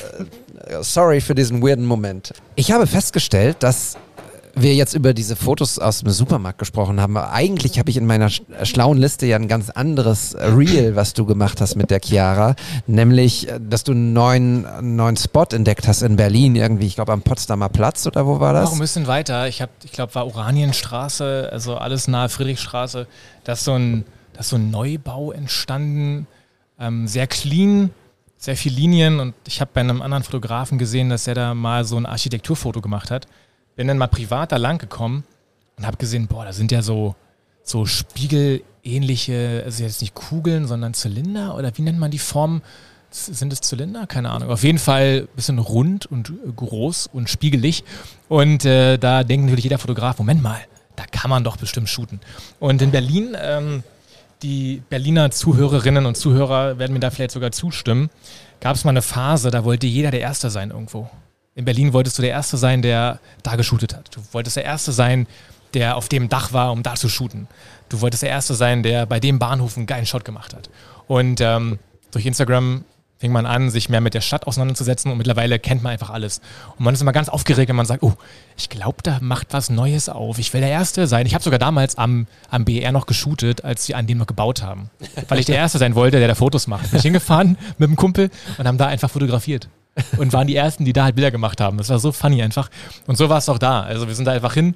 [0.81, 2.33] sorry für diesen weirden Moment.
[2.55, 3.97] Ich habe festgestellt, dass
[4.55, 7.17] wir jetzt über diese Fotos aus dem Supermarkt gesprochen haben.
[7.17, 11.13] Eigentlich habe ich in meiner sch schlauen Liste ja ein ganz anderes äh, Reel, was
[11.13, 12.55] du gemacht hast mit der Chiara.
[12.87, 17.11] Nämlich, äh, dass du einen neuen, neuen Spot entdeckt hast in Berlin, irgendwie, ich glaube
[17.11, 18.69] am Potsdamer Platz oder wo war das?
[18.69, 19.47] Auch ein bisschen weiter.
[19.47, 23.07] Ich, ich glaube, war Oranienstraße, also alles nahe Friedrichstraße.
[23.43, 24.05] Da ist so ein,
[24.39, 26.27] so ein Neubau entstanden.
[26.79, 27.91] Ähm, sehr clean,
[28.37, 29.19] sehr viel Linien.
[29.19, 32.81] Und ich habe bei einem anderen Fotografen gesehen, dass er da mal so ein Architekturfoto
[32.81, 33.27] gemacht hat.
[33.75, 35.23] Bin dann mal privat da lang gekommen
[35.77, 37.15] und habe gesehen, boah, da sind ja so,
[37.63, 42.61] so spiegelähnliche, also jetzt nicht Kugeln, sondern Zylinder oder wie nennt man die Form?
[43.11, 44.07] Sind es Zylinder?
[44.07, 44.49] Keine Ahnung.
[44.49, 47.83] Auf jeden Fall ein bisschen rund und äh, groß und spiegelig.
[48.27, 50.59] Und äh, da denkt natürlich jeder Fotograf, Moment mal,
[50.97, 52.19] da kann man doch bestimmt shooten.
[52.59, 53.83] Und in Berlin, ähm,
[54.41, 58.09] die Berliner Zuhörerinnen und Zuhörer werden mir da vielleicht sogar zustimmen,
[58.59, 61.09] gab es mal eine Phase, da wollte jeder der Erste sein irgendwo.
[61.57, 64.13] In Berlin wolltest du der Erste sein, der da geshootet hat.
[64.13, 65.25] Du wolltest der Erste sein,
[65.73, 67.47] der auf dem Dach war, um da zu shooten.
[67.87, 70.69] Du wolltest der Erste sein, der bei dem Bahnhof einen geilen Shot gemacht hat.
[71.07, 71.79] Und ähm,
[72.11, 72.83] durch Instagram
[73.19, 76.41] fing man an, sich mehr mit der Stadt auseinanderzusetzen und mittlerweile kennt man einfach alles.
[76.77, 78.15] Und man ist immer ganz aufgeregt, wenn man sagt, oh,
[78.57, 80.39] ich glaube, da macht was Neues auf.
[80.39, 81.25] Ich will der Erste sein.
[81.25, 84.61] Ich habe sogar damals am, am BR noch geshootet, als sie an dem noch gebaut
[84.61, 84.89] haben.
[85.29, 86.91] Weil ich der Erste sein wollte, der da Fotos macht.
[86.91, 89.69] Bin ich hingefahren mit einem Kumpel und haben da einfach fotografiert.
[90.17, 91.77] Und waren die Ersten, die da halt Bilder gemacht haben.
[91.77, 92.69] Das war so funny einfach.
[93.07, 93.81] Und so war es auch da.
[93.81, 94.75] Also wir sind da einfach hin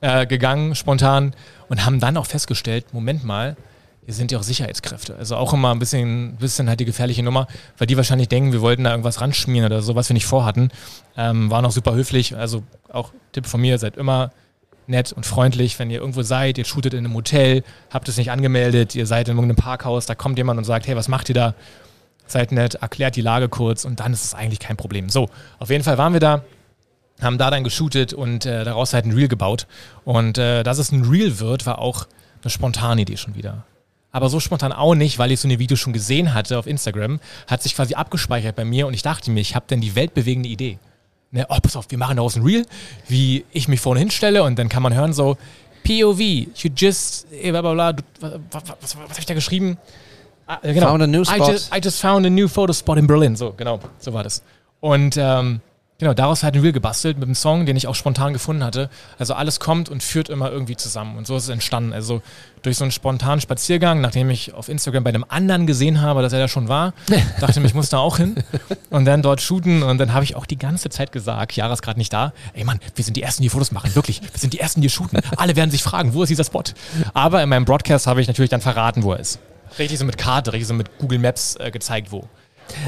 [0.00, 1.34] äh, spontan,
[1.68, 3.56] und haben dann auch festgestellt, Moment mal,
[4.04, 5.16] wir sind ja auch Sicherheitskräfte.
[5.16, 7.46] Also auch immer ein bisschen, bisschen halt die gefährliche Nummer,
[7.76, 10.70] weil die wahrscheinlich denken, wir wollten da irgendwas ranschmieren oder so, was wir nicht vorhatten.
[11.16, 12.34] Ähm, waren auch super höflich.
[12.34, 14.30] Also auch Tipp von mir, seid immer
[14.86, 17.62] nett und freundlich, wenn ihr irgendwo seid, ihr shootet in einem Hotel,
[17.92, 20.96] habt es nicht angemeldet, ihr seid in irgendeinem Parkhaus, da kommt jemand und sagt, hey,
[20.96, 21.54] was macht ihr da?
[22.30, 25.08] Seid nett, erklärt die Lage kurz und dann ist es eigentlich kein Problem.
[25.08, 26.42] So, auf jeden Fall waren wir da,
[27.20, 29.66] haben da dann geshootet und äh, daraus halt ein Reel gebaut.
[30.04, 32.06] Und äh, dass es ein Reel wird, war auch
[32.42, 33.64] eine spontane Idee schon wieder.
[34.10, 37.20] Aber so spontan auch nicht, weil ich so eine Video schon gesehen hatte auf Instagram,
[37.46, 40.48] hat sich quasi abgespeichert bei mir und ich dachte mir, ich habe denn die weltbewegende
[40.48, 40.78] Idee.
[41.30, 42.64] Ne, oh, pass auf, wir machen daraus ein Reel,
[43.06, 45.36] wie ich mich vorne hinstelle und dann kann man hören so,
[45.84, 49.76] POV, you just, eh, bla bla bla, was, was, was, was habe ich da geschrieben?
[50.48, 50.88] Ah, äh, genau.
[50.88, 51.52] Found a new I spot.
[51.52, 53.36] just, I just found a new photo spot in Berlin.
[53.36, 54.42] So, genau, so war das.
[54.80, 55.60] Und ähm,
[55.98, 58.88] genau, daraus halt ein Reel gebastelt mit einem Song, den ich auch spontan gefunden hatte.
[59.18, 61.18] Also alles kommt und führt immer irgendwie zusammen.
[61.18, 61.92] Und so ist es entstanden.
[61.92, 62.22] Also
[62.62, 66.32] durch so einen spontanen Spaziergang, nachdem ich auf Instagram bei einem anderen gesehen habe, dass
[66.32, 66.94] er da schon war,
[67.40, 68.36] dachte ich, ich muss da auch hin
[68.88, 69.82] und dann dort shooten.
[69.82, 72.32] Und dann habe ich auch die ganze Zeit gesagt, Chiara ist gerade nicht da.
[72.54, 73.94] Ey Mann, wir sind die Ersten, die Fotos machen.
[73.94, 75.18] Wirklich, wir sind die Ersten, die shooten.
[75.36, 76.62] Alle werden sich fragen, wo ist dieser Spot?
[77.12, 79.40] Aber in meinem Broadcast habe ich natürlich dann verraten, wo er ist.
[79.78, 82.24] Richtig so mit Karte, richtig so mit Google Maps äh, gezeigt, wo.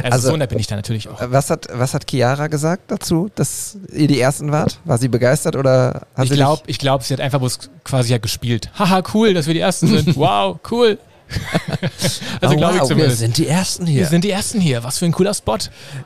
[0.03, 1.19] Also, Also- so nett bin ich da natürlich auch.
[1.31, 4.79] Was hat, was hat Chiara gesagt dazu, dass ihr die Ersten wart?
[4.85, 8.11] War sie begeistert oder hat Ich sie glaube, ich glaub, sie hat einfach bloß quasi
[8.11, 8.71] halt gespielt.
[8.79, 10.17] Haha, cool, dass wir die Ersten sind.
[10.17, 10.99] Wow, cool.
[12.41, 13.19] also oh, glaube ich wow, wir zumindest.
[13.19, 14.01] sind die Ersten hier.
[14.01, 14.83] Wir sind die Ersten hier.
[14.85, 15.59] Was für ein cooler Spot.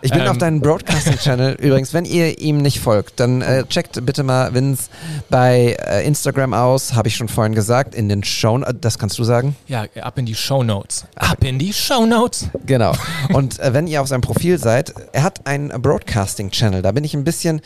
[0.02, 1.54] Ich bin Ähm, auf deinem Broadcasting-Channel.
[1.60, 4.90] Übrigens, wenn ihr ihm nicht folgt, dann äh, checkt bitte mal Vince
[5.30, 6.94] bei äh, Instagram aus.
[6.94, 7.94] Habe ich schon vorhin gesagt.
[7.94, 9.56] In den Show, äh, das kannst du sagen.
[9.66, 11.06] Ja, ab in die Show Notes.
[11.16, 12.48] Ab in die Show Notes.
[12.66, 12.92] Genau.
[13.32, 16.82] Und äh, wenn ihr auf seinem Profil seid, er hat einen Broadcasting-Channel.
[16.82, 17.60] Da bin ich ein bisschen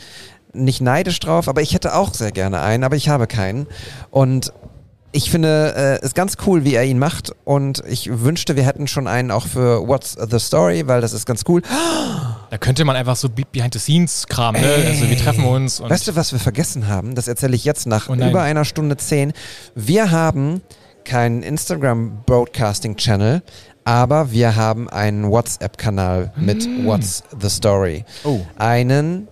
[0.53, 3.67] nicht neidisch drauf, aber ich hätte auch sehr gerne einen, aber ich habe keinen.
[4.09, 4.51] Und
[5.11, 7.31] ich finde es ist ganz cool, wie er ihn macht.
[7.45, 11.25] Und ich wünschte, wir hätten schon einen auch für What's the Story, weil das ist
[11.25, 11.61] ganz cool.
[12.49, 14.67] Da könnte man einfach so Be- Behind-the-Scenes-Kram, ne?
[14.87, 17.15] Also wir treffen uns Weißt du, was wir vergessen haben?
[17.15, 19.33] Das erzähle ich jetzt nach Oh über einer Stunde zehn.
[19.75, 20.61] Wir haben
[21.05, 23.41] keinen Instagram-Broadcasting-Channel,
[23.83, 28.05] aber wir haben einen WhatsApp-Kanal mit What's the Story.
[28.23, 28.41] Oh.
[28.57, 29.27] Einen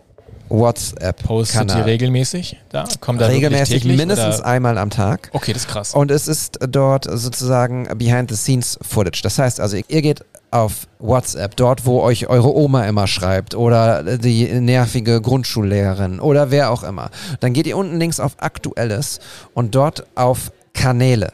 [0.50, 1.38] WhatsApp-Kanal.
[1.38, 2.86] Postet ihr regelmäßig da?
[3.00, 4.46] Kommt da Regelmäßig täglich, mindestens oder?
[4.46, 5.30] einmal am Tag.
[5.34, 5.94] Okay, das ist krass.
[5.94, 9.22] Und es ist dort sozusagen Behind-the-Scenes-Footage.
[9.24, 14.18] Das heißt also, ihr geht auf WhatsApp, dort wo euch eure Oma immer schreibt oder
[14.18, 17.10] die nervige Grundschullehrerin oder wer auch immer.
[17.42, 19.20] Dann geht ihr unten links auf Aktuelles
[19.54, 21.32] und dort auf Kanäle.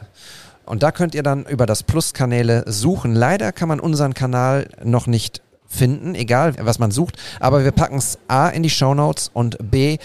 [0.66, 3.14] Und da könnt ihr dann über das Plus-Kanäle suchen.
[3.14, 7.16] Leider kann man unseren Kanal noch nicht finden, egal was man sucht.
[7.40, 9.98] Aber wir packen es A in die Shownotes und B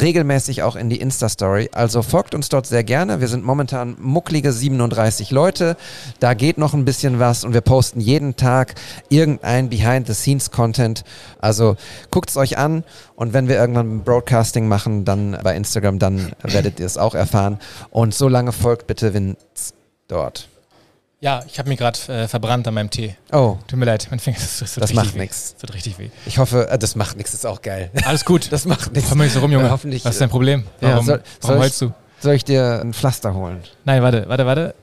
[0.00, 1.70] regelmäßig auch in die Insta-Story.
[1.72, 3.20] Also folgt uns dort sehr gerne.
[3.20, 5.76] Wir sind momentan mucklige 37 Leute.
[6.20, 8.74] Da geht noch ein bisschen was und wir posten jeden Tag
[9.08, 11.04] irgendein Behind-the-Scenes-Content.
[11.38, 11.76] Also
[12.10, 12.84] guckt es euch an
[13.14, 17.58] und wenn wir irgendwann Broadcasting machen, dann bei Instagram, dann werdet ihr es auch erfahren.
[17.90, 19.72] Und so lange folgt bitte Vince
[20.08, 20.48] dort.
[21.20, 23.16] Ja, ich habe mich gerade äh, verbrannt an meinem Tee.
[23.32, 25.52] Oh, Tut mir leid, mein Finger das, das, Das macht nix.
[25.54, 26.10] Das tut richtig weh.
[26.26, 27.90] ich hoffe, äh, das macht nichts, ist auch geil.
[28.04, 28.48] Alles gut.
[28.50, 29.08] Das macht nichts.
[29.08, 29.64] Komm mal nicht so rum, Junge.
[29.64, 30.64] Ja, hoffentlich, Was ist dein Problem?
[30.80, 31.92] Ja, Warum, soll- warum soll heulst du?
[32.20, 33.62] Soll ich dir ein Pflaster holen?
[33.84, 34.74] Nein, warte, warte, warte.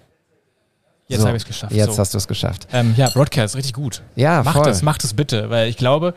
[1.08, 1.74] Jetzt So, habe ich es geschafft.
[1.74, 1.98] Jetzt so.
[2.00, 2.68] hast du es geschafft.
[2.74, 4.02] ähm, ja, Broadcast, richtig gut.
[4.16, 4.70] Ja, Macht voll.
[4.70, 6.14] es, macht es bitte, weil ich glaube,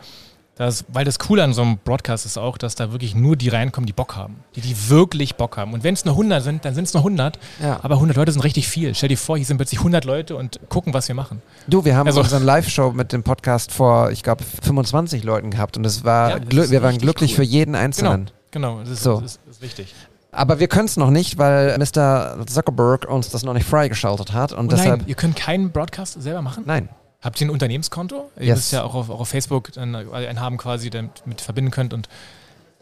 [0.57, 3.49] dass, weil das Coole an so einem Broadcast ist auch, dass da wirklich nur die
[3.51, 4.37] reinkommen, die Bock haben.
[4.55, 5.75] Die, die wirklich Bock haben.
[5.75, 7.39] Und wenn es nur 100 sind, dann sind es nur 100.
[7.63, 7.79] Ja.
[7.83, 8.95] Aber 100 Leute sind richtig viel.
[8.95, 11.43] Stell dir vor, hier sind plötzlich 100 Leute und gucken, was wir machen.
[11.67, 15.77] Du, wir haben Also- unseren Live-Show mit dem Podcast vor, ich glaube, 25 Leuten gehabt
[15.77, 17.37] und es war, Ja, das wir waren glücklich cool.
[17.37, 18.31] für jeden Einzelnen.
[18.51, 19.21] Genau, das ist, So.
[19.21, 19.95] das ist, das ist wichtig.
[20.33, 22.45] Aber wir können es noch nicht, weil Mr.
[22.47, 24.99] Zuckerberg uns das noch nicht freigeschaltet hat und Und deshalb.
[25.01, 26.65] nein, ihr könnt keinen Broadcast selber machen?
[26.67, 26.89] Nein.
[27.23, 28.31] Habt ihr ein Unternehmenskonto?
[28.39, 28.57] Ihr Yes.
[28.57, 31.71] müsst ja auch auf, auch auf Facebook dann einen haben quasi, der mit, mit verbinden
[31.71, 32.09] könnt und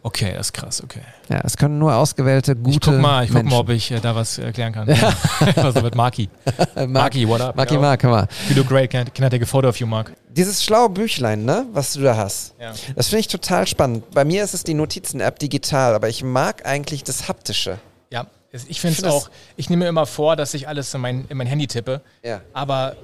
[0.03, 1.01] okay, das ist krass, okay.
[1.29, 3.49] Ja, es können nur ausgewählte, gute Ich guck mal, ich guck Menschen.
[3.55, 4.87] mal, ob ich äh, da was erklären kann.
[5.39, 6.29] Einfach so mit Marki.
[6.87, 7.55] Marki, what up?
[7.55, 7.81] Marki yo?
[7.81, 8.27] Mark, hör mal.
[8.49, 10.13] You look great, can, can I take a photo of you, Mark?
[10.29, 12.53] Dieses schlaue Büchlein, ne, was du da hast.
[12.59, 12.73] Ja.
[12.95, 14.11] Das finde ich total spannend.
[14.11, 17.79] Bei mir ist es die Notizen-App digital, aber ich mag eigentlich das Haptische.
[18.11, 18.27] Ja,
[18.67, 21.37] ich finde es auch, ich nehme mir immer vor, dass ich alles in mein, in
[21.37, 22.41] mein Handy tippe, Ja.
[22.53, 22.95] aber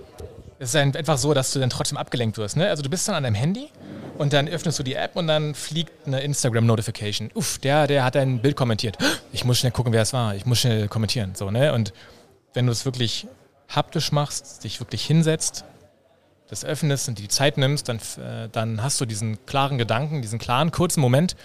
[0.61, 2.55] es ist ein- einfach so, dass du dann trotzdem abgelenkt wirst.
[2.55, 2.69] Ne?
[2.69, 3.69] Also du bist dann an deinem Handy
[4.17, 7.31] und dann öffnest du die App und dann fliegt eine Instagram-Notification.
[7.33, 8.97] Uff, der, der hat ein Bild kommentiert.
[9.33, 10.35] Ich muss schnell gucken, wer es war.
[10.35, 11.33] Ich muss schnell kommentieren.
[11.35, 11.73] So, ne?
[11.73, 11.93] Und
[12.53, 13.27] wenn du es wirklich
[13.69, 15.63] haptisch machst, dich wirklich hinsetzt,
[16.49, 20.38] das öffnest und die Zeit nimmst, dann, äh, dann hast du diesen klaren Gedanken, diesen
[20.38, 21.35] klaren, kurzen Moment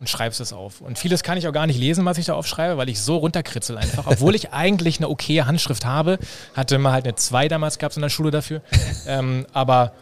[0.00, 0.80] und schreibst es auf.
[0.80, 3.16] Und vieles kann ich auch gar nicht lesen, was ich da aufschreibe, weil ich so
[3.16, 4.06] runterkritzel einfach.
[4.06, 6.18] Obwohl ich eigentlich eine okaye Handschrift habe,
[6.54, 8.62] hatte immer halt eine 2 damals, gab es in der Schule dafür.
[9.06, 9.92] ähm, aber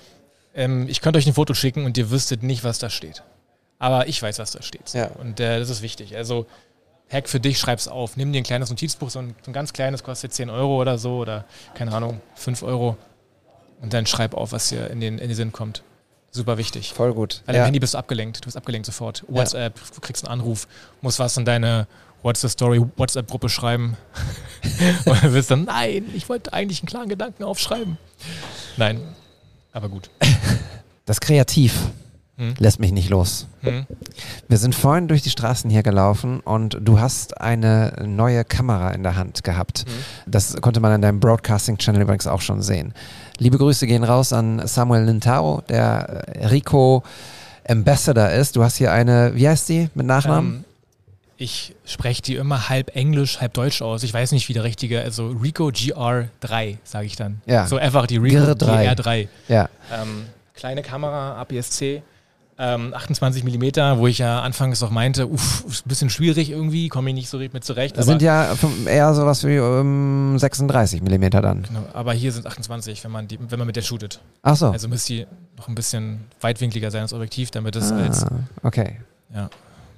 [0.54, 3.22] ähm, ich könnte euch ein Foto schicken und ihr wüsstet nicht, was da steht.
[3.78, 4.92] Aber ich weiß, was da steht.
[4.92, 5.06] Ja.
[5.06, 6.16] Und äh, das ist wichtig.
[6.16, 6.46] Also
[7.10, 8.16] Hack für dich, schreib's auf.
[8.16, 10.98] Nimm dir ein kleines Notizbuch, so ein, so ein ganz kleines, kostet 10 Euro oder
[10.98, 11.44] so oder
[11.74, 12.96] keine Ahnung, 5 Euro.
[13.80, 15.82] Und dann schreib auf, was dir in den, in den Sinn kommt.
[16.36, 16.92] Super wichtig.
[16.92, 17.42] Voll gut.
[17.46, 18.42] Weil im Handy bist du abgelenkt.
[18.42, 19.24] Du bist abgelenkt sofort.
[19.26, 20.68] WhatsApp, du kriegst einen Anruf,
[21.00, 21.86] musst was in deine
[22.22, 23.96] What's the Story WhatsApp-Gruppe schreiben.
[25.06, 27.96] Und du wirst dann, nein, ich wollte eigentlich einen klaren Gedanken aufschreiben.
[28.76, 29.00] Nein,
[29.72, 30.10] aber gut.
[31.06, 31.72] Das Kreativ
[32.38, 32.54] Hm.
[32.58, 33.46] lässt mich nicht los.
[33.62, 33.86] Hm?
[34.46, 39.02] Wir sind vorhin durch die Straßen hier gelaufen und du hast eine neue Kamera in
[39.02, 39.86] der Hand gehabt.
[40.26, 42.92] Das konnte man in deinem Broadcasting-Channel übrigens auch schon sehen.
[43.38, 47.02] Liebe Grüße gehen raus an Samuel Nintaro, der äh, Rico
[47.66, 48.54] Ambassador ist.
[48.56, 50.56] Du hast hier eine, wie heißt die mit Nachnamen?
[50.56, 50.64] Ähm,
[51.38, 54.02] ich spreche die immer halb Englisch, halb Deutsch aus.
[54.02, 57.40] Ich weiß nicht, wie der richtige, also Rico GR3, sage ich dann.
[57.46, 57.66] Ja.
[57.66, 58.94] So einfach die Rico GR3.
[58.94, 59.28] GR3.
[59.48, 59.68] ja.
[59.90, 62.02] Ähm, kleine Kamera, APS-C,
[62.58, 66.88] ähm, 28 mm, wo ich ja anfangs auch meinte, uff, ist ein bisschen schwierig irgendwie,
[66.88, 67.96] komme ich nicht so mit zurecht.
[67.98, 68.54] Das sind ja
[68.86, 71.62] eher sowas wie ähm, 36 Millimeter dann.
[71.64, 74.20] Genau, aber hier sind 28, wenn man, die, wenn man mit der shootet.
[74.42, 74.70] Ach so.
[74.70, 75.26] Also müsste die
[75.58, 78.30] noch ein bisschen weitwinkliger sein, das Objektiv, damit es als, ah,
[78.62, 79.00] okay.
[79.34, 79.50] ja.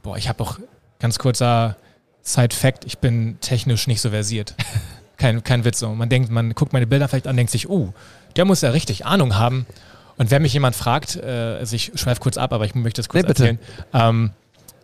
[0.03, 0.59] Boah, ich habe auch
[0.99, 1.77] ganz kurzer
[2.23, 4.55] Side-Fact, ich bin technisch nicht so versiert.
[5.17, 5.95] kein, kein Witz so.
[5.95, 7.93] Man denkt, man guckt meine Bilder vielleicht an, denkt sich, oh,
[8.37, 9.67] der muss ja richtig Ahnung haben.
[10.19, 11.27] Und wenn mich jemand fragt, äh,
[11.59, 13.59] also ich schweife kurz ab, aber ich möchte das kurz Nee, erzählen.
[13.95, 14.32] Ähm,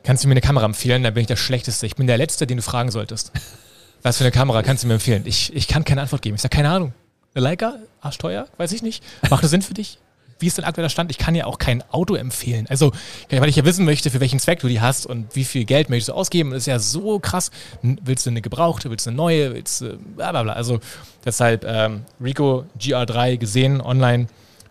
[0.04, 1.02] kannst du mir eine Kamera empfehlen?
[1.02, 1.86] Dann bin ich der Schlechteste.
[1.86, 3.32] Ich bin der Letzte, den du fragen solltest.
[4.02, 5.22] Was für eine Kamera kannst du mir empfehlen?
[5.26, 6.36] Ich, ich kann keine Antwort geben.
[6.36, 6.94] Ich sage, keine Ahnung.
[7.34, 7.74] Eine Leica?
[8.00, 8.46] Arschteuer?
[8.58, 9.02] Weiß ich nicht.
[9.28, 9.98] Macht das Sinn für dich?
[10.38, 11.10] Wie ist dein aktueller Stand?
[11.10, 12.66] Ich kann ja auch kein Auto empfehlen.
[12.68, 12.92] Also,
[13.30, 15.90] weil ich ja wissen möchte, für welchen Zweck du die hast und wie viel Geld
[15.90, 16.50] möchtest du ausgeben.
[16.50, 17.50] Das ist ja so krass.
[17.82, 20.52] Willst du eine gebrauchte, willst du eine neue, willst du bla bla bla.
[20.52, 20.80] Also
[21.24, 24.26] deshalb ähm, Rico GR3 gesehen online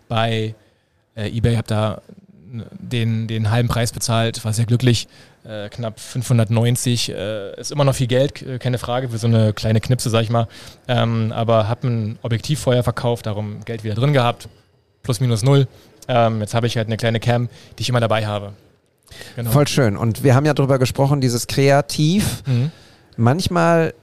[0.08, 0.54] bei
[1.14, 2.02] äh, eBay, hab da
[2.54, 5.08] den, den halben Preis bezahlt, war sehr glücklich.
[5.44, 9.52] Äh, knapp 590, äh, ist immer noch viel Geld, äh, keine Frage, für so eine
[9.52, 10.48] kleine Knipse, sag ich mal.
[10.88, 14.48] Ähm, aber hab ein Objektiv vorher verkauft, darum Geld wieder drin gehabt,
[15.02, 15.66] plus minus null.
[16.08, 17.48] Ähm, jetzt habe ich halt eine kleine Cam,
[17.78, 18.52] die ich immer dabei habe.
[19.36, 19.50] Genau.
[19.50, 19.96] Voll schön.
[19.96, 22.42] Und wir haben ja drüber gesprochen, dieses Kreativ.
[22.46, 22.70] Mhm.
[23.16, 23.94] Manchmal,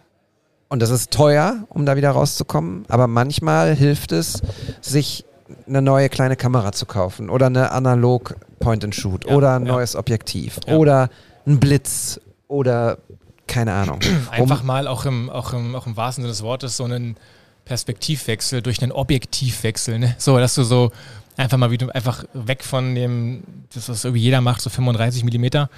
[0.69, 4.41] und das ist teuer, um da wieder rauszukommen, aber manchmal hilft es,
[4.81, 5.25] sich
[5.67, 9.71] eine neue kleine Kamera zu kaufen oder eine analog Point-and-Shoot Ja, oder ein ja.
[9.73, 10.75] neues Objektiv Ja.
[10.75, 11.09] oder
[11.47, 12.97] ein Blitz oder
[13.47, 13.99] keine Ahnung.
[14.31, 17.17] Einfach Um- mal auch im, auch, im, auch im wahrsten Sinne des Wortes so einen
[17.65, 19.97] Perspektivwechsel durch einen Objektivwechsel.
[19.99, 20.15] Ne?
[20.17, 20.91] So, dass du so
[21.37, 25.69] einfach mal wieder einfach weg von dem, das was irgendwie jeder macht, so 35 Millimeter,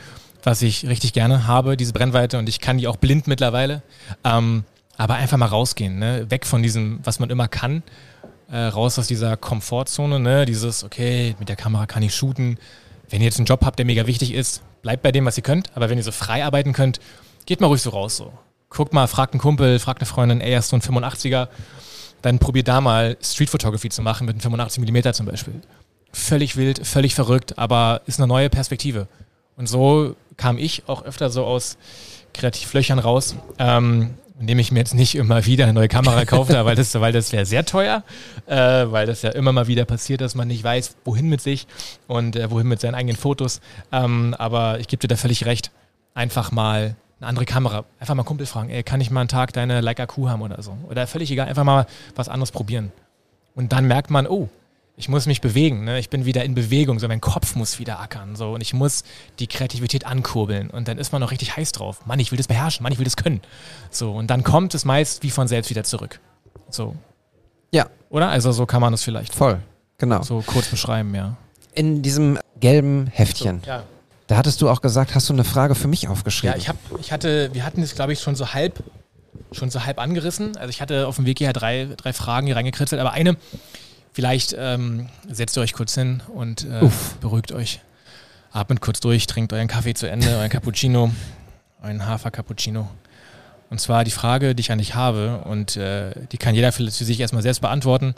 [0.43, 3.81] was ich richtig gerne habe, diese Brennweite und ich kann die auch blind mittlerweile.
[4.23, 4.63] Ähm,
[4.97, 6.25] aber einfach mal rausgehen, ne?
[6.29, 7.83] weg von diesem, was man immer kann,
[8.51, 10.45] äh, raus aus dieser Komfortzone, ne?
[10.45, 12.57] dieses, okay, mit der Kamera kann ich shooten.
[13.09, 15.43] Wenn ihr jetzt einen Job habt, der mega wichtig ist, bleibt bei dem, was ihr
[15.43, 15.71] könnt.
[15.75, 16.99] Aber wenn ihr so frei arbeiten könnt,
[17.45, 18.17] geht mal ruhig so raus.
[18.17, 18.33] So.
[18.69, 21.47] Guckt mal, fragt einen Kumpel, fragt eine Freundin, ey, hast du einen 85er?
[22.21, 25.61] Dann probiert da mal Street Photography zu machen mit einem 85 mm zum Beispiel.
[26.11, 29.07] Völlig wild, völlig verrückt, aber ist eine neue Perspektive.
[29.57, 31.77] Und so kam ich auch öfter so aus
[32.33, 36.75] Kreativlöchern raus, ähm, indem ich mir jetzt nicht immer wieder eine neue Kamera kaufte, weil
[36.75, 38.03] das, weil das wäre sehr teuer,
[38.45, 41.67] äh, weil das ja immer mal wieder passiert, dass man nicht weiß, wohin mit sich
[42.07, 43.61] und äh, wohin mit seinen eigenen Fotos.
[43.91, 45.71] Ähm, aber ich gebe dir da völlig recht.
[46.15, 47.85] Einfach mal eine andere Kamera.
[47.99, 50.61] Einfach mal Kumpel fragen, ey, kann ich mal einen Tag deine Leica Q haben oder
[50.61, 50.77] so?
[50.89, 51.85] Oder völlig egal, einfach mal
[52.15, 52.91] was anderes probieren.
[53.55, 54.49] Und dann merkt man, oh,
[54.95, 55.99] ich muss mich bewegen, ne?
[55.99, 59.03] ich bin wieder in Bewegung, so mein Kopf muss wieder ackern so und ich muss
[59.39, 62.05] die Kreativität ankurbeln und dann ist man noch richtig heiß drauf.
[62.05, 63.41] Mann, ich will das beherrschen, Mann, ich will das können.
[63.89, 66.19] So und dann kommt es meist wie von selbst wieder zurück.
[66.69, 66.95] So,
[67.71, 68.29] ja, oder?
[68.29, 69.59] Also so kann man es vielleicht voll.
[69.97, 70.21] Genau.
[70.21, 71.37] so kurz beschreiben, ja.
[71.73, 73.83] In diesem gelben Heftchen, Ja,
[74.27, 76.55] da hattest du auch gesagt, hast du eine Frage für mich aufgeschrieben.
[76.55, 78.83] Ja, ich, hab, ich hatte, wir hatten es, glaube ich, schon so halb,
[79.51, 80.55] schon so halb angerissen.
[80.57, 83.37] Also ich hatte auf dem Weg hierher drei, drei Fragen hier reingekritzelt, aber eine,
[84.13, 86.89] vielleicht ähm, setzt ihr euch kurz hin und äh,
[87.21, 87.81] beruhigt euch.
[88.51, 91.11] Atmet kurz durch, trinkt euren Kaffee zu Ende, euren Cappuccino,
[91.83, 92.87] euren Hafer-Cappuccino.
[93.69, 97.05] Und zwar die Frage, die ich dich habe, und äh, die kann jeder für, für
[97.05, 98.13] sich erstmal selbst beantworten.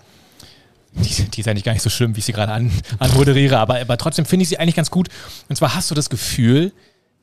[0.92, 3.80] Die, die ist eigentlich gar nicht so schlimm, wie ich sie gerade an, anmoderiere, aber,
[3.80, 5.08] aber trotzdem finde ich sie eigentlich ganz gut.
[5.48, 6.74] Und zwar hast du das Gefühl,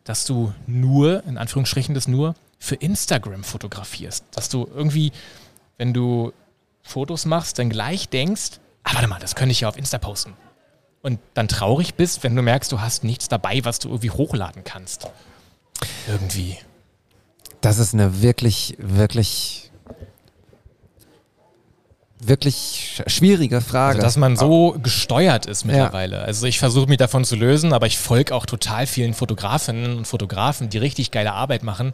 [0.05, 4.25] dass du nur, in Anführungsstrichen das nur, für Instagram fotografierst.
[4.33, 5.13] Dass du irgendwie,
[5.77, 6.33] wenn du
[6.83, 10.35] Fotos machst, dann gleich denkst, ah, warte mal, das könnte ich ja auf Insta posten.
[11.03, 14.63] Und dann traurig bist, wenn du merkst, du hast nichts dabei, was du irgendwie hochladen
[14.65, 15.09] kannst.
[16.09, 16.59] Irgendwie.
[17.61, 19.71] Das ist eine wirklich, wirklich,
[22.21, 23.97] wirklich sch- schwierige Frage.
[23.97, 26.23] Also, dass man so gesteuert ist mittlerweile.
[26.23, 30.07] Also ich versuche mich davon zu lösen, aber ich folge auch total vielen Fotografinnen und
[30.07, 31.93] Fotografen, die richtig geile Arbeit machen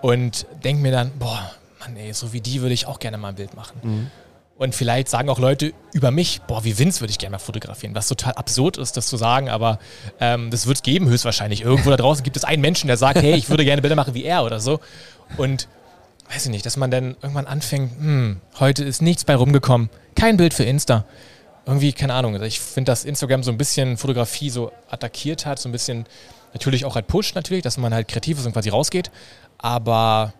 [0.00, 1.50] und denke mir dann, boah,
[1.80, 4.10] Mann ey, so wie die würde ich auch gerne mal ein Bild machen.
[4.56, 7.94] Und vielleicht sagen auch Leute über mich, boah, wie Vince würde ich gerne mal fotografieren,
[7.94, 9.78] was total absurd ist, das zu sagen, aber
[10.18, 11.62] ähm, das wird es geben, höchstwahrscheinlich.
[11.62, 14.14] Irgendwo da draußen gibt es einen Menschen, der sagt, hey, ich würde gerne Bilder machen
[14.14, 14.80] wie er oder so.
[15.36, 15.68] Und
[16.28, 20.36] weiß ich nicht, dass man dann irgendwann anfängt, hm, heute ist nichts bei rumgekommen, kein
[20.36, 21.04] Bild für Insta.
[21.64, 25.60] Irgendwie, keine Ahnung, also ich finde, dass Instagram so ein bisschen Fotografie so attackiert hat,
[25.60, 26.06] so ein bisschen
[26.52, 29.12] natürlich auch halt pusht natürlich, dass man halt kreativ ist und quasi rausgeht,
[29.58, 30.32] aber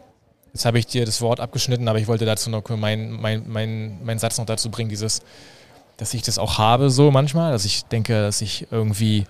[0.59, 3.98] jetzt habe ich dir das Wort abgeschnitten, aber ich wollte dazu noch meinen mein, mein,
[4.02, 5.22] mein Satz noch dazu bringen, dieses,
[5.98, 9.24] dass ich das auch habe so manchmal, dass ich denke, dass ich irgendwie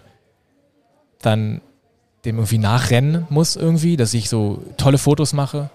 [1.20, 1.60] dann
[2.24, 5.68] dem irgendwie nachrennen muss irgendwie, dass ich so tolle Fotos mache.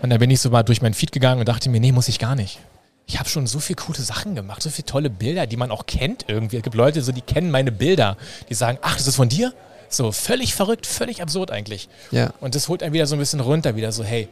[0.00, 2.06] Und dann bin ich so mal durch meinen Feed gegangen und dachte mir, nee, muss
[2.06, 2.60] ich gar nicht.
[3.06, 5.86] Ich habe schon so viele coole Sachen gemacht, so viele tolle Bilder, die man auch
[5.86, 6.58] kennt irgendwie.
[6.58, 8.16] Es gibt Leute, so, die kennen meine Bilder,
[8.48, 9.52] die sagen, ach, das ist von dir?
[9.88, 11.88] So völlig verrückt, völlig absurd eigentlich.
[12.12, 12.32] ja.
[12.40, 14.28] Und das holt einen wieder so ein bisschen runter, wieder so, hey,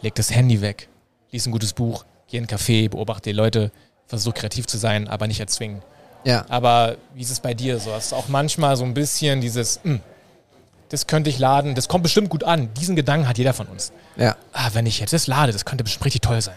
[0.00, 0.88] leg das Handy weg,
[1.30, 3.70] lies ein gutes Buch, geh in einen Café, beobachte die Leute,
[4.06, 5.82] versuch kreativ zu sein, aber nicht erzwingen.
[6.24, 6.44] ja.
[6.48, 7.92] Aber wie ist es bei dir so?
[7.92, 10.00] Hast du auch manchmal so ein bisschen dieses, "Hm,
[10.88, 12.72] das könnte ich laden, das kommt bestimmt gut an.
[12.74, 13.92] Diesen Gedanken hat jeder von uns.
[14.16, 14.36] Ja.
[14.52, 16.56] Ah, wenn ich jetzt das lade, das könnte bestimmt richtig toll sein.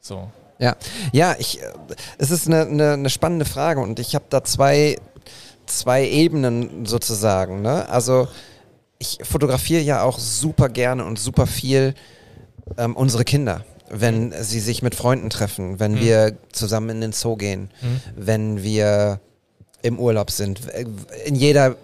[0.00, 0.30] So.
[0.58, 0.76] Ja,
[1.12, 1.60] ja, ich,
[2.18, 4.96] es ist eine, eine, eine spannende Frage und ich habe da zwei,
[5.66, 7.60] zwei Ebenen sozusagen.
[7.62, 7.88] Ne?
[7.88, 8.28] Also
[8.98, 11.94] ich fotografiere ja auch super gerne und super viel
[12.78, 17.36] ähm, unsere Kinder, wenn sie sich mit Freunden treffen, wenn wir zusammen in den Zoo
[17.36, 17.70] gehen,
[18.16, 19.20] wenn wir
[19.82, 20.60] im Urlaub sind,
[21.24, 21.76] in jeder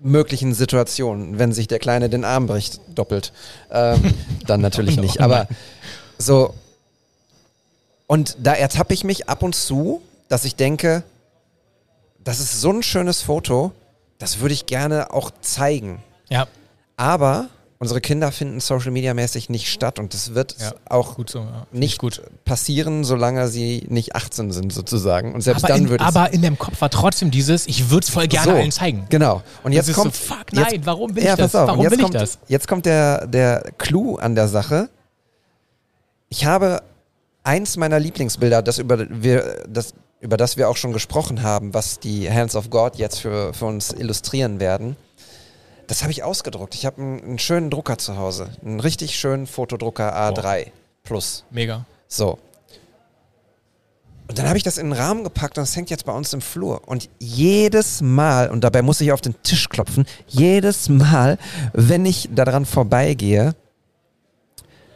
[0.00, 3.32] möglichen Situation, wenn sich der Kleine den Arm bricht, doppelt.
[3.70, 4.14] Ähm,
[4.46, 5.20] dann natürlich nicht.
[5.20, 5.48] Aber
[6.18, 6.54] so,
[8.06, 11.02] und da ertappe ich mich ab und zu, dass ich denke,
[12.22, 13.72] das ist so ein schönes Foto,
[14.18, 16.02] das würde ich gerne auch zeigen.
[16.28, 16.46] Ja.
[16.96, 17.48] Aber,
[17.84, 21.66] Unsere Kinder finden Social Media mäßig nicht statt und das wird Ja, auch so, ja.
[21.70, 22.22] Ich nicht gut.
[22.46, 25.34] passieren, solange sie nicht 18 sind sozusagen.
[25.34, 28.04] Und selbst Aber, dann in, würde aber in dem Kopf war trotzdem dieses, ich würde
[28.04, 29.04] es voll gerne so, allen zeigen.
[29.10, 29.42] Genau.
[29.64, 31.54] Und Das jetzt ist kommt so, fuck, jetzt- nein, warum will ja, ich das?
[31.54, 32.38] auf, Warum will ich kommt, das?
[32.48, 34.88] Jetzt kommt der, der Clou an der Sache.
[36.30, 36.80] Ich habe
[37.42, 42.00] eins meiner Lieblingsbilder, das über, wir, das, über das wir auch schon gesprochen haben, was
[42.00, 44.96] die Hands of God jetzt für, für uns illustrieren werden.
[45.86, 46.74] Das habe ich ausgedruckt.
[46.74, 48.50] Ich habe einen, einen schönen Drucker zu Hause.
[48.64, 50.70] Einen richtig schönen Fotodrucker A3
[51.02, 51.44] Plus.
[51.50, 51.84] Mega.
[52.08, 52.38] So.
[54.26, 56.32] Und dann habe ich das in den Rahmen gepackt und es hängt jetzt bei uns
[56.32, 56.88] im Flur.
[56.88, 61.38] Und jedes Mal, und dabei muss ich auf den Tisch klopfen, jedes Mal,
[61.74, 63.54] wenn ich daran vorbeigehe,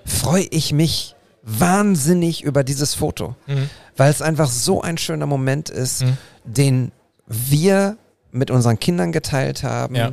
[0.06, 3.36] freue ich mich wahnsinnig über dieses Foto.
[3.46, 3.68] Mhm.
[3.96, 6.04] Weil es einfach so ein schöner Moment ist,
[6.44, 6.92] den
[7.26, 7.98] wir
[8.30, 9.94] mit unseren Kindern geteilt haben.
[9.94, 10.12] Ja.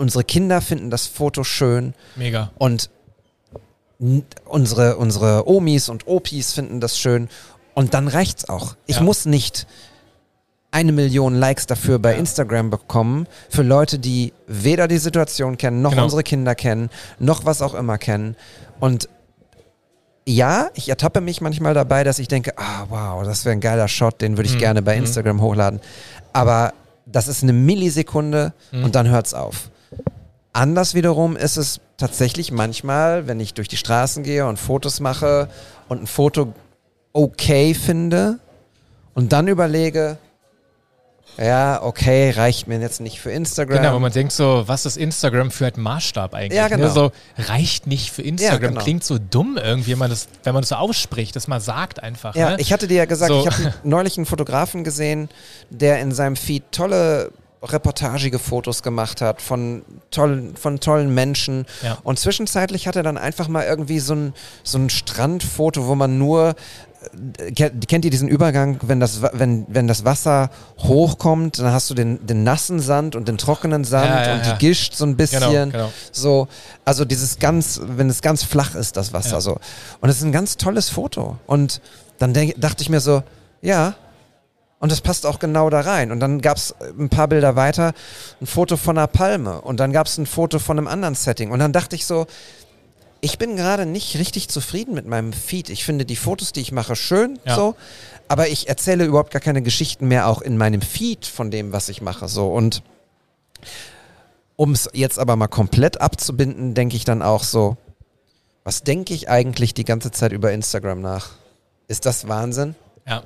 [0.00, 1.92] Unsere Kinder finden das Foto schön.
[2.16, 2.50] Mega.
[2.56, 2.88] Und
[4.46, 7.28] unsere, unsere Omis und Opis finden das schön.
[7.74, 8.76] Und dann reicht's auch.
[8.86, 9.02] Ich Ja.
[9.02, 9.66] muss nicht
[10.70, 12.18] eine Million Likes dafür bei Ja.
[12.18, 16.04] Instagram bekommen für Leute, die weder die Situation kennen, noch Genau.
[16.04, 18.36] unsere Kinder kennen, noch was auch immer kennen.
[18.78, 19.06] Und
[20.26, 23.88] ja, ich ertappe mich manchmal dabei, dass ich denke, ah wow, das wäre ein geiler
[23.88, 24.60] Shot, den würde ich Mhm.
[24.60, 25.02] gerne bei Mhm.
[25.04, 25.80] Instagram hochladen.
[26.32, 26.72] Aber
[27.04, 28.84] das ist eine Millisekunde Mhm.
[28.84, 29.68] und dann hört's auf.
[30.52, 35.48] Anders wiederum ist es tatsächlich manchmal, wenn ich durch die Straßen gehe und Fotos mache
[35.88, 36.52] und ein Foto
[37.12, 38.38] okay finde
[39.14, 40.18] und dann überlege,
[41.38, 43.78] ja, okay, reicht mir jetzt nicht für Instagram.
[43.78, 46.56] Genau, wo man denkt so, was ist Instagram für ein Maßstab eigentlich?
[46.56, 46.86] Ja, genau.
[46.86, 46.90] Ne?
[46.90, 48.60] So, reicht nicht für Instagram.
[48.60, 48.80] genau.
[48.80, 52.02] Klingt so dumm irgendwie, wenn man das, wenn man das so ausspricht, dass man sagt
[52.02, 52.34] einfach.
[52.34, 52.56] Ja, ne?
[52.58, 53.40] ich hatte dir ja gesagt, So.
[53.40, 55.28] ich habe neulich einen Fotografen gesehen,
[55.70, 57.30] der in seinem Feed tolle
[57.62, 61.66] reportagige Fotos gemacht hat von tollen, von tollen Menschen.
[61.82, 61.98] Ja.
[62.02, 66.18] Und zwischenzeitlich hat er dann einfach mal irgendwie so ein, so ein Strandfoto, wo man
[66.18, 66.54] nur
[67.38, 71.94] äh, kennt ihr diesen Übergang, wenn das, wenn, wenn das Wasser hochkommt, dann hast du
[71.94, 74.52] den, den nassen Sand und den trockenen Sand Ja, ja, und ja.
[74.52, 75.40] die gischt so ein bisschen.
[75.40, 75.92] Genau, genau.
[76.12, 76.48] So,
[76.84, 79.58] also dieses ganz, wenn es ganz flach ist, das Wasser so.
[80.00, 81.38] Und es ist ein ganz tolles Foto.
[81.46, 81.80] Und
[82.18, 83.22] dann denk, dachte ich mir so,
[83.62, 83.94] ja,
[84.80, 86.10] und das passt auch genau da rein.
[86.10, 87.92] Und dann gab es ein paar Bilder weiter
[88.40, 91.50] ein Foto von einer Palme und dann gab es ein Foto von einem anderen Setting.
[91.52, 92.26] Und dann dachte ich so,
[93.20, 95.68] ich bin gerade nicht richtig zufrieden mit meinem Feed.
[95.68, 97.54] Ich finde die Fotos, die ich mache, schön Ja.
[97.54, 97.76] so,
[98.26, 101.90] aber ich erzähle überhaupt gar keine Geschichten mehr auch in meinem Feed von dem, was
[101.90, 102.26] ich mache.
[102.28, 102.82] So und
[104.56, 107.76] um es jetzt aber mal komplett abzubinden, denke ich dann auch so,
[108.64, 111.30] was denke ich eigentlich die ganze Zeit über Instagram nach?
[111.88, 112.74] Ist das Wahnsinn?
[113.06, 113.22] Ja.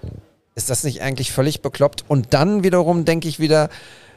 [0.55, 2.05] Ist das nicht eigentlich völlig bekloppt?
[2.09, 3.69] Und dann wiederum denke ich wieder,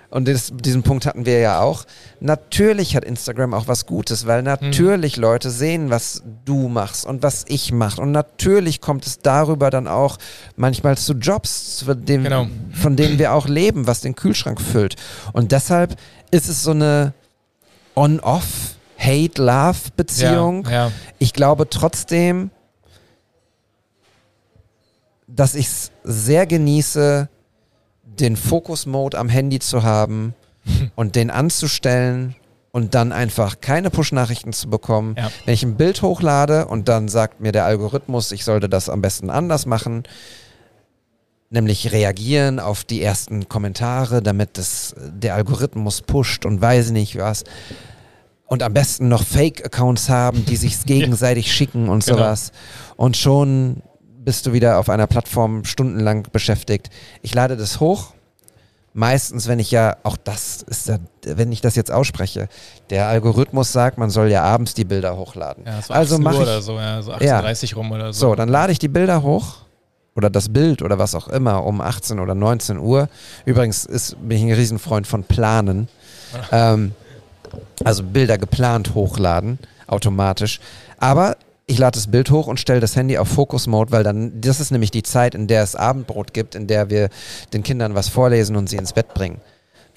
[0.09, 1.83] und das, diesen Punkt hatten wir ja auch,
[2.21, 7.43] natürlich hat Instagram auch was Gutes, weil natürlich Leute sehen, was du machst und was
[7.47, 7.99] ich mache.
[8.01, 10.17] Und natürlich kommt es darüber dann auch
[10.55, 12.47] manchmal zu Jobs, von denen, Genau.
[12.71, 14.95] von denen wir auch leben, was den Kühlschrank füllt.
[15.33, 15.97] Und deshalb
[16.31, 17.13] ist es so eine
[17.95, 20.65] On-Off, Hate-Love-Beziehung.
[20.65, 20.91] Ja, ja.
[21.19, 22.51] Ich glaube trotzdem,
[25.27, 27.29] dass ich es sehr genieße,
[28.03, 30.33] den Fokus-Mode am Handy zu haben
[30.95, 32.35] und den anzustellen
[32.71, 35.15] und dann einfach keine Push-Nachrichten zu bekommen.
[35.17, 35.31] Ja.
[35.45, 39.01] Wenn ich ein Bild hochlade und dann sagt mir der Algorithmus, ich sollte das am
[39.01, 40.03] besten anders machen,
[41.49, 47.43] nämlich reagieren auf die ersten Kommentare, damit das, der Algorithmus pusht und weiß nicht was.
[48.45, 52.17] Und am besten noch Fake-Accounts haben, die sich gegenseitig schicken und Genau.
[52.17, 52.51] sowas.
[52.95, 53.81] Und schon
[54.27, 56.89] bist du wieder auf einer Plattform stundenlang beschäftigt.
[57.21, 58.07] Ich lade das hoch.
[58.93, 62.49] Meistens, wenn ich ja, auch das ist ja, wenn ich das jetzt ausspreche,
[62.89, 65.63] der Algorithmus sagt, man soll ja abends die Bilder hochladen.
[65.65, 67.39] Ja, so also 18 mache ich, oder so, ja, so Ja.
[67.39, 68.27] 18.30 rum oder so.
[68.27, 69.59] so, dann lade ich die Bilder hoch
[70.13, 73.07] oder das Bild oder was auch immer um 18 oder 19 Uhr.
[73.45, 75.87] Übrigens ist, bin ich ein Riesenfreund von Planen.
[76.51, 76.91] Ähm,
[77.85, 80.59] also Bilder geplant hochladen, automatisch.
[80.97, 81.37] Aber
[81.67, 84.61] ich lade das Bild hoch und stelle das Handy auf Focus Mode, weil dann, das
[84.61, 87.09] ist nämlich die Zeit, in der es Abendbrot gibt, in der wir
[87.51, 89.41] den Kindern was vorlesen und sie ins Bett bringen.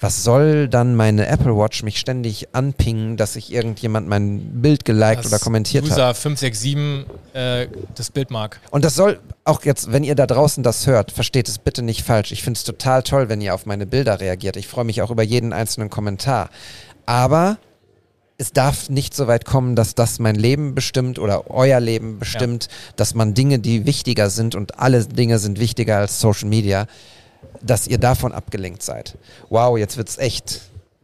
[0.01, 5.27] Was soll dann meine Apple Watch mich ständig anpingen, dass sich irgendjemand mein Bild geliked
[5.27, 5.91] oder kommentiert hat?
[5.91, 8.59] User 567 äh, das Bild mag.
[8.71, 12.01] Und das soll auch jetzt, wenn ihr da draußen das hört, versteht es bitte nicht
[12.01, 12.31] falsch.
[12.31, 14.57] Ich finde es total toll, wenn ihr auf meine Bilder reagiert.
[14.57, 16.49] Ich freue mich auch über jeden einzelnen Kommentar.
[17.05, 17.57] Aber
[18.41, 22.69] es darf nicht so weit kommen, dass das mein Leben bestimmt oder euer Leben bestimmt,
[22.95, 26.87] dass man Dinge, die wichtiger sind und alle Dinge sind wichtiger als Social Media,
[27.61, 29.15] dass ihr davon abgelenkt seid.
[29.49, 30.61] Wow, jetzt wird's echt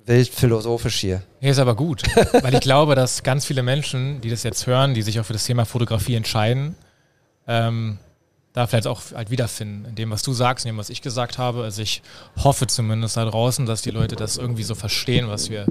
[0.08, 1.22] wild philosophisch hier.
[1.40, 2.02] Nee, ist aber gut,
[2.42, 5.34] weil ich glaube, dass ganz viele Menschen, die das jetzt hören, die sich auch für
[5.34, 6.76] das Thema Fotografie entscheiden,
[7.48, 8.00] ähm,
[8.54, 11.38] da vielleicht auch halt wiederfinden, in dem, was du sagst, in dem, was ich gesagt
[11.38, 11.62] habe.
[11.62, 12.02] Also ich
[12.44, 15.68] hoffe zumindest da draußen, dass die Leute das irgendwie so verstehen, was wir,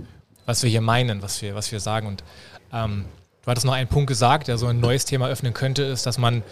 [0.47, 2.07] was wir hier meinen, was wir, was wir sagen.
[2.07, 2.25] Und
[2.73, 3.05] ähm,
[3.43, 6.19] du hattest noch einen Punkt gesagt, der so ein neues Thema öffnen könnte, ist, dass
[6.19, 6.43] man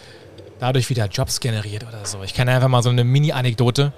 [0.59, 2.23] dadurch wieder Jobs generiert oder so.
[2.23, 3.93] Ich kann einfach mal so eine Mini-Anekdote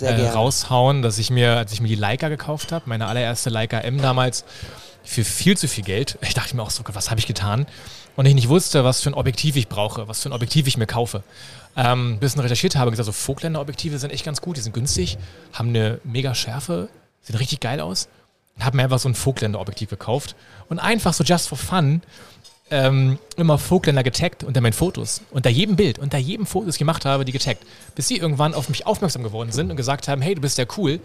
[0.00, 3.78] äh, raushauen, dass ich mir, als ich mir die Leica gekauft habe, meine allererste Leica
[3.78, 4.44] M damals,
[5.02, 6.18] für viel zu viel Geld.
[6.20, 7.66] Ich dachte mir auch so, was habe ich getan?
[8.16, 10.76] Und ich nicht wusste, was für ein Objektiv ich brauche, was für ein Objektiv ich
[10.76, 11.22] mir kaufe
[11.76, 15.18] ähm, ein bisschen recherchiert habe, gesagt, so Vogtländer-Objektive sind echt ganz gut, die sind günstig,
[15.52, 16.88] haben eine mega Schärfe,
[17.20, 18.08] sehen richtig geil aus.
[18.56, 20.34] Und habe mir einfach so ein Vogtländer-Objektiv gekauft
[20.68, 22.02] und einfach so just for fun
[22.70, 25.22] ähm, immer Vogtländer getaggt unter meinen Fotos.
[25.30, 27.64] Unter jedem Bild, unter jedem Foto, das ich gemacht habe, die getaggt.
[27.94, 30.64] Bis sie irgendwann auf mich aufmerksam geworden sind und gesagt haben, hey, du bist ja
[30.76, 31.00] cool,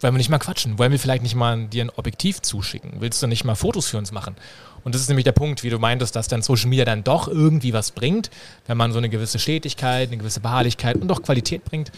[0.00, 0.78] wollen wir nicht mal quatschen?
[0.78, 2.94] Wollen wir vielleicht nicht mal dir ein Objektiv zuschicken?
[3.00, 4.34] Willst du nicht mal Fotos für uns machen?
[4.82, 7.28] Und das ist nämlich der Punkt, wie du meintest, dass dann Social Media dann doch
[7.28, 8.30] irgendwie was bringt,
[8.66, 11.90] wenn man so eine gewisse Stetigkeit, eine gewisse Beharrlichkeit und auch Qualität bringt,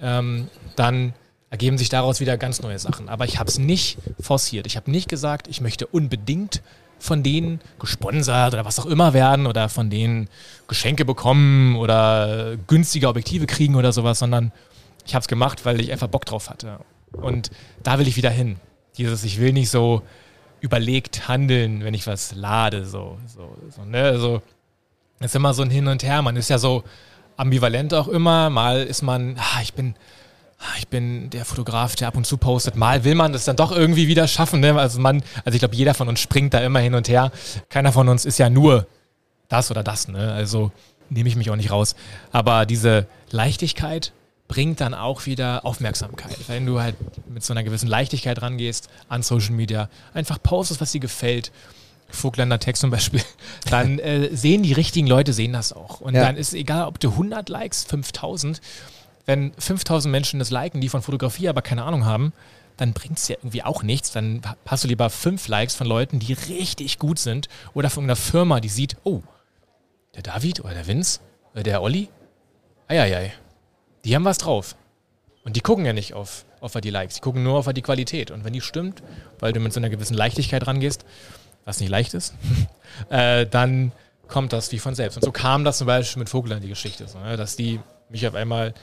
[0.00, 1.14] ähm, dann
[1.50, 3.08] ergeben sich daraus wieder ganz neue Sachen.
[3.08, 4.66] Aber ich habe es nicht forciert.
[4.66, 6.62] Ich habe nicht gesagt, ich möchte unbedingt
[6.98, 10.28] von denen gesponsert oder was auch immer werden oder von denen
[10.68, 14.52] Geschenke bekommen oder günstige Objektive kriegen oder sowas, sondern
[15.06, 16.80] ich habe es gemacht, weil ich einfach Bock drauf hatte.
[17.12, 17.50] Und
[17.82, 18.56] da will ich wieder hin.
[18.96, 20.02] Dieses, ich will nicht so
[20.60, 22.86] überlegt handeln, wenn ich was lade.
[22.86, 24.02] So, so, so ne?
[24.02, 24.42] Also,
[25.18, 26.22] das ist immer so ein Hin und Her.
[26.22, 26.84] Man ist ja so
[27.36, 28.50] ambivalent auch immer.
[28.50, 29.94] Mal ist man, ah, ich bin,
[30.78, 32.76] ich bin der Fotograf, der ab und zu postet.
[32.76, 34.60] Mal will man das dann doch irgendwie wieder schaffen.
[34.60, 34.78] Ne?
[34.78, 37.32] Also man, also ich glaube, jeder von uns springt da immer hin und her.
[37.68, 38.86] Keiner von uns ist ja nur
[39.48, 40.08] das oder das.
[40.08, 40.32] Ne?
[40.32, 40.72] Also
[41.10, 41.94] nehme ich mich auch nicht raus.
[42.32, 44.12] Aber diese Leichtigkeit
[44.48, 46.36] bringt dann auch wieder Aufmerksamkeit.
[46.48, 46.96] Wenn du halt
[47.28, 51.50] mit so einer gewissen Leichtigkeit rangehst an Social Media, einfach postest, was dir gefällt,
[52.08, 53.22] Vogtländer Text zum Beispiel,
[53.70, 56.00] dann äh, sehen die richtigen Leute, sehen das auch.
[56.00, 56.22] Und ja.
[56.22, 58.60] dann ist egal, ob du 100 Likes, 5000,
[59.26, 62.32] wenn 5000 Menschen das liken, die von Fotografie aber keine Ahnung haben,
[62.76, 64.12] dann bringt es ja irgendwie auch nichts.
[64.12, 68.16] Dann hast du lieber fünf Likes von Leuten, die richtig gut sind oder von einer
[68.16, 69.22] Firma, die sieht, oh,
[70.14, 71.20] der David oder der Vince
[71.52, 72.08] oder der Olli,
[72.88, 73.32] eieiei,
[74.04, 74.76] die haben was drauf.
[75.44, 78.30] Und die gucken ja nicht auf, auf die Likes, die gucken nur auf die Qualität.
[78.30, 79.02] Und wenn die stimmt,
[79.40, 81.04] weil du mit so einer gewissen Leichtigkeit rangehst,
[81.64, 82.34] was nicht leicht ist,
[83.10, 83.92] äh, dann
[84.26, 85.16] kommt das wie von selbst.
[85.16, 87.36] Und so kam das zum Beispiel mit Vogelland die Geschichte, so, ne?
[87.36, 88.74] dass die mich auf einmal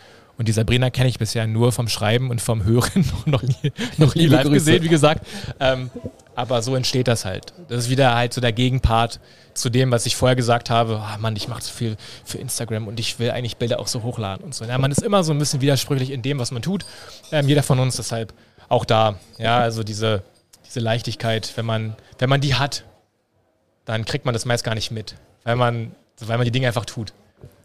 [0.41, 4.15] und die Sabrina kenne ich bisher nur vom Schreiben und vom Hören, noch nie, noch
[4.15, 4.53] nie live Grüße.
[4.55, 5.23] gesehen, wie gesagt.
[5.59, 5.91] Ähm,
[6.33, 7.53] aber so entsteht das halt.
[7.67, 9.19] Das ist wieder halt so der Gegenpart
[9.53, 10.99] zu dem, was ich vorher gesagt habe.
[10.99, 11.95] Oh Mann, ich mache so viel
[12.25, 14.65] für Instagram und ich will eigentlich Bilder auch so hochladen und so.
[14.65, 16.87] Ja, man ist immer so ein bisschen widersprüchlich in dem, was man tut.
[17.31, 18.33] Ähm, jeder von uns deshalb
[18.67, 19.19] auch da.
[19.37, 20.23] Ja, also diese,
[20.65, 22.83] diese Leichtigkeit, wenn man, wenn man die hat,
[23.85, 25.13] dann kriegt man das meist gar nicht mit,
[25.43, 27.13] weil man, weil man die Dinge einfach tut.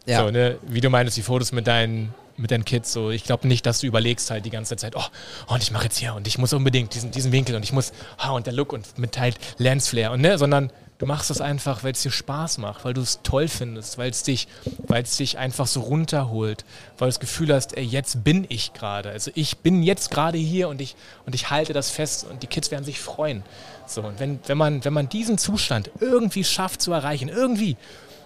[0.05, 0.19] Ja.
[0.19, 0.59] So, ne?
[0.67, 2.93] Wie du meinst, die Fotos mit deinen mit deinen Kids.
[2.93, 5.03] So, ich glaube nicht, dass du überlegst halt die ganze Zeit, oh,
[5.49, 7.73] oh und ich mache jetzt hier und ich muss unbedingt diesen, diesen Winkel und ich
[7.73, 7.91] muss,
[8.27, 11.83] oh, und der Look und mit halt Lensflare und ne, sondern du machst das einfach,
[11.83, 14.47] weil es dir Spaß macht, weil du es toll findest, weil es dich,
[14.87, 16.65] weil es dich einfach so runterholt,
[16.97, 19.09] weil du das Gefühl hast, ey, jetzt bin ich gerade.
[19.09, 20.95] Also ich bin jetzt gerade hier und ich,
[21.25, 23.43] und ich halte das fest und die Kids werden sich freuen.
[23.85, 27.77] So, und wenn, wenn man, wenn man diesen Zustand irgendwie schafft zu erreichen, irgendwie,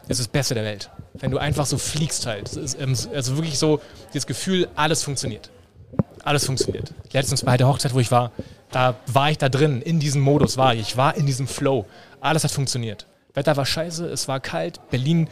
[0.08, 0.90] ist das Beste der Welt.
[1.14, 2.52] Wenn du einfach so fliegst halt.
[2.80, 3.82] Ähm, also wirklich so
[4.14, 5.50] das Gefühl, alles funktioniert.
[6.24, 6.94] Alles funktioniert.
[7.12, 8.32] Letztens bei der Hochzeit, wo ich war,
[8.72, 10.82] da war ich da drin, in diesem Modus war ich.
[10.82, 11.86] Ich war in diesem Flow.
[12.22, 13.08] Alles hat funktioniert.
[13.34, 14.80] Wetter war scheiße, es war kalt.
[14.90, 15.28] Berlin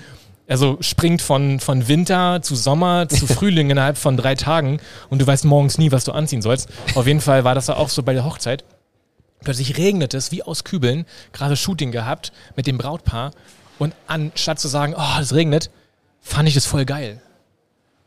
[0.50, 4.80] also springt von, von Winter zu Sommer zu Frühling innerhalb von drei Tagen
[5.10, 6.70] und du weißt morgens nie, was du anziehen sollst.
[6.96, 8.66] Auf jeden Fall war das auch so bei der Hochzeit.
[9.44, 13.32] Plötzlich regnet es wie aus Kübeln, gerade Shooting gehabt mit dem Brautpaar
[13.80, 15.72] und anstatt zu sagen, oh, es regnet,
[16.22, 17.22] fand ich das voll geil.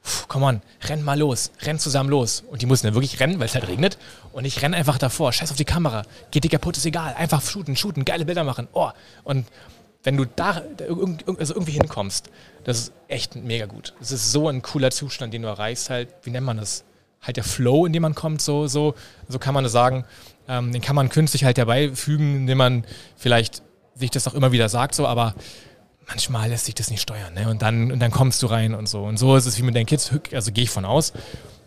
[0.03, 2.45] Puh, come on, renn mal los, renn zusammen los.
[2.51, 3.99] Und die mussten dann wirklich rennen, weil es halt regnet.
[4.33, 7.15] Und ich renn einfach davor, scheiß auf die Kamera, geht dir kaputt, ist egal.
[7.15, 8.69] Einfach shooten, shooten, geile Bilder machen.
[8.73, 8.91] Oh,
[9.25, 9.47] und
[10.05, 10.63] wenn du da
[11.39, 12.31] also irgendwie hinkommst,
[12.65, 13.95] das ist echt mega gut.
[14.01, 16.85] Das ist so ein cooler Zustand, den du erreichst halt, wie nennt man das?
[17.21, 18.97] Halt der Flow, in dem man kommt, so, so,
[19.29, 20.05] so kann man das sagen.
[20.49, 22.85] Ähm, den kann man künstlich halt herbeifügen, indem man
[23.17, 23.63] vielleicht
[23.95, 25.35] sich das auch immer wieder sagt, so, aber
[26.09, 27.35] manchmal lässt sich das nicht steuern.
[27.35, 27.49] Ne?
[27.49, 29.03] Und, dann, und dann kommst du rein und so.
[29.05, 31.13] Und so ist es wie mit deinen Kids, also gehe ich von aus,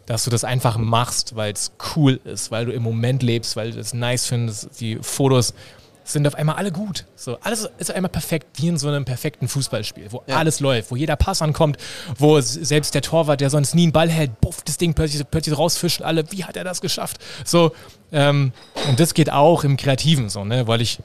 [0.06, 3.72] dass du das einfach machst, weil es cool ist, weil du im Moment lebst, weil
[3.72, 5.54] du es nice findest, die Fotos
[6.08, 7.06] sind auf einmal alle gut.
[7.16, 10.36] So, alles ist auf einmal perfekt, wie in so einem perfekten Fußballspiel, wo Ja.
[10.38, 11.78] alles läuft, wo jeder Pass ankommt,
[12.20, 15.58] wo selbst der Torwart, der sonst nie einen Ball hält, buff, das Ding plötzlich, plötzlich
[15.58, 17.18] rausfischt, alle, wie hat er das geschafft?
[17.44, 17.72] So,
[18.12, 18.52] ähm,
[18.88, 21.00] und das geht auch im Kreativen so, ne, weil ich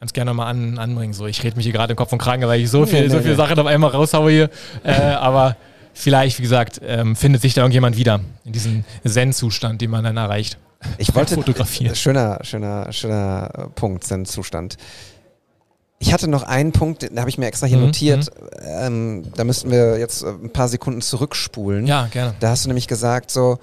[0.00, 1.12] ganz gerne mal an, anbringen.
[1.14, 3.08] So, ich rede mich hier gerade im Kopf und Kragen, weil ich so viel, nee,
[3.08, 3.36] so viele nee.
[3.36, 4.50] Sachen auf einmal raushaue hier.
[4.84, 5.56] Äh, aber
[5.94, 10.16] vielleicht, wie gesagt, ähm, findet sich da irgendjemand wieder in diesem Zen-Zustand, den man dann
[10.16, 10.58] erreicht.
[10.98, 11.96] Ich wollte Fotografieren.
[11.96, 14.76] Schöner, schöner, schöner Punkt, sein Zustand.
[15.98, 18.30] Ich hatte noch einen Punkt, den habe ich mir extra hier Mhm, notiert.
[18.62, 21.86] Ähm, da müssten wir jetzt ein paar Sekunden zurückspulen.
[21.86, 22.34] Ja, gerne.
[22.38, 23.58] Da hast du nämlich gesagt, so,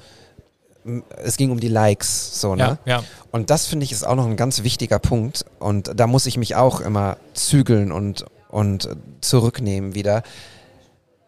[1.23, 2.77] es ging um die Likes, so, ne?
[2.85, 3.03] Ja, ja.
[3.31, 5.45] Und das finde ich ist auch noch ein ganz wichtiger Punkt.
[5.59, 8.89] Und da muss ich mich auch immer zügeln und, und
[9.21, 10.23] zurücknehmen wieder.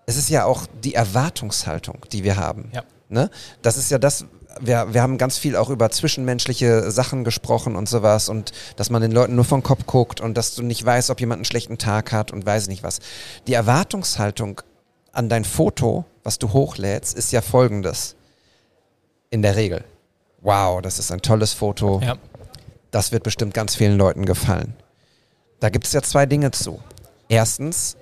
[0.06, 2.69] Es ist ja auch die Erwartungshaltung, die wir haben.
[2.73, 2.84] Ja.
[3.10, 3.30] Ne?
[3.61, 4.26] Das ist ja das,
[4.60, 9.02] wir, wir haben ganz viel auch über zwischenmenschliche Sachen gesprochen und sowas und dass man
[9.02, 11.77] den Leuten nur vom Kopf guckt und dass du nicht weißt, ob jemand einen schlechten
[11.77, 12.99] Tag hat und weiß nicht was.
[13.48, 14.61] Die Erwartungshaltung
[15.11, 18.15] an dein Foto, was du hochlädst, ist ja folgendes.
[19.30, 19.84] In der Regel.
[20.41, 21.99] Wow, das ist ein tolles Foto.
[22.03, 22.15] ja.
[22.91, 24.73] Das wird bestimmt ganz vielen Leuten gefallen.
[25.60, 26.80] Da gibt es ja zwei Dinge zu.
[27.27, 27.97] Erstens,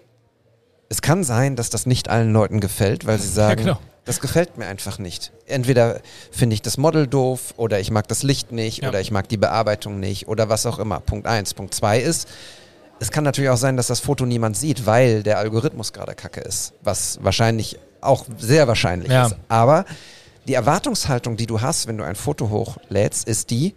[0.90, 3.80] es kann sein, dass das nicht allen Leuten gefällt, weil sie sagen, genau.
[4.06, 5.32] das gefällt mir einfach nicht.
[5.48, 6.02] Entweder
[6.32, 8.90] finde ich das Model doof oder ich mag das Licht nicht Ja.
[8.90, 11.00] oder ich mag die Bearbeitung nicht oder was auch immer.
[11.00, 11.56] Punkt eins.
[11.56, 12.28] Punkt zwei ist,
[13.00, 16.42] es kann natürlich auch sein, dass das Foto niemand sieht, weil der Algorithmus gerade kacke
[16.42, 16.74] ist.
[16.84, 19.26] Was wahrscheinlich auch sehr wahrscheinlich Ja.
[19.28, 19.36] ist.
[19.48, 19.86] Aber
[20.48, 23.76] die Erwartungshaltung, die du hast, wenn du ein Foto hochlädst, ist die,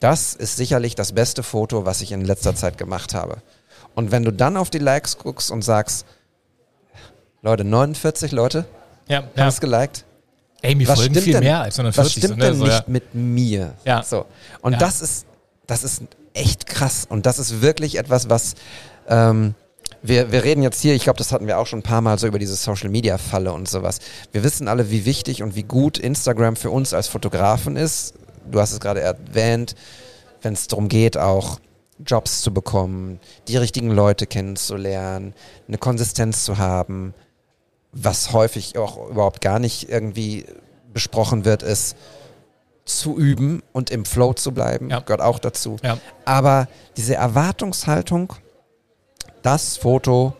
[0.00, 3.42] das ist sicherlich das beste Foto, was ich in letzter Zeit gemacht habe.
[3.94, 6.06] Und wenn du dann auf die Likes guckst und sagst,
[7.42, 8.66] Leute, 49 Leute
[9.08, 9.48] ja, haben ja.
[9.48, 10.04] es geliked.
[10.62, 12.04] Ey, mir Was folgen stimmt viel denn, mehr als 140.
[12.04, 12.44] was stimmt ne?
[12.46, 12.84] denn so, nicht ja.
[12.86, 13.74] mit mir?
[13.84, 14.02] Ja.
[14.02, 14.26] So.
[14.62, 15.26] Und das ist,
[15.66, 16.02] das ist
[16.34, 17.06] echt krass.
[17.08, 18.54] Und das ist wirklich etwas, was
[19.08, 19.54] ähm,
[20.08, 22.18] wir, wir reden jetzt hier, ich glaube, das hatten wir auch schon ein paar Mal
[22.18, 23.98] so über diese Social Media Falle und sowas.
[24.32, 28.14] Wir wissen alle, wie wichtig und wie gut Instagram für uns als Fotografen ist.
[28.50, 29.74] Du hast es gerade erwähnt,
[30.42, 31.58] wenn es darum geht, auch
[32.04, 35.34] Jobs zu bekommen, die richtigen Leute kennenzulernen,
[35.66, 37.14] eine Konsistenz zu haben.
[37.92, 40.44] Was häufig auch überhaupt gar nicht irgendwie
[40.92, 41.96] besprochen wird, ist
[42.84, 45.00] zu üben und im Flow zu bleiben, Ja.
[45.00, 45.76] gehört auch dazu.
[45.82, 45.98] Ja.
[46.24, 48.32] Aber diese Erwartungshaltung,
[49.46, 50.34] das Foto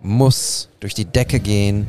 [0.00, 1.86] muss durch die Decke gehen,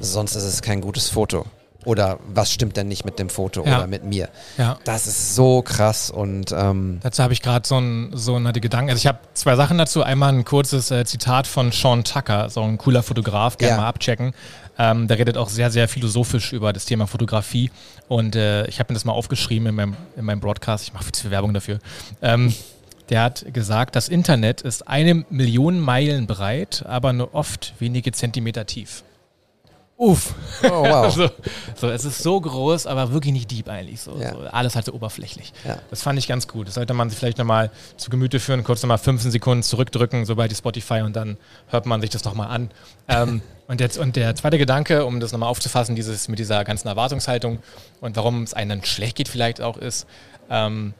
[0.00, 1.44] sonst ist es kein gutes Foto.
[1.84, 3.78] Oder was stimmt denn nicht mit dem Foto Ja.
[3.78, 4.28] oder mit mir?
[4.56, 4.78] ja.
[4.84, 8.90] Das ist so krass und ähm, Dazu habe ich gerade so ein, so eine Gedanken.
[8.90, 10.04] Also ich habe zwei Sachen dazu.
[10.04, 13.80] Einmal ein kurzes äh, Zitat von Sean Tucker, so ein cooler Fotograf, gerne Ja.
[13.80, 14.32] mal abchecken.
[14.78, 17.72] Ähm, der redet auch sehr, sehr philosophisch über das Thema Fotografie.
[18.06, 20.84] Und äh, ich habe mir das mal aufgeschrieben in meinem, in meinem Broadcast.
[20.84, 21.80] Ich mache viel zu viel Werbung dafür.
[22.22, 22.54] Ähm,
[23.12, 28.64] der hat gesagt, das Internet ist eine Million Meilen breit, aber nur oft wenige Zentimeter
[28.64, 29.04] tief.
[29.98, 30.34] Uff.
[30.64, 31.12] oh, wow.
[31.14, 31.28] so,
[31.76, 34.00] so, es ist so groß, aber wirklich nicht deep eigentlich.
[34.00, 34.32] So, Ja.
[34.32, 35.52] so, alles halt so oberflächlich.
[35.68, 35.78] Ja.
[35.90, 36.68] Das fand ich ganz gut.
[36.68, 40.50] Das sollte man sich vielleicht nochmal zu Gemüte führen, kurz nochmal 15 Sekunden zurückdrücken, sobald
[40.50, 41.36] die Spotify und dann
[41.68, 42.70] hört man sich das nochmal an.
[43.08, 46.88] ähm, und, jetzt, und der zweite Gedanke, um das nochmal aufzufassen, dieses mit dieser ganzen
[46.88, 47.58] Erwartungshaltung
[48.00, 50.06] und warum es einem dann schlecht geht vielleicht auch ist,
[50.48, 50.94] ähm,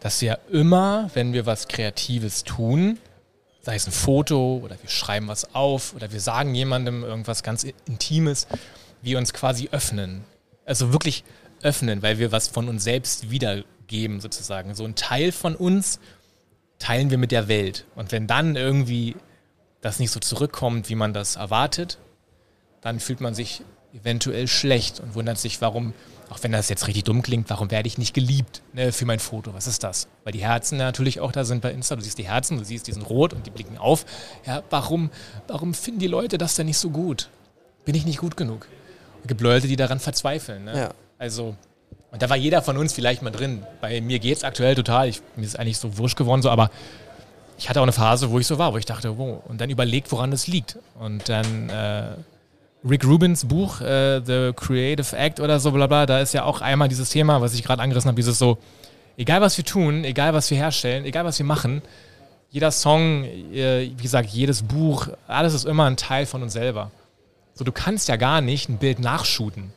[0.00, 2.98] dass wir immer, wenn wir was Kreatives tun,
[3.62, 7.66] sei es ein Foto oder wir schreiben was auf oder wir sagen jemandem irgendwas ganz
[7.86, 8.46] Intimes,
[9.02, 10.24] wir uns quasi öffnen.
[10.64, 11.24] Also wirklich
[11.62, 14.74] öffnen, weil wir was von uns selbst wiedergeben sozusagen.
[14.74, 15.98] So ein Teil von uns
[16.78, 17.84] teilen wir mit der Welt.
[17.96, 19.16] Und wenn dann irgendwie
[19.80, 21.98] das nicht so zurückkommt, wie man das erwartet,
[22.80, 23.62] dann fühlt man sich
[23.94, 25.94] eventuell schlecht und wundert sich, warum,
[26.30, 29.18] auch wenn das jetzt richtig dumm klingt, warum werde ich nicht geliebt ne, für mein
[29.18, 29.54] Foto?
[29.54, 30.08] Was ist das?
[30.24, 31.96] Weil die Herzen natürlich auch da sind bei Insta.
[31.96, 34.04] Du siehst die Herzen, du siehst diesen Rot und die blicken auf.
[34.46, 35.10] Ja, warum,
[35.46, 37.28] warum finden die Leute das denn nicht so gut?
[37.84, 38.66] Bin ich nicht gut genug?
[39.22, 40.64] Es gibt Leute, die daran verzweifeln.
[40.64, 40.76] Ne?
[40.76, 40.90] Ja.
[41.18, 41.56] Also,
[42.10, 43.64] und da war jeder von uns vielleicht mal drin.
[43.80, 45.08] Bei mir geht es aktuell total.
[45.08, 46.70] Ich, mir ist eigentlich so wurscht geworden, so, aber
[47.58, 49.68] ich hatte auch eine Phase, wo ich so war, wo ich dachte, wow, und dann
[49.68, 50.78] überlegt, woran es liegt.
[50.98, 52.12] Und dann äh,
[52.88, 56.60] Rick Rubins Buch, äh, The Creative Act oder so, bla bla, da ist ja auch
[56.60, 58.58] einmal dieses Thema, was ich gerade angerissen habe, dieses so,
[59.16, 61.82] egal was wir tun, egal was wir herstellen, egal was wir machen,
[62.50, 66.90] jeder Song, äh, wie gesagt, jedes Buch, alles ist immer ein Teil von uns selber.
[67.54, 69.72] So, du kannst ja gar nicht ein Bild nachshooten.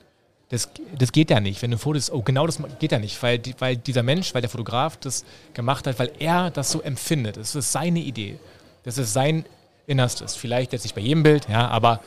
[0.49, 1.61] Das, das geht ja nicht.
[1.61, 4.33] Wenn du ein Foto ist, oh, genau das geht ja nicht, weil, weil dieser Mensch,
[4.33, 7.37] weil der Fotograf das gemacht hat, weil er das so empfindet.
[7.37, 8.37] Das ist seine Idee.
[8.83, 9.45] Das ist sein
[9.87, 10.35] Innerstes.
[10.35, 12.01] Vielleicht jetzt nicht bei jedem Bild, ja, aber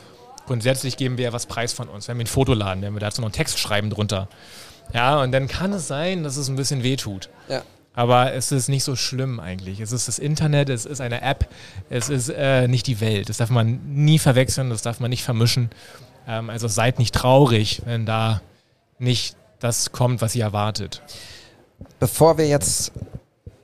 [0.45, 2.07] grundsätzlich geben wir ja was preis von uns.
[2.07, 4.27] Wenn wir ein Foto laden, wenn wir dazu noch einen Text schreiben drunter.
[4.93, 7.29] Ja, und dann kann es sein, dass es ein bisschen wehtut.
[7.49, 7.63] Ja.
[7.93, 9.79] Aber es ist nicht so schlimm eigentlich.
[9.79, 11.47] Es ist das Internet, es ist eine App,
[11.89, 13.29] es ist äh, nicht die Welt.
[13.29, 15.69] Das darf man nie verwechseln, das darf man nicht vermischen.
[16.27, 18.41] Ähm, also seid nicht traurig, wenn da
[18.99, 21.01] nicht das kommt, was ihr erwartet.
[21.99, 22.91] Bevor wir jetzt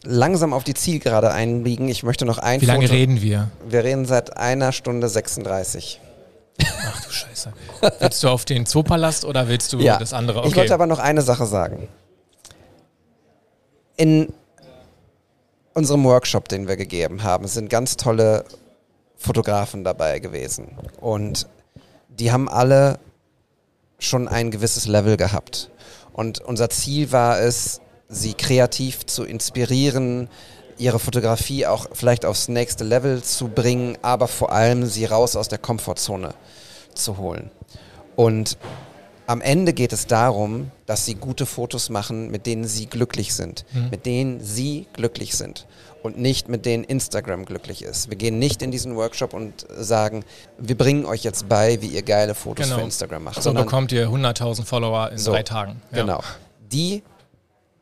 [0.04, 2.98] langsam auf die Zielgerade einbiegen, ich möchte noch ein Wie lange Foto.
[2.98, 3.52] reden wir?
[3.68, 6.00] Wir reden seit einer Stunde 36.
[6.60, 7.54] Ach du Scheiße.
[8.00, 9.98] willst du auf den Zoopalast oder willst du Ja.
[9.98, 10.48] das andere?
[10.48, 11.88] Ich wollte aber noch eine Sache sagen.
[13.98, 14.34] In
[15.74, 18.46] unserem Workshop, den wir gegeben haben, sind ganz tolle
[19.16, 20.78] Fotografen dabei gewesen.
[21.00, 21.48] Und
[22.10, 23.00] die haben alle
[24.00, 25.70] schon ein gewisses Level gehabt.
[26.14, 27.80] Und unser Ziel war es,
[28.10, 30.28] sie kreativ zu inspirieren,
[30.82, 35.48] ihre Fotografie auch vielleicht aufs nächste Level zu bringen, aber vor allem sie raus aus
[35.48, 36.34] der Komfortzone
[36.94, 37.52] zu holen.
[38.16, 38.58] Und
[39.28, 43.64] am Ende geht es darum, dass sie gute Fotos machen, mit denen sie glücklich sind,
[43.90, 45.68] mit denen sie glücklich sind
[46.04, 48.10] und nicht mit denen Instagram glücklich ist.
[48.10, 50.26] Wir gehen nicht in diesen Workshop und sagen,
[50.58, 52.80] wir bringen euch jetzt bei, wie ihr geile Fotos Genau.
[52.80, 53.42] für Instagram macht.
[53.42, 55.82] so bekommt ihr 100.000 Follower in So, drei Tagen.
[55.92, 56.02] Ja.
[56.02, 56.20] Genau.
[56.72, 57.04] Die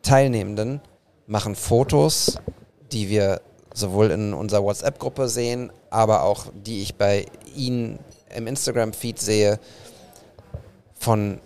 [0.04, 0.82] Teilnehmenden
[1.28, 2.38] machen Fotos,
[2.92, 3.42] die wir
[3.74, 7.26] sowohl in unserer WhatsApp-Gruppe sehen, aber auch die ich bei
[7.56, 8.00] Ihnen
[8.36, 9.60] im Instagram-Feed sehe,
[11.00, 11.40] von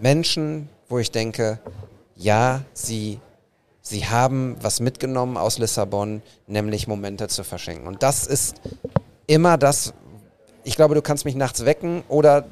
[0.00, 1.58] Menschen, wo ich denke,
[2.16, 3.20] ja, sie,
[3.80, 7.86] sie haben was mitgenommen aus Lissabon, nämlich Momente zu verschenken.
[7.86, 8.56] Und das ist
[9.26, 9.94] immer das,
[10.64, 12.46] ich glaube, du kannst mich nachts wecken oder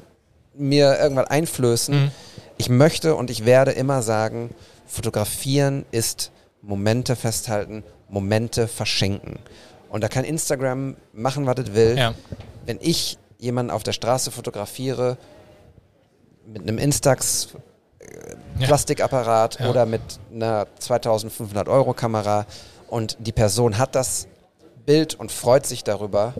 [0.53, 2.05] mir irgendwann einflößen.
[2.05, 2.11] Mhm.
[2.57, 4.51] Ich möchte und ich werde immer sagen,
[4.85, 6.31] fotografieren ist
[6.61, 9.39] Momente festhalten, Momente verschenken.
[9.89, 11.97] Und da kann Instagram machen, was es will.
[11.97, 12.13] Ja.
[12.65, 15.17] Wenn ich jemanden auf der Straße fotografiere
[16.45, 17.49] mit einem Instax
[17.99, 18.05] äh,
[18.59, 18.67] Ja.
[18.67, 19.69] Plastikapparat Ja.
[19.69, 20.01] oder mit
[20.33, 22.45] einer 2500 Euro Kamera
[22.87, 24.27] und die Person hat das
[24.85, 26.33] Bild und freut sich darüber,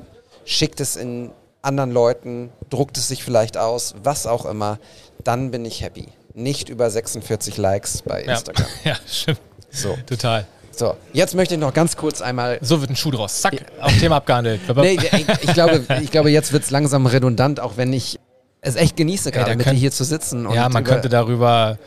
[0.45, 1.31] schickt es in
[1.61, 4.79] anderen Leuten, druckt es sich vielleicht aus, was auch immer,
[5.23, 6.07] dann bin ich happy.
[6.33, 8.33] Nicht über 46 Likes bei Ja.
[8.33, 8.65] Instagram.
[8.83, 9.39] ja, stimmt.
[9.69, 9.97] So.
[10.05, 10.45] Total.
[10.71, 13.41] So, jetzt möchte ich noch ganz kurz einmal So wird ein Schuh draus.
[13.41, 14.61] Zack, auch Thema abgehandelt.
[14.77, 14.97] Nee,
[15.41, 18.19] ich, glaube, ich glaube, jetzt wird es langsam redundant, auch wenn ich
[18.61, 20.47] es echt genieße, gerade mit dir hier zu sitzen.
[20.53, 21.77] Ja, man könnte darüber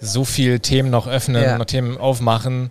[0.00, 1.58] so viel Themen noch öffnen, Ja.
[1.58, 2.70] noch Themen aufmachen.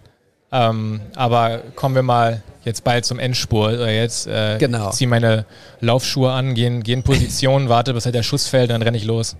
[0.51, 3.73] Ähm, aber kommen wir mal jetzt bald zum Endspurt.
[3.75, 4.91] Oder jetzt äh, Genau.
[4.91, 5.45] zieh meine
[5.81, 9.03] Laufschuhe an, gehen, gehen in Position, warte, bis halt der Schuss fällt, dann renne ich
[9.05, 9.35] los.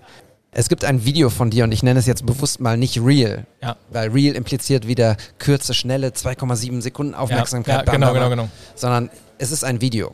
[0.55, 3.45] Es gibt ein Video von dir und ich nenne es jetzt bewusst mal nicht Real.
[3.61, 3.75] Ja.
[3.89, 7.77] Weil Real impliziert wieder Kürze, schnelle, 2,7 Sekunden Aufmerksamkeit.
[7.77, 8.49] ja, bam, genau, genau, genau.
[8.75, 9.09] Sondern
[9.39, 10.13] es ist ein Video,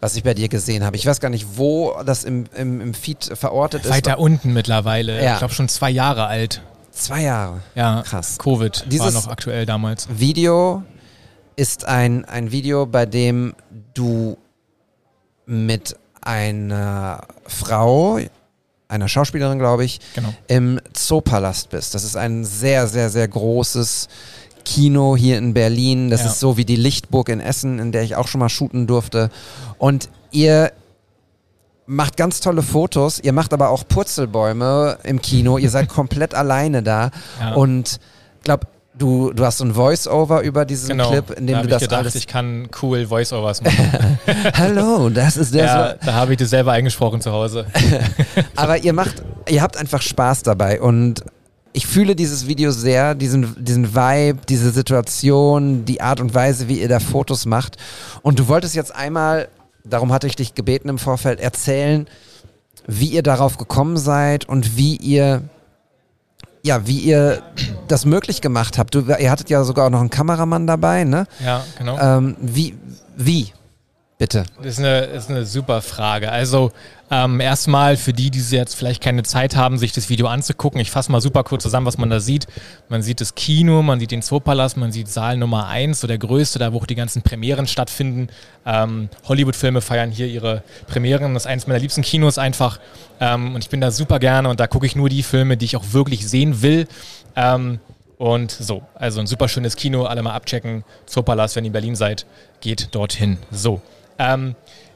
[0.00, 0.96] was ich bei dir gesehen habe.
[0.96, 4.18] Ich weiß gar nicht, wo das im, im, im Feed verortet Weiter ist.
[4.18, 5.22] unten mittlerweile.
[5.22, 5.32] Ja.
[5.34, 6.62] Ich glaube schon zwei Jahre alt.
[6.92, 7.60] Zwei Jahre.
[7.74, 8.38] Ja, Krass.
[8.38, 10.08] Covid war Dieses- noch aktuell damals.
[10.10, 10.82] Video
[11.56, 13.54] ist ein, ein Video, bei dem
[13.94, 14.38] du
[15.46, 18.18] mit einer Frau,
[18.90, 20.34] einer Schauspielerin, glaube ich, Genau.
[20.48, 21.94] im Zoopalast bist.
[21.94, 24.08] Das ist ein sehr, sehr, sehr großes
[24.64, 26.10] Kino hier in Berlin.
[26.10, 26.26] Das Ja.
[26.26, 29.30] ist so wie die Lichtburg in Essen, in der ich auch schon mal shooten durfte.
[29.78, 30.72] Und ihr
[31.86, 36.82] macht ganz tolle Fotos, ihr macht aber auch Purzelbäume im Kino, ihr seid komplett alleine
[36.82, 37.10] da
[37.40, 37.54] Ja.
[37.54, 37.98] und
[38.44, 38.66] glaub,
[39.00, 41.10] du, du hast so ein Voice-Over über diesen Genau.
[41.10, 42.14] Clip, in dem da du hab ich das gedacht, alles...
[42.14, 44.18] ich kann cool Voice-Overs machen.
[44.54, 45.64] Hallo, das ist der...
[45.64, 47.66] ja, so, da habe ich das selber eingesprochen zu Hause.
[48.56, 51.24] aber ihr macht, ihr habt einfach Spaß dabei und
[51.72, 56.80] ich fühle dieses Video sehr, diesen, diesen Vibe, diese Situation, die Art und Weise, wie
[56.80, 57.76] ihr da Fotos macht.
[58.22, 59.48] Und du wolltest jetzt einmal,
[59.84, 62.08] darum hatte ich dich gebeten im Vorfeld, erzählen,
[62.86, 65.42] wie ihr darauf gekommen seid und wie ihr,
[66.62, 67.42] ja, wie ihr
[67.88, 68.94] das möglich gemacht habt.
[68.94, 71.26] Du, ihr hattet ja sogar auch noch einen Kameramann dabei, ne?
[71.44, 71.98] Ja, genau.
[71.98, 72.76] Ähm, wie,
[73.16, 73.52] wie?
[74.18, 74.44] Bitte.
[74.58, 76.30] Das ist eine, ist eine super Frage.
[76.30, 76.72] Also
[77.10, 80.80] ähm, erstmal für die, die jetzt vielleicht keine Zeit haben, sich das Video anzugucken.
[80.80, 82.46] Ich fasse mal super kurz zusammen, was man da sieht.
[82.88, 86.18] Man sieht das Kino, man sieht den Zoopalast, man sieht Saal Nummer 1, so der
[86.18, 88.28] größte, da wo auch die ganzen Premieren stattfinden.
[88.64, 91.34] Ähm, Hollywood-Filme feiern hier ihre Premieren.
[91.34, 92.78] Das ist eines meiner liebsten Kinos einfach.
[93.18, 95.64] Ähm, und ich bin da super gerne und da gucke ich nur die Filme, die
[95.64, 96.86] ich auch wirklich sehen will.
[97.34, 97.80] Ähm,
[98.18, 100.84] und so, also ein super schönes Kino, alle mal abchecken.
[101.06, 102.26] Zoopalast, wenn ihr in Berlin seid,
[102.60, 103.38] geht dorthin.
[103.50, 103.80] So.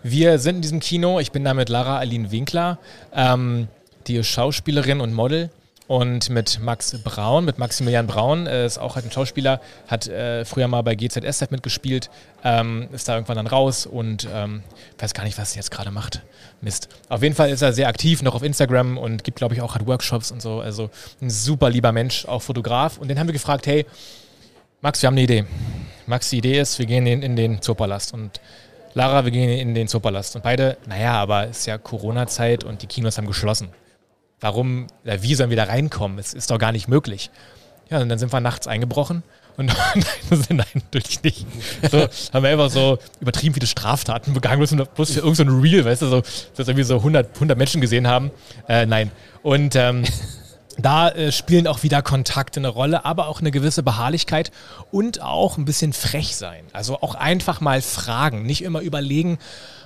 [0.07, 1.19] Wir sind in diesem Kino.
[1.19, 2.77] Ich bin da mit Lara Aline Winkler,
[3.15, 3.69] ähm,
[4.07, 5.49] die ist Schauspielerin und Model.
[5.87, 10.45] Und mit Max Braun, mit Maximilian Braun, äh, ist auch halt ein Schauspieler, hat äh,
[10.45, 12.11] früher mal bei GZSZ mitgespielt,
[12.43, 14.63] ähm, ist da irgendwann dann raus und ähm,
[14.99, 16.21] weiß gar nicht, was er jetzt gerade macht.
[16.61, 16.89] Mist.
[17.09, 19.75] Auf jeden Fall ist er sehr aktiv, noch auf Instagram und gibt, glaube ich, auch
[19.75, 20.61] hat Workshops und so.
[20.61, 20.91] Also
[21.23, 22.99] ein super lieber Mensch, auch Fotograf.
[22.99, 23.87] Und den haben wir gefragt, hey,
[24.83, 25.45] Max, wir haben eine Idee.
[26.07, 28.41] Max, die Idee ist, wir gehen in, in den Zoopalast und
[28.95, 30.37] Lara, wir gehen in den Zoopalast.
[30.37, 33.69] Und beide, naja, aber es ist ja Corona-Zeit und die Kinos haben geschlossen.
[34.41, 36.19] Warum, äh, wie sollen wir da reinkommen?
[36.19, 37.31] Es ist doch gar nicht möglich.
[37.91, 39.23] Ja, und dann sind wir nachts eingebrochen
[39.57, 39.67] und
[40.31, 41.47] nein, nein, natürlich nicht.
[41.91, 46.03] So, haben wir einfach so übertrieben viele Straftaten begangen, bloß, für irgendein so Real, weißt
[46.03, 46.23] du, so,
[46.57, 48.31] dass wir so 100, 100 Menschen gesehen haben.
[48.69, 49.11] Äh, nein.
[49.43, 50.05] Und ähm,
[50.79, 54.51] da äh, spielen auch wieder Kontakte eine Rolle, aber auch eine gewisse Beharrlichkeit
[54.91, 56.65] und auch ein bisschen frech sein.
[56.73, 59.39] Also auch einfach mal fragen, nicht immer überlegen,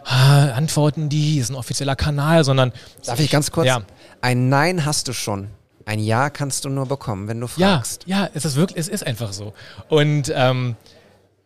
[0.05, 2.73] ah, antworten die, ist ein offizieller Kanal, sondern.
[3.05, 3.67] Darf ich ganz kurz?
[3.67, 3.83] Ja.
[4.21, 5.49] Ein Nein hast du schon.
[5.85, 8.05] Ein Ja kannst du nur bekommen, wenn du fragst.
[8.07, 9.55] Ja, ja, es ist wirklich, es ist einfach so.
[9.89, 10.77] Und ähm,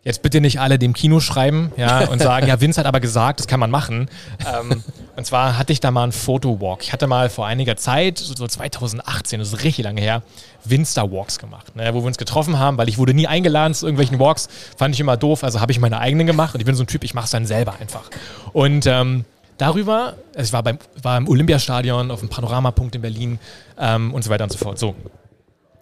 [0.04, 3.38] Jetzt bitte nicht alle dem Kino schreiben ja, und sagen, ja, Vince hat aber gesagt,
[3.38, 4.08] das kann man machen.
[4.52, 4.82] Ähm,
[5.14, 6.82] und zwar hatte ich da mal einen Fotowalk.
[6.82, 10.22] Ich hatte mal vor einiger Zeit, so 2018, das ist richtig lange her,
[10.64, 13.86] Winster Walks gemacht, ne, wo wir uns getroffen haben, weil ich wurde nie eingeladen zu
[13.86, 16.74] irgendwelchen Walks, fand ich immer doof, also habe ich meine eigenen gemacht und ich bin
[16.74, 18.10] so ein Typ, ich mache es dann selber einfach.
[18.52, 19.24] Und ähm,
[19.58, 23.38] darüber, also ich war, beim, war im Olympiastadion, auf dem Panoramapunkt in Berlin
[23.78, 24.80] ähm, und so weiter und so fort.
[24.80, 24.96] So,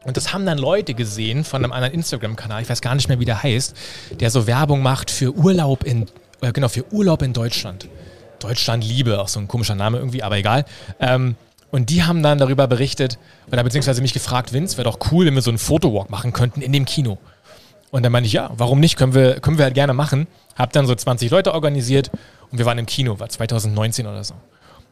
[0.04, 3.20] und das haben dann Leute gesehen von einem anderen Instagram-Kanal, ich weiß gar nicht mehr,
[3.20, 3.76] wie der heißt,
[4.18, 6.06] der so Werbung macht für Urlaub in,
[6.40, 7.88] äh, genau, für Urlaub in Deutschland.
[8.38, 10.64] Deutschland Liebe, auch so ein komischer Name irgendwie, aber egal.
[10.98, 11.36] Ähm,
[11.70, 13.18] und die haben dann darüber berichtet
[13.52, 16.62] oder beziehungsweise mich gefragt, Vince, wäre doch cool, wenn wir so einen Fotowalk machen könnten
[16.62, 17.18] in dem Kino.
[17.90, 18.96] Und dann meinte ich, ja, warum nicht?
[18.96, 20.26] Können wir, können wir halt gerne machen.
[20.56, 22.10] Hab dann so 20 Leute organisiert
[22.50, 24.34] und wir waren im Kino, war 2019 oder so.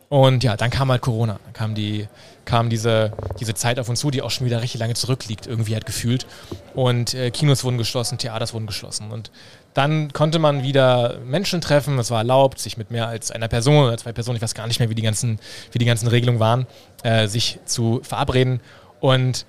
[0.09, 1.39] Und ja, dann kam halt Corona.
[1.45, 2.09] Dann kam, die,
[2.49, 5.75] kam diese, diese Zeit auf uns zu, die auch schon wieder richtig lange zurückliegt, irgendwie
[5.75, 6.27] halt gefühlt.
[6.75, 9.11] Und äh, Kinos wurden geschlossen, Theaters wurden geschlossen.
[9.11, 9.31] Und
[9.75, 11.99] dann konnte man wieder Menschen treffen.
[11.99, 14.67] Es war erlaubt, sich mit mehr als einer Person oder zwei Personen, ich weiß gar
[14.67, 15.39] nicht mehr, wie die ganzen,
[15.73, 16.67] wie die ganzen Regelungen waren,
[17.03, 18.61] äh, sich zu verabreden.
[18.99, 19.45] Und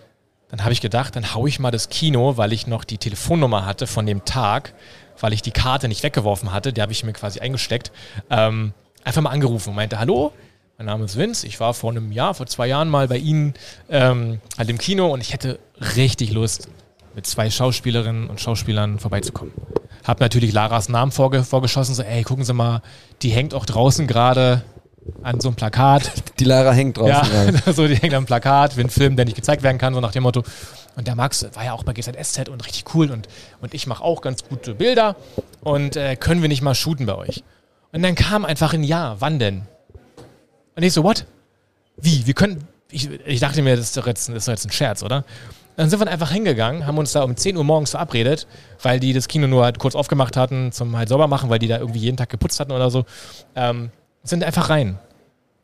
[0.49, 3.65] dann habe ich gedacht, dann haue ich mal das Kino, weil ich noch die Telefonnummer
[3.65, 4.73] hatte von dem Tag,
[5.21, 7.93] weil ich die Karte nicht weggeworfen hatte, die habe ich mir quasi eingesteckt,
[8.29, 8.73] ähm,
[9.05, 10.33] einfach mal angerufen und meinte, hallo,
[10.79, 11.45] mein Name ist Vince.
[11.45, 13.53] Ich war vor einem Jahr, vor zwei Jahren mal bei Ihnen
[13.89, 15.59] ähm, halt im Kino und ich hätte
[15.97, 16.69] richtig Lust,
[17.15, 19.53] mit zwei Schauspielerinnen und Schauspielern vorbeizukommen.
[20.05, 22.81] Hab natürlich Laras Namen vorge vorgeschossen, so, ey, gucken Sie mal,
[23.21, 24.63] die hängt auch draußen gerade
[25.21, 26.13] an so einem Plakat.
[26.39, 27.55] Die Lara hängt draußen.
[27.65, 29.99] Ja, so, die hängt am Plakat, wie ein Film, der nicht gezeigt werden kann, so
[29.99, 30.43] nach dem Motto.
[30.95, 33.27] Und der Max war ja auch bei GZSZ und richtig cool und,
[33.59, 35.17] und ich mache auch ganz gute Bilder
[35.59, 37.43] und äh, können wir nicht mal shooten bei euch?
[37.91, 39.63] Und dann kam einfach ein Ja, wann denn?
[40.79, 41.25] Und ich so, what?
[41.97, 42.25] Wie?
[42.25, 42.65] Wir können.
[42.89, 45.25] Ich, ich dachte mir, das ist, doch jetzt, das ist doch jetzt ein Scherz, oder?
[45.75, 48.47] Dann sind wir einfach hingegangen, haben uns da um 10 Uhr morgens verabredet,
[48.81, 51.67] weil die das Kino nur halt kurz aufgemacht hatten zum halt sauber machen, weil die
[51.67, 53.03] da irgendwie jeden Tag geputzt hatten oder so.
[53.57, 53.91] Ähm,
[54.23, 54.97] sind einfach rein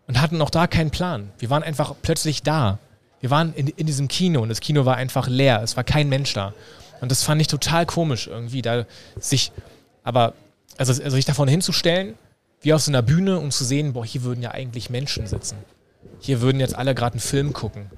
[0.07, 1.31] und hatten auch da keinen Plan.
[1.39, 2.77] Wir waren einfach plötzlich da.
[3.21, 5.61] Wir waren in, in diesem Kino und das Kino war einfach leer.
[5.63, 6.53] Es war kein Mensch da.
[6.99, 8.83] Und das fand ich total komisch irgendwie, da
[9.17, 9.53] sich,
[10.03, 10.33] aber,
[10.77, 12.15] also, also sich davon hinzustellen
[12.65, 15.57] wie auf so einer Bühne, um zu sehen, boah, hier würden ja eigentlich Menschen sitzen.
[16.19, 17.91] Hier würden jetzt alle gerade einen Film gucken.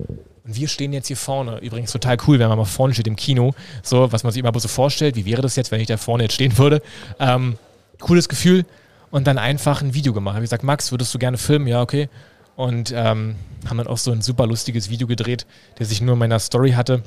[0.44, 1.60] Und wir stehen jetzt hier vorne.
[1.60, 3.54] Übrigens total cool, wenn man mal vorne steht im Kino.
[3.82, 5.16] So, was man sich immer so vorstellt.
[5.16, 6.82] Wie wäre das jetzt, wenn ich da vorne jetzt stehen würde?
[7.18, 7.58] Ähm,
[8.02, 8.66] cooles Gefühl.
[9.10, 10.36] Und dann einfach ein Video gemacht.
[10.36, 11.68] Habe ich gesagt, Max, würdest du gerne filmen?
[11.68, 12.10] Ja, okay.
[12.58, 13.36] Und ähm,
[13.70, 15.46] haben dann auch so ein super lustiges Video gedreht,
[15.80, 17.04] der sich nur in meiner Story hatte.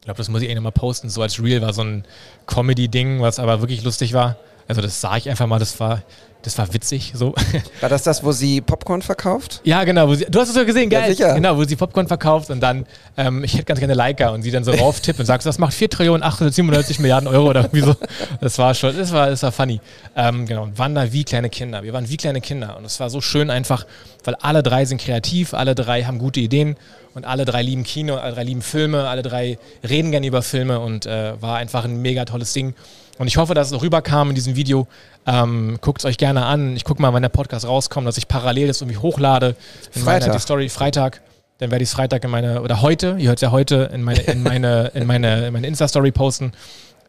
[0.00, 1.08] Ich glaube, das muss ich eh nochmal posten.
[1.08, 2.04] So als Real war so ein
[2.46, 4.38] Comedy-Ding, was aber wirklich lustig war.
[4.70, 6.02] Also das sah ich einfach mal, das war,
[6.42, 7.34] das war witzig so.
[7.80, 9.60] War das das, wo sie Popcorn verkauft?
[9.64, 10.14] Ja, genau.
[10.14, 11.08] Sie, du hast es so gesehen, geil.
[11.08, 11.34] Ja, sicher.
[11.34, 12.86] Genau, wo sie Popcorn verkauft und dann,
[13.16, 15.74] ähm, ich hätte ganz gerne Leica und sie dann so rauftippt und sagt, das macht
[15.74, 17.96] 4 Trillionen 897 Milliarden Euro oder irgendwie so.
[18.40, 19.80] Das war schon, das war, das war funny.
[20.14, 21.82] Ähm, genau, und waren da wie kleine Kinder.
[21.82, 23.84] Wir waren wie kleine Kinder und es war so schön einfach,
[24.22, 26.76] weil alle drei sind kreativ, alle drei haben gute Ideen
[27.14, 30.78] und alle drei lieben Kino, alle drei lieben Filme, alle drei reden gerne über Filme
[30.78, 32.74] und äh, war einfach ein mega tolles Ding.
[33.20, 34.88] Und ich hoffe, dass es rüberkam in diesem Video.
[35.26, 36.74] Ähm, Guckt es euch gerne an.
[36.74, 39.56] Ich gucke mal, wann der Podcast rauskommt, dass ich parallel das irgendwie hochlade.
[39.94, 40.28] In Freitag.
[40.28, 41.20] Meine, die Story Freitag.
[41.58, 44.02] Dann werde ich es Freitag in meine, oder heute, ihr hört es ja heute, in
[44.02, 46.52] meine, in meine, in meine, in meine Insta-Story posten.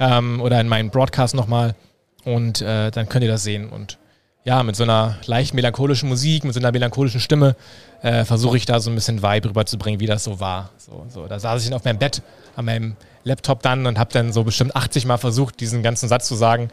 [0.01, 1.75] Ähm, oder in meinen Broadcast nochmal.
[2.25, 3.69] Und äh, dann könnt ihr das sehen.
[3.69, 3.97] Und
[4.43, 7.55] ja, mit so einer leicht melancholischen Musik, mit so einer melancholischen Stimme
[8.01, 10.71] äh, versuche ich da so ein bisschen Vibe rüberzubringen, wie das so war.
[10.77, 11.27] So, so.
[11.27, 12.21] Da saß ich dann auf meinem Bett,
[12.55, 16.27] an meinem Laptop dann und habe dann so bestimmt 80 Mal versucht, diesen ganzen Satz
[16.27, 16.69] zu sagen.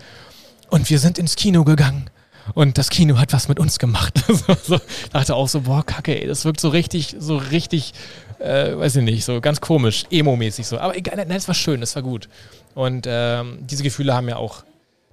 [0.70, 2.08] Und wir sind ins Kino gegangen.
[2.54, 4.18] Und das Kino hat was mit uns gemacht.
[4.26, 4.80] so, so.
[5.12, 7.92] Dachte auch so, boah, kacke, ey, das wirkt so richtig, so richtig,
[8.38, 10.78] äh, weiß ich nicht, so ganz komisch, emo-mäßig so.
[10.78, 12.30] Aber egal, nein, es war schön, es war gut.
[12.74, 14.64] Und ähm, diese Gefühle haben ja auch,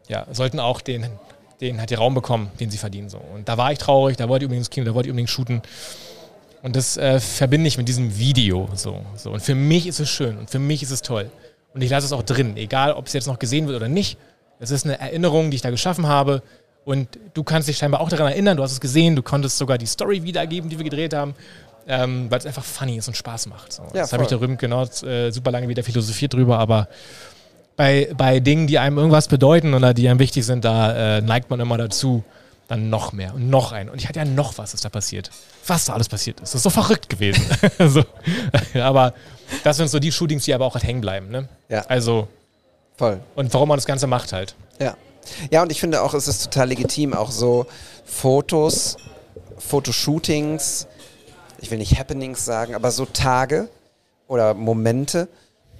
[0.07, 1.07] ja, sollten auch den,
[1.61, 3.09] den hat die Raum bekommen, den sie verdienen.
[3.09, 3.17] So.
[3.17, 5.29] Und da war ich traurig, da wollte ich unbedingt ins Kino, da wollte ich unbedingt
[5.29, 5.61] shooten.
[6.61, 9.31] Und das äh, verbinde ich mit diesem Video so, so.
[9.31, 11.29] Und für mich ist es schön und für mich ist es toll.
[11.73, 14.17] Und ich lasse es auch drin, egal ob es jetzt noch gesehen wird oder nicht.
[14.59, 16.41] Es ist eine Erinnerung, die ich da geschaffen habe.
[16.85, 19.77] Und du kannst dich scheinbar auch daran erinnern, du hast es gesehen, du konntest sogar
[19.77, 21.35] die Story wiedergeben, die wir gedreht haben,
[21.87, 23.73] ähm, weil es einfach funny ist und Spaß macht.
[23.73, 23.83] So.
[23.93, 26.87] Ja, das habe ich darüber genau äh, super lange wieder philosophiert drüber, aber
[27.75, 31.49] bei, bei Dingen, die einem irgendwas bedeuten oder die einem wichtig sind, da äh, neigt
[31.49, 32.23] man immer dazu,
[32.67, 33.89] dann noch mehr und noch ein.
[33.89, 35.29] Und ich hatte ja noch was, was da passiert.
[35.67, 36.53] Was da alles passiert ist.
[36.53, 37.45] Das ist so verrückt gewesen.
[37.89, 38.03] so.
[38.79, 39.13] Aber
[39.63, 41.29] das sind so die Shootings, die aber auch halt hängen bleiben.
[41.29, 41.47] Ne?
[41.69, 41.81] Ja.
[41.87, 42.27] Also,
[42.97, 43.19] Voll.
[43.35, 44.55] und warum man das Ganze macht halt.
[44.79, 44.95] Ja.
[45.51, 47.65] Ja, und ich finde auch, es ist total legitim, auch so
[48.05, 48.97] Fotos,
[49.57, 50.87] Fotoshootings,
[51.59, 53.69] ich will nicht Happenings sagen, aber so Tage
[54.27, 55.27] oder Momente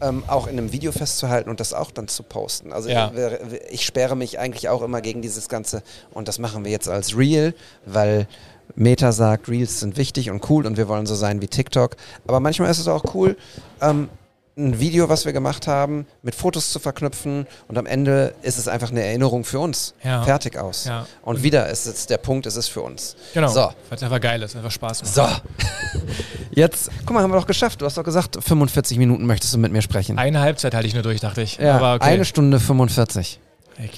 [0.02, 2.74] ähm, auch in einem Video festzuhalten und das auch dann zu posten.
[2.74, 3.12] Also Ja.
[3.14, 6.90] ich, ich sperre mich eigentlich auch immer gegen dieses Ganze und das machen wir jetzt
[6.90, 7.54] als Reel,
[7.86, 8.28] weil
[8.76, 11.96] Meta sagt, Reels sind wichtig und cool und wir wollen so sein wie TikTok.
[12.28, 13.38] Aber manchmal ist es auch cool,
[13.82, 14.10] ähm,
[14.58, 18.68] ein Video, was wir gemacht haben, mit Fotos zu verknüpfen und am Ende ist es
[18.68, 19.94] einfach eine Erinnerung für uns.
[20.04, 20.24] Ja.
[20.24, 20.86] Fertig aus.
[20.86, 21.06] Ja.
[21.24, 23.16] Und wieder ist es der Punkt, ist es für uns.
[23.34, 23.50] Genau.
[23.50, 23.62] So.
[23.90, 25.14] Weil es einfach geil ist, einfach Spaß macht.
[25.14, 25.28] So.
[26.52, 27.82] Jetzt, guck mal, haben wir doch geschafft.
[27.82, 30.18] Du hast doch gesagt, 45 Minuten möchtest du mit mir sprechen.
[30.18, 31.58] Eine Halbzeit halte ich nur durch, dachte ich.
[31.58, 32.06] ja, Aber okay.
[32.06, 33.40] eine Stunde 45.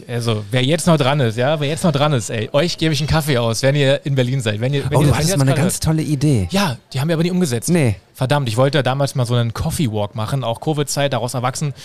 [0.07, 2.93] Also, wer jetzt noch dran ist, ja, wer jetzt noch dran ist, ey, euch gebe
[2.93, 4.59] ich einen Kaffee aus, wenn ihr in Berlin seid.
[4.59, 6.47] Wenn ihr, wenn Oh, ihr, du hattest mal eine ganz tolle Idee.
[6.49, 7.69] Ja, die haben wir aber nie umgesetzt.
[7.69, 7.95] Nee.
[8.15, 11.75] Verdammt, ich wollte damals mal so einen Coffee Walk machen, auch Covid-Zeit, daraus erwachsen,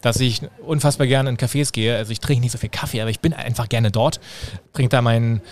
[0.00, 1.94] dass ich unfassbar gerne in Cafés gehe.
[1.94, 4.18] Also ich trinke nicht so viel Kaffee, aber ich bin einfach gerne dort.
[4.72, 5.42] Trink da meinen,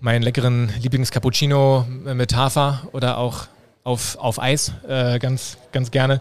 [0.00, 3.46] meinen leckeren Lieblings-Cappuccino mit Hafer oder auch
[3.84, 6.20] auf, auf Eis äh, ganz, ganz gerne.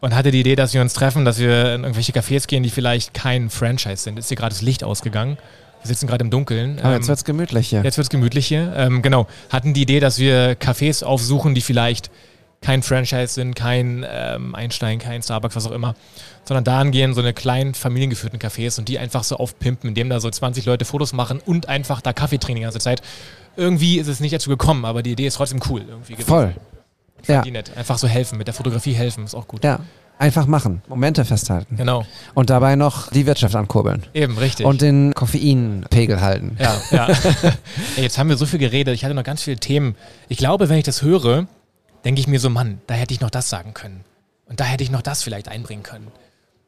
[0.00, 2.70] Und hatte die Idee, dass wir uns treffen, dass wir in irgendwelche Cafés gehen, die
[2.70, 4.18] vielleicht kein Franchise sind.
[4.18, 5.38] Ist hier gerade das Licht ausgegangen.
[5.82, 6.78] Wir sitzen gerade im Dunkeln.
[6.78, 7.82] Aber Ähm, jetzt wird's gemütlich hier.
[7.82, 8.72] Jetzt wird's gemütlich hier.
[8.76, 9.26] Ähm, genau.
[9.50, 12.10] Hatten die Idee, dass wir Cafés aufsuchen, die vielleicht
[12.60, 15.94] kein Franchise sind, kein ähm, Einstein, kein Starbucks, was auch immer,
[16.44, 20.18] sondern da angehen, so eine kleinen familiengeführten Cafés und die einfach so aufpimpen, indem da
[20.18, 23.00] so 20 Leute Fotos machen und einfach da Kaffee trinken die ganze Zeit.
[23.56, 25.84] Irgendwie ist es nicht dazu gekommen, aber die Idee ist trotzdem cool.
[25.88, 26.28] Irgendwie gewesen.
[26.28, 26.54] Voll.
[27.26, 27.42] Ja.
[27.42, 27.76] Die nett.
[27.76, 29.64] Einfach so helfen, mit der Fotografie helfen, ist auch gut.
[29.64, 29.80] Ja.
[30.20, 30.82] Einfach machen.
[30.88, 31.76] Momente festhalten.
[31.76, 32.04] Genau.
[32.34, 34.02] Und dabei noch die Wirtschaft ankurbeln.
[34.14, 34.66] Eben, richtig.
[34.66, 36.56] Und den Koffeinpegel halten.
[36.58, 37.06] Ja, ja.
[37.96, 38.94] Ey, jetzt haben wir so viel geredet.
[38.94, 39.94] Ich hatte noch ganz viele Themen.
[40.28, 41.46] Ich glaube, wenn ich das höre,
[42.04, 44.00] denke ich mir so, Mann, da hätte ich noch das sagen können.
[44.46, 46.08] Und da hätte ich noch das vielleicht einbringen können.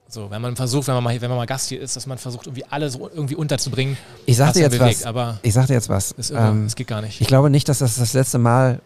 [0.06, 2.18] So, wenn man versucht, wenn man mal, wenn man mal Gast hier ist, dass man
[2.18, 3.97] versucht, irgendwie alles irgendwie unterzubringen.
[4.27, 5.06] Ich sag was dir einen jetzt bewegt, was.
[5.06, 6.12] Aber Ich sag dir jetzt was.
[6.12, 6.48] ist irre.
[6.48, 7.20] Ähm, das geht gar nicht.
[7.20, 8.81] Ich glaube nicht, dass das das letzte Mal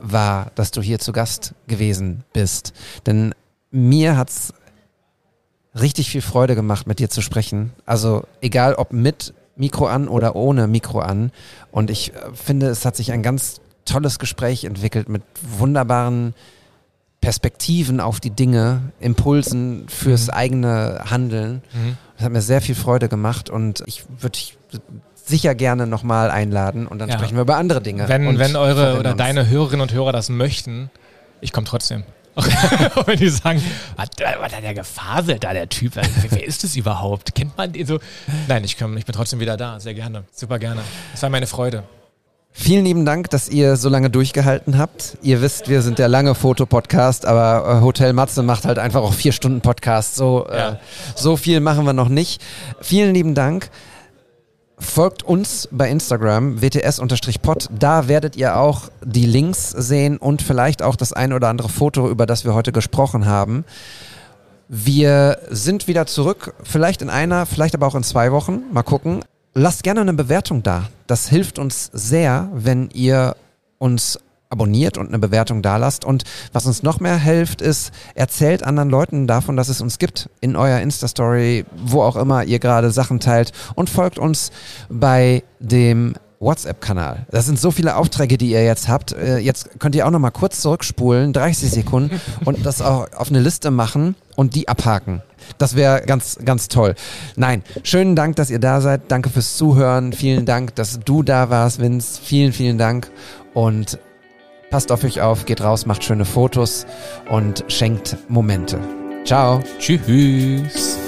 [0.00, 2.72] war, dass du hier zu Gast gewesen bist.
[3.06, 3.34] Denn
[3.70, 4.52] mir hat's
[5.78, 7.72] richtig viel Freude gemacht, mit dir zu sprechen.
[7.84, 11.32] Also egal ob mit Mikro an oder ohne Mikro an.
[11.70, 15.22] Und ich äh, finde, es hat sich ein ganz tolles Gespräch entwickelt mit
[15.58, 16.34] wunderbaren
[17.20, 21.62] Perspektiven auf die Dinge, Impulsen fürs eigene Handeln.
[21.72, 21.96] Mhm.
[22.16, 24.38] Das hat mir sehr viel Freude gemacht und ich würde
[25.26, 27.16] sicher gerne nochmal einladen und dann Ja.
[27.18, 28.08] sprechen wir über andere Dinge.
[28.08, 30.90] Wenn, und wenn eure oder deine Hörerinnen und Hörer das möchten,
[31.40, 32.04] ich komme trotzdem.
[33.06, 33.62] Wenn die sagen,
[33.96, 34.08] was,
[34.40, 35.92] was hat der gefaselt da, der Typ?
[35.96, 37.34] Wer, ist das überhaupt?
[37.34, 37.98] Kennt man den so?
[38.46, 40.24] Nein, ich komme, ich bin trotzdem wieder da, sehr gerne.
[40.32, 40.82] Super gerne.
[41.14, 41.84] Es war meine Freude.
[42.52, 45.16] Vielen lieben Dank, dass ihr so lange durchgehalten habt.
[45.22, 49.12] Ihr wisst, wir sind der lange Fotopodcast, aber äh, Hotel Matze macht halt einfach auch
[49.14, 50.14] vier Stunden Podcast.
[50.16, 50.78] So, äh, Ja.
[51.14, 52.42] so viel machen wir noch nicht.
[52.80, 53.70] Vielen lieben Dank.
[54.78, 57.68] Folgt uns bei Instagram, wts-pod.
[57.78, 62.10] Da werdet ihr auch die Links sehen und vielleicht auch das ein oder andere Foto,
[62.10, 63.64] über das wir heute gesprochen haben.
[64.68, 68.64] Wir sind wieder zurück, vielleicht in einer, vielleicht aber auch in zwei Wochen.
[68.70, 69.24] Mal gucken.
[69.54, 70.88] Lasst gerne eine Bewertung da.
[71.06, 73.36] Das hilft uns sehr, wenn ihr
[73.78, 74.18] uns
[74.48, 76.04] abonniert und eine Bewertung da lasst.
[76.04, 80.30] Und was uns noch mehr hilft, ist, erzählt anderen Leuten davon, dass es uns gibt.
[80.40, 83.52] In eurer Insta-Story, wo auch immer ihr gerade Sachen teilt.
[83.74, 84.52] Und folgt uns
[84.88, 87.26] bei dem WhatsApp-Kanal.
[87.30, 89.12] Das sind so viele Aufträge, die ihr jetzt habt.
[89.12, 93.30] Äh, Jetzt könnt ihr auch noch mal kurz zurückspulen, 30 Sekunden, und das auch auf
[93.30, 95.22] eine Liste machen und die abhaken.
[95.58, 96.94] Das wäre ganz, ganz toll.
[97.36, 99.02] Nein, schönen Dank, dass ihr da seid.
[99.08, 100.12] Danke fürs Zuhören.
[100.12, 102.20] Vielen Dank, dass du da warst, Vince.
[102.22, 103.10] Vielen, vielen Dank.
[103.54, 103.98] Und
[104.70, 106.86] passt auf euch auf, geht raus, macht schöne Fotos
[107.28, 108.78] und schenkt Momente.
[109.24, 109.62] Ciao.
[109.78, 111.05] Tschüss.